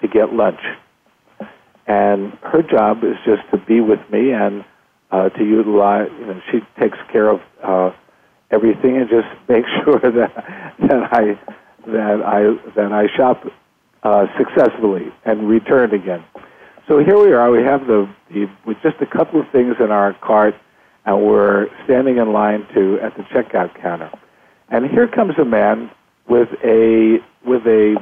to 0.02 0.08
get 0.08 0.34
lunch. 0.34 0.62
And 1.88 2.32
her 2.44 2.62
job 2.62 3.04
is 3.04 3.16
just 3.26 3.42
to 3.50 3.58
be 3.58 3.82
with 3.82 4.02
me 4.12 4.34
and 4.34 4.64
uh, 5.10 5.30
to 5.30 5.44
utilize. 5.44 6.12
You 6.20 6.28
know, 6.28 6.42
she 6.52 6.60
takes 6.80 7.00
care 7.12 7.30
of 7.30 7.42
uh, 7.64 7.92
everything 8.52 8.98
and 8.98 9.10
just 9.10 9.28
make 9.50 9.66
sure 9.84 10.00
that 10.00 10.34
that 10.80 11.14
I 11.14 11.40
that 11.88 12.22
I 12.24 12.72
that 12.76 12.92
I 12.92 13.08
shop 13.16 13.44
uh, 14.04 14.28
successfully 14.38 15.12
and 15.26 15.48
return 15.50 15.94
again. 15.94 16.24
So 16.88 17.00
here 17.00 17.20
we 17.20 17.34
are. 17.34 17.52
We 17.52 17.64
have 17.64 17.86
the, 17.88 18.10
the 18.32 18.50
with 18.66 18.78
just 18.82 18.96
a 19.02 19.06
couple 19.06 19.42
of 19.42 19.50
things 19.52 19.76
in 19.80 19.92
our 19.92 20.14
cart, 20.14 20.56
and 21.06 21.26
we're 21.26 21.68
standing 21.84 22.18
in 22.18 22.32
line 22.32 22.66
to 22.74 23.00
at 23.02 23.16
the 23.18 23.24
checkout 23.24 23.80
counter. 23.82 24.12
And 24.70 24.86
here 24.86 25.08
comes 25.08 25.38
a 25.38 25.46
man 25.46 25.92
with 26.28 26.50
a 26.64 27.20
with 27.46 27.66
a 27.66 27.98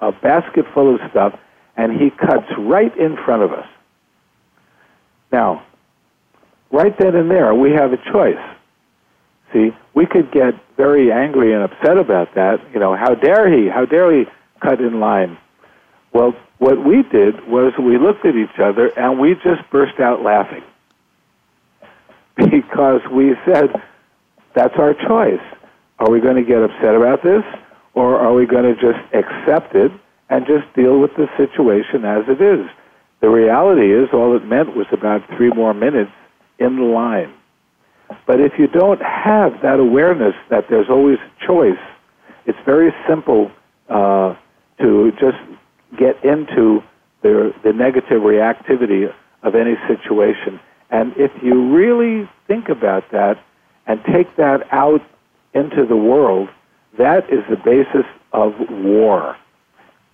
a 0.00 0.12
basket 0.12 0.64
full 0.74 0.94
of 0.94 1.00
stuff, 1.10 1.38
and 1.76 1.92
he 1.92 2.10
cuts 2.10 2.46
right 2.58 2.96
in 2.96 3.16
front 3.24 3.42
of 3.42 3.52
us. 3.52 3.66
Now, 5.32 5.64
right 6.70 6.96
then 6.98 7.14
and 7.14 7.30
there, 7.30 7.54
we 7.54 7.72
have 7.72 7.92
a 7.92 7.96
choice. 8.12 8.53
See, 9.54 9.70
we 9.94 10.04
could 10.04 10.32
get 10.32 10.54
very 10.76 11.12
angry 11.12 11.54
and 11.54 11.62
upset 11.62 11.96
about 11.96 12.34
that. 12.34 12.58
You 12.74 12.80
know, 12.80 12.96
how 12.96 13.14
dare 13.14 13.48
he? 13.48 13.68
How 13.68 13.84
dare 13.86 14.12
he 14.12 14.24
cut 14.60 14.80
in 14.80 14.98
line? 14.98 15.38
Well, 16.12 16.34
what 16.58 16.84
we 16.84 17.04
did 17.04 17.46
was 17.46 17.72
we 17.78 17.96
looked 17.96 18.26
at 18.26 18.34
each 18.34 18.58
other 18.58 18.88
and 18.98 19.20
we 19.20 19.34
just 19.34 19.62
burst 19.70 20.00
out 20.00 20.22
laughing 20.22 20.64
because 22.36 23.00
we 23.12 23.34
said, 23.46 23.70
that's 24.54 24.74
our 24.76 24.94
choice. 24.94 25.42
Are 26.00 26.10
we 26.10 26.20
going 26.20 26.36
to 26.36 26.44
get 26.44 26.62
upset 26.62 26.96
about 26.96 27.22
this 27.22 27.44
or 27.94 28.18
are 28.18 28.34
we 28.34 28.46
going 28.46 28.64
to 28.64 28.74
just 28.74 29.02
accept 29.14 29.76
it 29.76 29.92
and 30.30 30.46
just 30.46 30.72
deal 30.74 30.98
with 30.98 31.12
the 31.16 31.28
situation 31.36 32.04
as 32.04 32.24
it 32.28 32.40
is? 32.40 32.66
The 33.20 33.28
reality 33.30 33.94
is, 33.94 34.08
all 34.12 34.36
it 34.36 34.44
meant 34.44 34.76
was 34.76 34.86
about 34.92 35.22
three 35.36 35.50
more 35.50 35.72
minutes 35.72 36.10
in 36.58 36.76
the 36.76 36.82
line. 36.82 37.32
But 38.26 38.40
if 38.40 38.58
you 38.58 38.66
don't 38.66 39.02
have 39.02 39.60
that 39.62 39.80
awareness 39.80 40.34
that 40.50 40.68
there's 40.68 40.88
always 40.88 41.18
choice, 41.46 41.78
it's 42.46 42.58
very 42.64 42.92
simple 43.08 43.50
uh, 43.88 44.34
to 44.80 45.12
just 45.12 45.38
get 45.98 46.22
into 46.24 46.82
the, 47.22 47.54
the 47.62 47.72
negative 47.72 48.22
reactivity 48.22 49.12
of 49.42 49.54
any 49.54 49.76
situation. 49.88 50.60
And 50.90 51.12
if 51.16 51.30
you 51.42 51.74
really 51.74 52.28
think 52.46 52.68
about 52.68 53.10
that 53.12 53.42
and 53.86 54.00
take 54.04 54.36
that 54.36 54.66
out 54.72 55.02
into 55.54 55.86
the 55.86 55.96
world, 55.96 56.48
that 56.98 57.30
is 57.32 57.40
the 57.48 57.56
basis 57.56 58.06
of 58.32 58.54
war. 58.70 59.36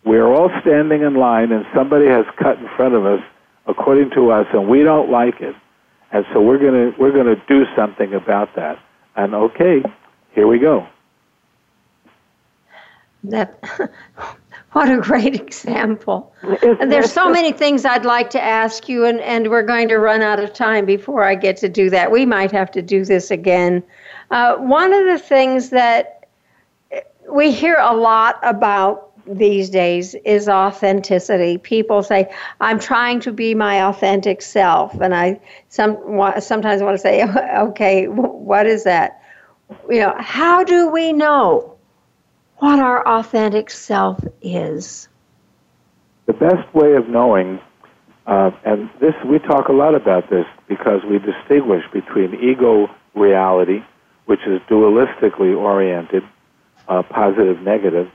We're 0.04 0.26
all 0.26 0.50
standing 0.60 1.02
in 1.02 1.14
line 1.14 1.52
and 1.52 1.66
somebody 1.74 2.06
has 2.06 2.24
cut 2.36 2.58
in 2.58 2.68
front 2.76 2.94
of 2.94 3.04
us 3.04 3.20
according 3.66 4.10
to 4.10 4.30
us 4.30 4.46
and 4.52 4.68
we 4.68 4.82
don't 4.82 5.10
like 5.10 5.40
it. 5.40 5.54
And 6.12 6.24
so 6.32 6.40
we're 6.40 6.58
going 6.58 6.92
to 6.92 7.00
we're 7.00 7.12
going 7.12 7.26
to 7.26 7.40
do 7.46 7.64
something 7.76 8.14
about 8.14 8.54
that. 8.56 8.78
And 9.16 9.34
okay, 9.34 9.82
here 10.32 10.46
we 10.46 10.58
go. 10.58 10.86
That 13.24 13.62
what 14.72 14.90
a 14.90 14.98
great 14.98 15.34
example. 15.34 16.32
And 16.62 16.90
there's 16.90 17.12
so 17.12 17.30
many 17.30 17.52
things 17.52 17.84
I'd 17.84 18.04
like 18.04 18.30
to 18.30 18.42
ask 18.42 18.88
you 18.88 19.04
and 19.04 19.20
and 19.20 19.50
we're 19.50 19.62
going 19.62 19.88
to 19.88 19.98
run 19.98 20.22
out 20.22 20.40
of 20.40 20.52
time 20.52 20.84
before 20.84 21.24
I 21.24 21.34
get 21.34 21.56
to 21.58 21.68
do 21.68 21.90
that. 21.90 22.10
We 22.10 22.26
might 22.26 22.50
have 22.52 22.70
to 22.72 22.82
do 22.82 23.04
this 23.04 23.30
again. 23.30 23.82
Uh, 24.30 24.56
one 24.56 24.92
of 24.92 25.06
the 25.06 25.18
things 25.18 25.70
that 25.70 26.28
we 27.30 27.52
hear 27.52 27.76
a 27.80 27.94
lot 27.94 28.38
about 28.42 29.09
these 29.26 29.70
days 29.70 30.14
is 30.24 30.48
authenticity. 30.48 31.58
People 31.58 32.02
say, 32.02 32.30
"I'm 32.60 32.78
trying 32.78 33.20
to 33.20 33.32
be 33.32 33.54
my 33.54 33.86
authentic 33.88 34.42
self," 34.42 35.00
and 35.00 35.14
I 35.14 35.40
some 35.68 35.96
sometimes 36.40 36.82
want 36.82 36.94
to 36.94 36.98
say, 36.98 37.24
"Okay, 37.58 38.06
what 38.06 38.66
is 38.66 38.84
that?" 38.84 39.20
You 39.88 40.00
know, 40.00 40.14
how 40.18 40.64
do 40.64 40.88
we 40.88 41.12
know 41.12 41.76
what 42.58 42.78
our 42.78 43.06
authentic 43.06 43.70
self 43.70 44.22
is? 44.42 45.08
The 46.26 46.32
best 46.32 46.74
way 46.74 46.94
of 46.94 47.08
knowing, 47.08 47.60
uh, 48.26 48.50
and 48.64 48.90
this 49.00 49.14
we 49.24 49.38
talk 49.38 49.68
a 49.68 49.72
lot 49.72 49.94
about 49.94 50.30
this 50.30 50.46
because 50.68 51.02
we 51.08 51.18
distinguish 51.18 51.84
between 51.92 52.34
ego 52.34 52.88
reality, 53.14 53.82
which 54.26 54.40
is 54.46 54.60
dualistically 54.68 55.56
oriented, 55.56 56.22
uh, 56.88 57.02
positive, 57.02 57.60
negative 57.62 58.10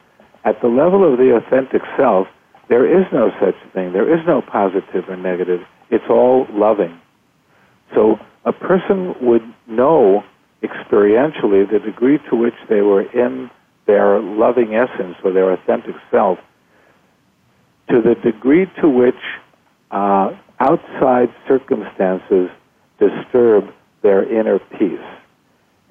at 0.45 0.61
the 0.61 0.67
level 0.67 1.11
of 1.11 1.17
the 1.17 1.35
authentic 1.35 1.81
self, 1.97 2.27
there 2.69 2.85
is 2.85 3.05
no 3.11 3.29
such 3.41 3.55
thing. 3.73 3.93
There 3.93 4.13
is 4.13 4.25
no 4.25 4.41
positive 4.41 5.09
or 5.09 5.17
negative. 5.17 5.61
It's 5.89 6.05
all 6.09 6.47
loving. 6.51 6.99
So 7.93 8.17
a 8.45 8.53
person 8.53 9.15
would 9.21 9.41
know 9.67 10.23
experientially 10.63 11.69
the 11.69 11.79
degree 11.83 12.19
to 12.29 12.35
which 12.35 12.55
they 12.69 12.81
were 12.81 13.01
in 13.01 13.49
their 13.87 14.19
loving 14.19 14.73
essence 14.73 15.15
or 15.23 15.31
their 15.33 15.51
authentic 15.51 15.95
self 16.11 16.39
to 17.89 18.01
the 18.01 18.15
degree 18.23 18.65
to 18.81 18.89
which 18.89 19.15
uh, 19.91 20.31
outside 20.59 21.29
circumstances 21.47 22.49
disturb 22.99 23.65
their 24.01 24.23
inner 24.23 24.59
peace. 24.59 24.99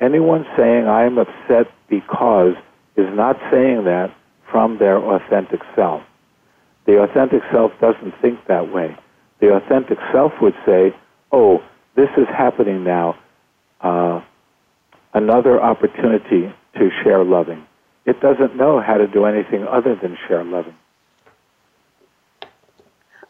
Anyone 0.01 0.45
saying, 0.57 0.89
I'm 0.89 1.19
upset 1.19 1.67
because, 1.89 2.55
is 2.97 3.07
not 3.15 3.37
saying 3.53 3.85
that 3.85 4.13
from 4.55 4.79
their 4.79 4.99
authentic 4.99 5.61
self. 5.75 6.01
The 6.87 7.03
authentic 7.03 7.43
self 7.51 7.73
doesn't 7.81 8.15
think 8.23 8.39
that 8.47 8.73
way. 8.73 8.97
The 9.41 9.53
authentic 9.53 9.99
self 10.13 10.33
would 10.41 10.55
say, 10.65 10.95
oh, 11.33 11.61
this 11.97 12.09
is 12.17 12.29
happening 12.29 12.85
now. 12.85 13.19
Uh, 13.81 14.21
another 15.13 15.61
opportunity 15.61 16.55
to 16.79 16.91
share 17.03 17.25
loving. 17.25 17.67
It 18.07 18.21
doesn't 18.21 18.55
know 18.57 18.81
how 18.81 18.97
to 18.97 19.09
do 19.09 19.25
anything 19.25 19.67
other 19.67 19.97
than 19.97 20.17
share 20.29 20.45
loving. 20.45 20.77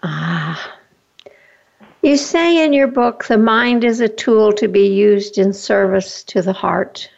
Ah. 0.02 0.76
You 2.02 2.18
say 2.18 2.62
in 2.62 2.74
your 2.74 2.88
book, 2.88 3.24
the 3.24 3.38
mind 3.38 3.82
is 3.82 4.00
a 4.00 4.10
tool 4.10 4.52
to 4.52 4.68
be 4.68 4.88
used 4.88 5.38
in 5.38 5.54
service 5.54 6.22
to 6.24 6.42
the 6.42 6.52
heart. 6.52 7.08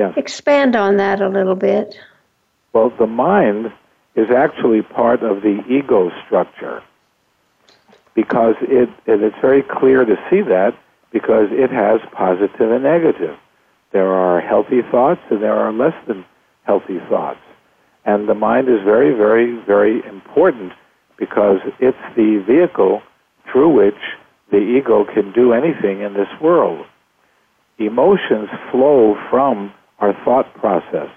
Yeah. 0.00 0.12
Expand 0.16 0.74
on 0.74 0.96
that 0.96 1.20
a 1.20 1.28
little 1.28 1.54
bit. 1.54 1.96
Well, 2.74 2.92
the 2.98 3.06
mind 3.06 3.72
is 4.16 4.30
actually 4.36 4.82
part 4.82 5.22
of 5.22 5.42
the 5.42 5.62
ego 5.70 6.10
structure 6.26 6.82
because 8.16 8.56
it, 8.62 8.88
and 9.06 9.22
it's 9.22 9.36
very 9.40 9.62
clear 9.62 10.04
to 10.04 10.16
see 10.28 10.42
that 10.42 10.76
because 11.12 11.48
it 11.52 11.70
has 11.70 12.00
positive 12.12 12.72
and 12.72 12.82
negative. 12.82 13.38
There 13.92 14.12
are 14.12 14.40
healthy 14.40 14.82
thoughts 14.90 15.20
and 15.30 15.40
there 15.40 15.54
are 15.54 15.72
less 15.72 15.94
than 16.08 16.24
healthy 16.64 16.98
thoughts. 17.08 17.38
And 18.04 18.28
the 18.28 18.34
mind 18.34 18.68
is 18.68 18.82
very, 18.84 19.14
very, 19.14 19.56
very 19.64 20.04
important 20.06 20.72
because 21.16 21.60
it's 21.78 21.96
the 22.16 22.42
vehicle 22.44 23.02
through 23.52 23.70
which 23.70 24.00
the 24.50 24.58
ego 24.58 25.04
can 25.04 25.32
do 25.32 25.52
anything 25.52 26.02
in 26.02 26.14
this 26.14 26.28
world. 26.42 26.84
Emotions 27.78 28.48
flow 28.72 29.16
from 29.30 29.72
our 30.00 30.12
thought 30.24 30.52
process 30.54 31.08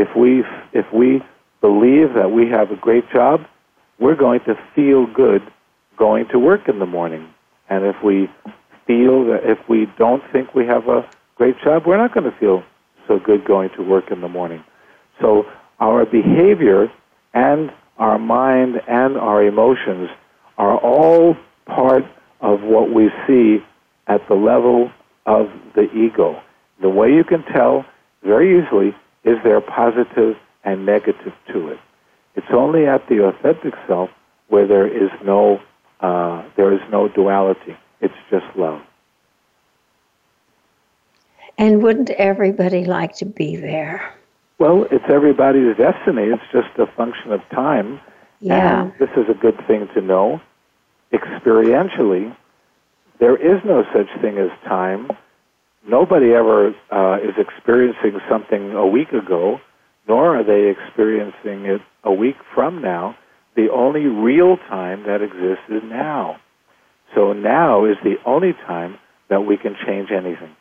if 0.00 0.16
we 0.16 0.42
if 0.72 0.86
we 0.92 1.22
believe 1.60 2.14
that 2.14 2.30
we 2.30 2.48
have 2.48 2.70
a 2.70 2.76
great 2.76 3.04
job, 3.12 3.40
we're 3.98 4.16
going 4.16 4.40
to 4.40 4.54
feel 4.74 5.06
good 5.06 5.42
going 5.98 6.26
to 6.32 6.38
work 6.38 6.68
in 6.68 6.78
the 6.78 6.86
morning. 6.86 7.28
And 7.68 7.84
if 7.84 7.96
we 8.02 8.28
feel 8.86 9.26
that 9.26 9.40
if 9.44 9.58
we 9.68 9.86
don't 9.98 10.22
think 10.32 10.54
we 10.54 10.66
have 10.66 10.88
a 10.88 11.08
great 11.36 11.56
job, 11.62 11.82
we're 11.86 11.98
not 11.98 12.14
going 12.14 12.30
to 12.30 12.36
feel 12.38 12.62
so 13.06 13.18
good 13.18 13.44
going 13.44 13.68
to 13.76 13.82
work 13.82 14.10
in 14.10 14.22
the 14.22 14.28
morning. 14.28 14.64
So 15.20 15.44
our 15.78 16.06
behavior 16.06 16.90
and 17.34 17.70
our 17.98 18.18
mind 18.18 18.76
and 18.88 19.18
our 19.18 19.44
emotions 19.44 20.08
are 20.56 20.78
all 20.78 21.36
part 21.66 22.04
of 22.40 22.62
what 22.62 22.92
we 22.94 23.10
see 23.26 23.58
at 24.06 24.26
the 24.28 24.34
level 24.34 24.90
of 25.26 25.48
the 25.74 25.92
ego. 25.92 26.40
The 26.80 26.88
way 26.88 27.08
you 27.08 27.24
can 27.24 27.44
tell 27.54 27.84
very 28.24 28.58
easily 28.58 28.94
is 29.24 29.36
there 29.44 29.60
positive 29.60 30.36
and 30.64 30.86
negative 30.86 31.32
to 31.52 31.68
it? 31.68 31.78
It's 32.34 32.46
only 32.52 32.86
at 32.86 33.06
the 33.08 33.24
authentic 33.24 33.74
self 33.86 34.10
where 34.48 34.66
there 34.66 34.86
is 34.86 35.10
no 35.24 35.60
uh, 36.00 36.42
there 36.56 36.72
is 36.72 36.80
no 36.90 37.08
duality. 37.08 37.76
It's 38.00 38.14
just 38.30 38.46
love. 38.56 38.80
And 41.58 41.82
wouldn't 41.82 42.10
everybody 42.10 42.84
like 42.86 43.16
to 43.16 43.26
be 43.26 43.56
there? 43.56 44.14
Well, 44.58 44.86
it's 44.90 45.04
everybody's 45.08 45.76
destiny. 45.76 46.24
It's 46.24 46.42
just 46.52 46.68
a 46.78 46.86
function 46.96 47.32
of 47.32 47.40
time. 47.50 48.00
Yeah. 48.40 48.84
And 48.84 48.92
this 48.98 49.10
is 49.16 49.28
a 49.28 49.34
good 49.34 49.58
thing 49.66 49.88
to 49.94 50.00
know. 50.00 50.40
Experientially, 51.12 52.34
there 53.18 53.36
is 53.36 53.62
no 53.64 53.84
such 53.92 54.08
thing 54.22 54.38
as 54.38 54.50
time. 54.64 55.10
Nobody 55.86 56.32
ever 56.32 56.74
uh, 56.90 57.16
is 57.22 57.34
experiencing 57.38 58.20
something 58.28 58.72
a 58.72 58.86
week 58.86 59.12
ago, 59.12 59.60
nor 60.06 60.36
are 60.38 60.44
they 60.44 60.68
experiencing 60.68 61.66
it 61.66 61.80
a 62.04 62.12
week 62.12 62.36
from 62.54 62.82
now. 62.82 63.16
The 63.56 63.70
only 63.70 64.06
real 64.06 64.56
time 64.68 65.04
that 65.04 65.22
exists 65.22 65.64
is 65.68 65.82
now. 65.84 66.38
So 67.14 67.32
now 67.32 67.84
is 67.84 67.96
the 68.04 68.16
only 68.24 68.52
time 68.52 68.98
that 69.28 69.44
we 69.46 69.56
can 69.56 69.74
change 69.86 70.10
anything. 70.10 70.54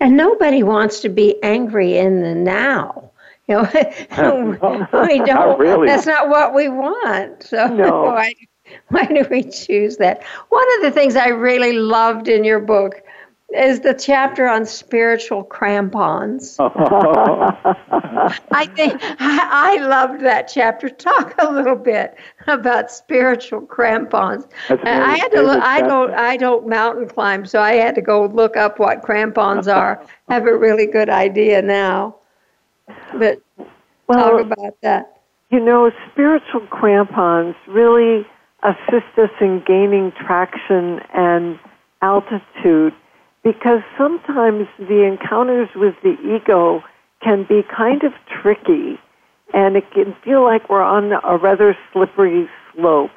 And 0.00 0.16
nobody 0.16 0.62
wants 0.62 1.00
to 1.00 1.08
be 1.08 1.36
angry 1.42 1.96
in 1.96 2.22
the 2.22 2.34
now. 2.34 3.10
You 3.46 3.54
know, 3.56 3.62
we 5.08 5.18
don't. 5.24 5.58
really. 5.58 5.86
That's 5.86 6.06
not 6.06 6.28
what 6.28 6.54
we 6.54 6.68
want. 6.68 7.42
So 7.48 7.66
No. 7.68 8.02
why, 8.02 8.34
why 8.88 9.06
do 9.06 9.26
we 9.30 9.42
choose 9.44 9.96
that? 9.96 10.22
One 10.50 10.66
of 10.76 10.82
the 10.82 10.90
things 10.90 11.16
I 11.16 11.28
really 11.28 11.72
loved 11.72 12.28
in 12.28 12.44
your 12.44 12.60
book 12.60 13.02
is 13.54 13.80
the 13.80 13.94
chapter 13.94 14.46
on 14.46 14.66
spiritual 14.66 15.42
crampons. 15.42 16.56
I 16.60 18.70
think 18.74 19.00
I, 19.02 19.78
I 19.80 19.86
loved 19.86 20.20
that 20.20 20.50
chapter. 20.52 20.90
Talk 20.90 21.34
a 21.38 21.50
little 21.50 21.76
bit 21.76 22.16
about 22.46 22.90
spiritual 22.90 23.62
crampons. 23.62 24.46
And 24.68 24.88
I 24.88 25.16
had 25.16 25.32
to 25.32 25.42
look. 25.42 25.62
I 25.62 25.80
don't. 25.80 26.12
I 26.12 26.36
don't 26.36 26.68
mountain 26.68 27.08
climb, 27.08 27.46
so 27.46 27.60
I 27.60 27.74
had 27.74 27.94
to 27.94 28.02
go 28.02 28.26
look 28.26 28.56
up 28.56 28.78
what 28.78 29.02
crampons 29.02 29.66
are. 29.68 30.04
have 30.28 30.46
a 30.46 30.56
really 30.56 30.86
good 30.86 31.08
idea 31.08 31.62
now. 31.62 32.16
But 33.14 33.40
Well, 34.08 34.30
talk 34.30 34.40
about 34.42 34.76
that. 34.82 35.20
You 35.50 35.60
know, 35.60 35.90
spiritual 36.12 36.66
crampons 36.68 37.54
really 37.66 38.26
assist 38.62 39.16
us 39.16 39.30
in 39.40 39.62
gaining 39.66 40.12
traction 40.12 41.00
and 41.14 41.58
altitude 42.02 42.92
because 43.42 43.80
sometimes 43.96 44.68
the 44.78 45.04
encounters 45.04 45.68
with 45.74 45.94
the 46.02 46.16
ego 46.22 46.82
can 47.22 47.44
be 47.48 47.62
kind 47.74 48.02
of 48.04 48.12
tricky 48.42 48.98
and 49.54 49.76
it 49.76 49.90
can 49.92 50.14
feel 50.24 50.42
like 50.44 50.68
we're 50.68 50.82
on 50.82 51.12
a 51.24 51.36
rather 51.36 51.76
slippery 51.92 52.48
slope. 52.74 53.10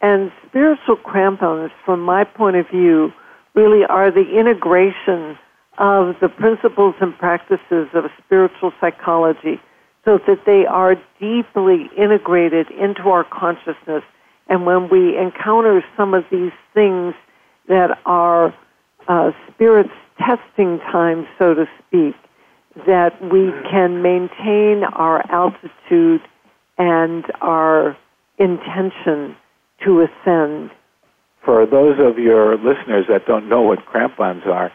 And 0.00 0.30
spiritual 0.46 0.96
crampons, 0.96 1.70
from 1.84 2.00
my 2.00 2.24
point 2.24 2.56
of 2.56 2.68
view, 2.68 3.12
really 3.54 3.84
are 3.84 4.10
the 4.10 4.38
integration 4.38 5.38
of 5.78 6.16
the 6.20 6.28
principles 6.28 6.94
and 7.00 7.16
practices 7.18 7.88
of 7.94 8.04
spiritual 8.24 8.72
psychology 8.80 9.60
so 10.04 10.18
that 10.26 10.44
they 10.46 10.66
are 10.66 10.94
deeply 11.20 11.90
integrated 11.96 12.70
into 12.70 13.08
our 13.08 13.24
consciousness. 13.24 14.02
And 14.48 14.66
when 14.66 14.88
we 14.88 15.18
encounter 15.18 15.84
some 15.96 16.14
of 16.14 16.24
these 16.30 16.52
things 16.74 17.14
that 17.68 17.98
are 18.06 18.54
uh, 19.08 19.32
spirit's 19.52 19.90
testing 20.18 20.78
time, 20.92 21.26
so 21.38 21.54
to 21.54 21.66
speak, 21.86 22.14
that 22.86 23.20
we 23.22 23.50
can 23.70 24.02
maintain 24.02 24.84
our 24.84 25.24
altitude 25.30 26.20
and 26.76 27.24
our 27.40 27.96
intention 28.38 29.36
to 29.84 30.02
ascend. 30.02 30.70
For 31.44 31.66
those 31.66 31.98
of 31.98 32.18
your 32.18 32.56
listeners 32.56 33.06
that 33.08 33.26
don't 33.26 33.48
know 33.48 33.62
what 33.62 33.84
crampons 33.86 34.42
are, 34.46 34.70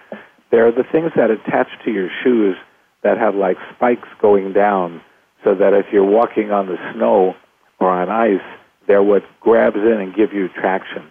they're 0.51 0.71
the 0.71 0.83
things 0.91 1.11
that 1.15 1.29
attach 1.29 1.67
to 1.85 1.91
your 1.91 2.09
shoes 2.23 2.55
that 3.03 3.17
have 3.17 3.35
like 3.35 3.57
spikes 3.75 4.07
going 4.21 4.53
down 4.53 5.01
so 5.43 5.55
that 5.55 5.73
if 5.73 5.87
you're 5.91 6.05
walking 6.05 6.51
on 6.51 6.67
the 6.67 6.77
snow 6.93 7.35
or 7.79 7.89
on 7.89 8.09
ice, 8.09 8.41
they're 8.87 9.03
what 9.03 9.23
grabs 9.39 9.77
in 9.77 9.99
and 9.99 10.15
give 10.15 10.33
you 10.33 10.47
traction. 10.49 11.03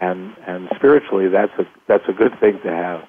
And 0.00 0.34
and 0.46 0.68
spiritually 0.76 1.28
that's 1.28 1.52
a 1.58 1.66
that's 1.86 2.04
a 2.08 2.12
good 2.12 2.38
thing 2.40 2.58
to 2.62 2.70
have. 2.70 3.06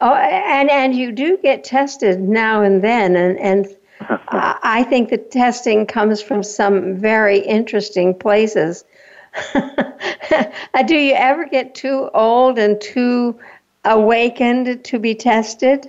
Oh, 0.00 0.14
and 0.14 0.70
and 0.70 0.94
you 0.94 1.10
do 1.12 1.38
get 1.38 1.64
tested 1.64 2.20
now 2.20 2.62
and 2.62 2.82
then, 2.84 3.16
and 3.16 3.38
and 3.38 3.66
I 4.28 4.58
I 4.62 4.82
think 4.82 5.08
the 5.08 5.18
testing 5.18 5.86
comes 5.86 6.20
from 6.20 6.42
some 6.42 6.96
very 6.96 7.38
interesting 7.38 8.14
places. 8.14 8.84
Do 10.86 10.96
you 10.96 11.14
ever 11.14 11.46
get 11.46 11.74
too 11.74 12.10
old 12.14 12.58
and 12.58 12.80
too 12.80 13.38
awakened 13.84 14.84
to 14.84 14.98
be 14.98 15.14
tested? 15.14 15.86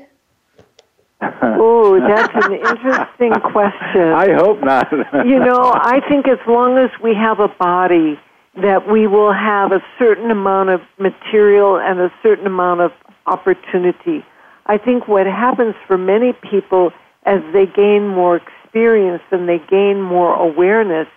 Oh, 1.60 2.00
that's 2.00 2.46
an 2.46 2.54
interesting 2.54 3.32
question. 3.52 4.14
I 4.14 4.34
hope 4.34 4.62
not. 4.62 4.92
you 5.26 5.40
know, 5.40 5.74
I 5.74 6.00
think 6.08 6.28
as 6.28 6.38
long 6.48 6.78
as 6.78 6.92
we 7.02 7.16
have 7.16 7.40
a 7.40 7.48
body, 7.48 8.20
that 8.62 8.90
we 8.92 9.06
will 9.08 9.34
have 9.34 9.72
a 9.72 9.82
certain 10.00 10.32
amount 10.32 10.70
of 10.70 10.82
material 11.00 11.78
and 11.78 12.00
a 12.00 12.12
certain 12.24 12.48
amount 12.48 12.82
of 12.82 12.92
opportunity. 13.28 14.26
I 14.66 14.78
think 14.78 15.08
what 15.08 15.28
happens 15.28 15.76
for 15.86 15.98
many 15.98 16.34
people 16.50 16.92
as 17.26 17.42
they 17.54 17.66
gain 17.66 18.08
more 18.08 18.38
experience 18.38 19.22
and 19.32 19.48
they 19.48 19.60
gain 19.70 20.02
more 20.02 20.34
awareness 20.36 21.08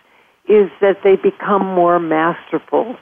is 0.49 0.70
that 0.80 0.99
they 1.03 1.16
become 1.16 1.64
more 1.64 1.99
masterful. 1.99 2.97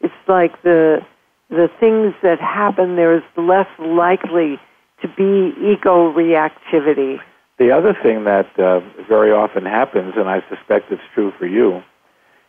It's 0.00 0.14
like 0.26 0.62
the 0.62 1.04
the 1.50 1.68
things 1.78 2.14
that 2.22 2.40
happen 2.40 2.96
there 2.96 3.14
is 3.14 3.22
less 3.36 3.68
likely 3.78 4.58
to 5.02 5.08
be 5.08 5.52
ego 5.60 6.12
reactivity. 6.12 7.18
The 7.58 7.70
other 7.70 7.94
thing 8.02 8.24
that 8.24 8.58
uh, 8.58 8.80
very 9.06 9.30
often 9.30 9.64
happens, 9.64 10.14
and 10.16 10.28
I 10.28 10.42
suspect 10.48 10.90
it's 10.90 11.02
true 11.14 11.32
for 11.38 11.46
you, 11.46 11.82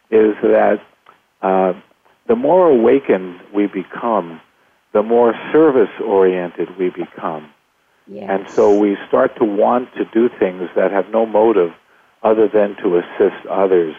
is 0.10 0.36
that 0.42 0.80
uh, 1.42 1.74
the 2.28 2.36
more 2.36 2.68
awakened 2.68 3.40
we 3.54 3.68
become, 3.68 4.42
the 4.94 5.04
more 5.04 5.34
service 5.52 5.90
oriented 6.04 6.70
we 6.78 6.90
become. 6.90 7.50
Yes. 8.08 8.28
And 8.30 8.50
so 8.50 8.78
we 8.78 8.98
start 9.08 9.36
to 9.38 9.46
want 9.46 9.94
to 9.96 10.06
do 10.06 10.30
things 10.40 10.70
that 10.76 10.92
have 10.92 11.10
no 11.10 11.26
motive 11.26 11.72
other 12.24 12.48
than 12.48 12.76
to 12.78 12.98
assist 12.98 13.46
others. 13.50 13.96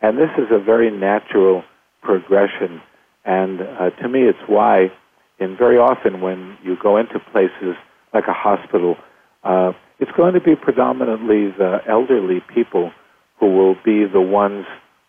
And 0.00 0.16
this 0.16 0.30
is 0.38 0.46
a 0.50 0.58
very 0.58 0.90
natural 0.90 1.64
progression. 2.02 2.80
And 3.24 3.60
uh, 3.60 3.90
to 3.90 4.08
me, 4.08 4.22
it's 4.22 4.38
why, 4.46 4.90
in 5.38 5.56
very 5.56 5.76
often 5.76 6.20
when 6.20 6.56
you 6.62 6.76
go 6.80 6.96
into 6.96 7.18
places 7.32 7.76
like 8.14 8.24
a 8.28 8.32
hospital, 8.32 8.96
uh, 9.44 9.72
it's 9.98 10.10
going 10.12 10.34
to 10.34 10.40
be 10.40 10.54
predominantly 10.56 11.50
the 11.50 11.78
elderly 11.88 12.40
people 12.54 12.92
who 13.38 13.54
will 13.56 13.74
be 13.84 14.04
the 14.04 14.20
ones 14.20 14.66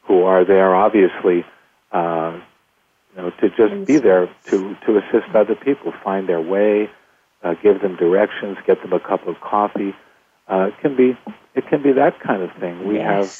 who 0.07 0.23
are 0.23 0.43
there, 0.43 0.75
obviously, 0.75 1.45
uh, 1.91 2.39
you 3.15 3.21
know, 3.21 3.29
to 3.41 3.49
just 3.49 3.87
be 3.87 3.97
there 3.97 4.27
to, 4.47 4.75
to 4.85 4.97
assist 4.97 5.35
other 5.35 5.55
people 5.55 5.91
find 6.03 6.29
their 6.29 6.41
way, 6.41 6.89
uh, 7.43 7.55
give 7.63 7.81
them 7.81 7.95
directions, 7.95 8.57
get 8.67 8.81
them 8.81 8.93
a 8.93 8.99
cup 8.99 9.27
of 9.27 9.39
coffee. 9.41 9.95
Uh, 10.47 10.67
it 10.69 10.73
can 10.81 10.95
be 10.95 11.17
it 11.55 11.67
can 11.67 11.81
be 11.81 11.91
that 11.93 12.19
kind 12.19 12.41
of 12.43 12.51
thing. 12.59 12.87
We 12.87 12.97
have 12.97 13.35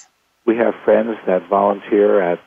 we 0.46 0.58
have 0.58 0.74
friends 0.84 1.18
that 1.28 1.48
volunteer 1.50 2.22
at 2.22 2.40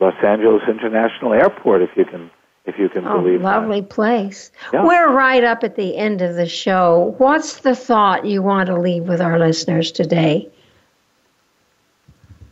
Los 0.00 0.14
Angeles 0.24 0.62
International 0.68 1.32
Airport, 1.32 1.82
if 1.82 1.90
you 1.96 2.04
can 2.04 2.30
if 2.66 2.78
you 2.78 2.88
can 2.88 3.06
Oh, 3.06 3.20
believe 3.20 3.40
that. 3.40 3.44
lovely 3.44 3.82
place. 3.82 4.50
Yeah. 4.72 4.84
We're 4.84 5.12
right 5.12 5.42
up 5.42 5.64
at 5.64 5.76
the 5.76 5.96
end 5.96 6.22
of 6.22 6.34
the 6.36 6.46
show. 6.46 7.14
What's 7.18 7.60
the 7.60 7.74
thought 7.74 8.26
you 8.26 8.42
want 8.42 8.66
to 8.68 8.78
leave 8.78 9.04
with 9.04 9.20
our 9.20 9.38
listeners 9.38 9.90
today? 9.90 10.48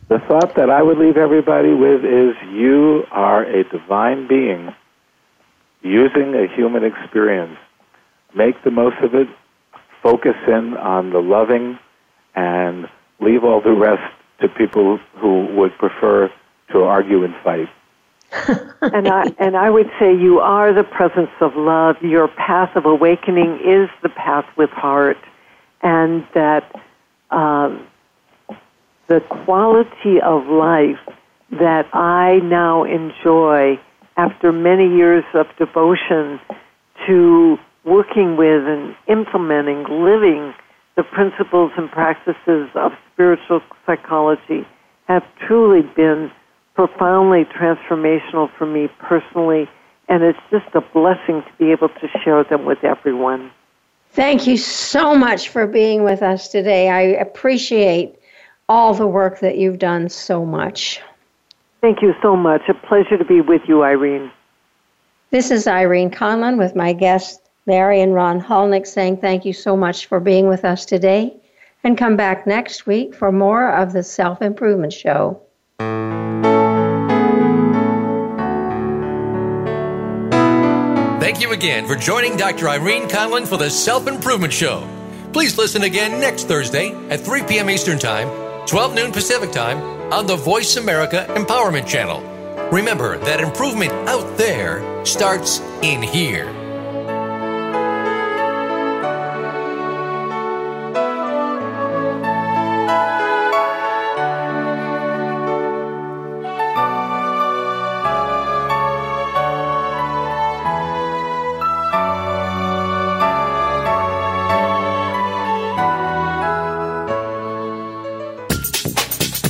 The 0.09 0.17
thought 0.27 0.55
that 0.55 0.71
I 0.71 0.81
would 0.81 0.97
leave 0.97 1.17
everybody 1.17 1.71
with 1.71 2.03
is 2.03 2.35
you 2.51 3.05
are 3.11 3.43
a 3.43 3.63
divine 3.63 4.27
being 4.27 4.73
using 5.83 6.33
a 6.33 6.47
human 6.55 6.83
experience. 6.83 7.59
Make 8.33 8.63
the 8.63 8.71
most 8.71 8.97
of 9.03 9.13
it, 9.13 9.27
focus 10.01 10.35
in 10.47 10.75
on 10.77 11.11
the 11.11 11.19
loving, 11.19 11.77
and 12.33 12.89
leave 13.19 13.43
all 13.43 13.61
the 13.61 13.73
rest 13.73 14.01
to 14.41 14.49
people 14.49 14.97
who 15.17 15.45
would 15.55 15.77
prefer 15.77 16.31
to 16.71 16.83
argue 16.83 17.23
and 17.23 17.35
fight. 17.43 17.69
and 18.81 19.07
I 19.07 19.31
and 19.37 19.55
I 19.55 19.69
would 19.69 19.91
say 19.99 20.15
you 20.15 20.39
are 20.39 20.73
the 20.73 20.83
presence 20.83 21.31
of 21.39 21.55
love. 21.55 22.01
Your 22.01 22.27
path 22.27 22.75
of 22.75 22.87
awakening 22.87 23.59
is 23.63 23.89
the 24.01 24.09
path 24.09 24.45
with 24.57 24.71
heart, 24.71 25.17
and 25.83 26.25
that 26.33 26.63
um, 27.29 27.85
the 29.09 29.19
quality 29.43 30.21
of 30.23 30.45
life 30.47 30.99
that 31.51 31.87
I 31.93 32.39
now 32.43 32.83
enjoy 32.83 33.79
after 34.17 34.51
many 34.51 34.87
years 34.95 35.23
of 35.33 35.47
devotion 35.57 36.39
to 37.07 37.57
working 37.83 38.37
with 38.37 38.67
and 38.67 38.95
implementing, 39.07 39.83
living 39.89 40.53
the 40.95 41.01
principles 41.01 41.71
and 41.75 41.89
practices 41.89 42.69
of 42.75 42.91
spiritual 43.11 43.61
psychology 43.85 44.67
have 45.07 45.23
truly 45.47 45.81
been 45.95 46.29
profoundly 46.75 47.45
transformational 47.45 48.47
for 48.57 48.67
me 48.67 48.89
personally, 48.99 49.67
and 50.07 50.23
it's 50.23 50.39
just 50.51 50.67
a 50.75 50.81
blessing 50.93 51.41
to 51.41 51.51
be 51.57 51.71
able 51.71 51.89
to 51.89 52.07
share 52.23 52.43
them 52.43 52.63
with 52.63 52.83
everyone. 52.83 53.49
Thank 54.11 54.45
you 54.45 54.57
so 54.57 55.15
much 55.15 55.49
for 55.49 55.65
being 55.65 56.03
with 56.03 56.21
us 56.21 56.49
today. 56.49 56.89
I 56.89 57.01
appreciate 57.01 58.18
all 58.69 58.93
the 58.93 59.07
work 59.07 59.39
that 59.39 59.57
you've 59.57 59.79
done 59.79 60.07
so 60.07 60.45
much. 60.45 61.01
Thank 61.81 62.01
you 62.01 62.13
so 62.21 62.35
much. 62.35 62.61
A 62.69 62.73
pleasure 62.73 63.17
to 63.17 63.25
be 63.25 63.41
with 63.41 63.63
you, 63.67 63.83
Irene. 63.83 64.31
This 65.31 65.51
is 65.51 65.67
Irene 65.67 66.11
Conlon 66.11 66.57
with 66.57 66.75
my 66.75 66.93
guests, 66.93 67.39
Mary 67.65 68.01
and 68.01 68.13
Ron 68.13 68.39
Hulnick, 68.39 68.85
saying 68.85 69.17
thank 69.17 69.43
you 69.43 69.53
so 69.53 69.75
much 69.75 70.05
for 70.05 70.19
being 70.19 70.47
with 70.47 70.63
us 70.63 70.85
today. 70.85 71.35
And 71.83 71.97
come 71.97 72.15
back 72.15 72.45
next 72.45 72.85
week 72.85 73.15
for 73.15 73.31
more 73.31 73.71
of 73.71 73.93
the 73.93 74.03
Self 74.03 74.41
Improvement 74.41 74.93
Show. 74.93 75.41
Thank 81.19 81.41
you 81.41 81.53
again 81.53 81.87
for 81.87 81.95
joining 81.95 82.35
Dr. 82.35 82.67
Irene 82.67 83.07
Conlon 83.07 83.47
for 83.47 83.57
the 83.57 83.69
Self 83.69 84.07
Improvement 84.07 84.51
Show. 84.51 84.85
Please 85.31 85.57
listen 85.57 85.83
again 85.83 86.19
next 86.19 86.47
Thursday 86.47 86.91
at 87.09 87.21
3 87.21 87.43
p.m. 87.43 87.69
Eastern 87.69 87.99
Time, 87.99 88.27
12 88.69 88.93
noon 88.93 89.11
Pacific 89.11 89.51
Time 89.51 89.81
on 90.13 90.27
the 90.27 90.35
Voice 90.35 90.77
America 90.77 91.25
Empowerment 91.29 91.87
Channel. 91.87 92.21
Remember 92.71 93.17
that 93.17 93.39
improvement 93.39 93.91
out 94.07 94.37
there 94.37 95.03
starts 95.03 95.59
in 95.81 96.03
here. 96.03 96.58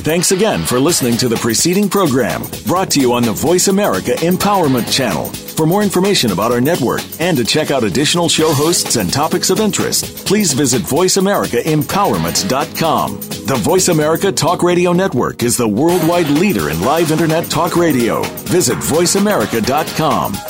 Thanks 0.02 0.32
again 0.32 0.64
for 0.64 0.80
listening 0.80 1.18
to 1.18 1.28
the 1.28 1.36
preceding 1.36 1.86
program 1.86 2.42
brought 2.66 2.90
to 2.92 3.00
you 3.00 3.12
on 3.12 3.22
the 3.22 3.32
Voice 3.32 3.68
America 3.68 4.12
Empowerment 4.12 4.90
Channel. 4.90 5.26
For 5.26 5.66
more 5.66 5.82
information 5.82 6.32
about 6.32 6.52
our 6.52 6.60
network 6.60 7.02
and 7.20 7.36
to 7.36 7.44
check 7.44 7.70
out 7.70 7.84
additional 7.84 8.30
show 8.30 8.50
hosts 8.54 8.96
and 8.96 9.12
topics 9.12 9.50
of 9.50 9.60
interest, 9.60 10.26
please 10.26 10.54
visit 10.54 10.80
VoiceAmericaEmpowerment.com. 10.82 13.20
The 13.20 13.60
Voice 13.60 13.88
America 13.88 14.32
Talk 14.32 14.62
Radio 14.62 14.94
Network 14.94 15.42
is 15.42 15.58
the 15.58 15.68
worldwide 15.68 16.30
leader 16.30 16.70
in 16.70 16.80
live 16.80 17.12
Internet 17.12 17.50
talk 17.50 17.76
radio. 17.76 18.22
Visit 18.48 18.78
VoiceAmerica.com. 18.78 20.49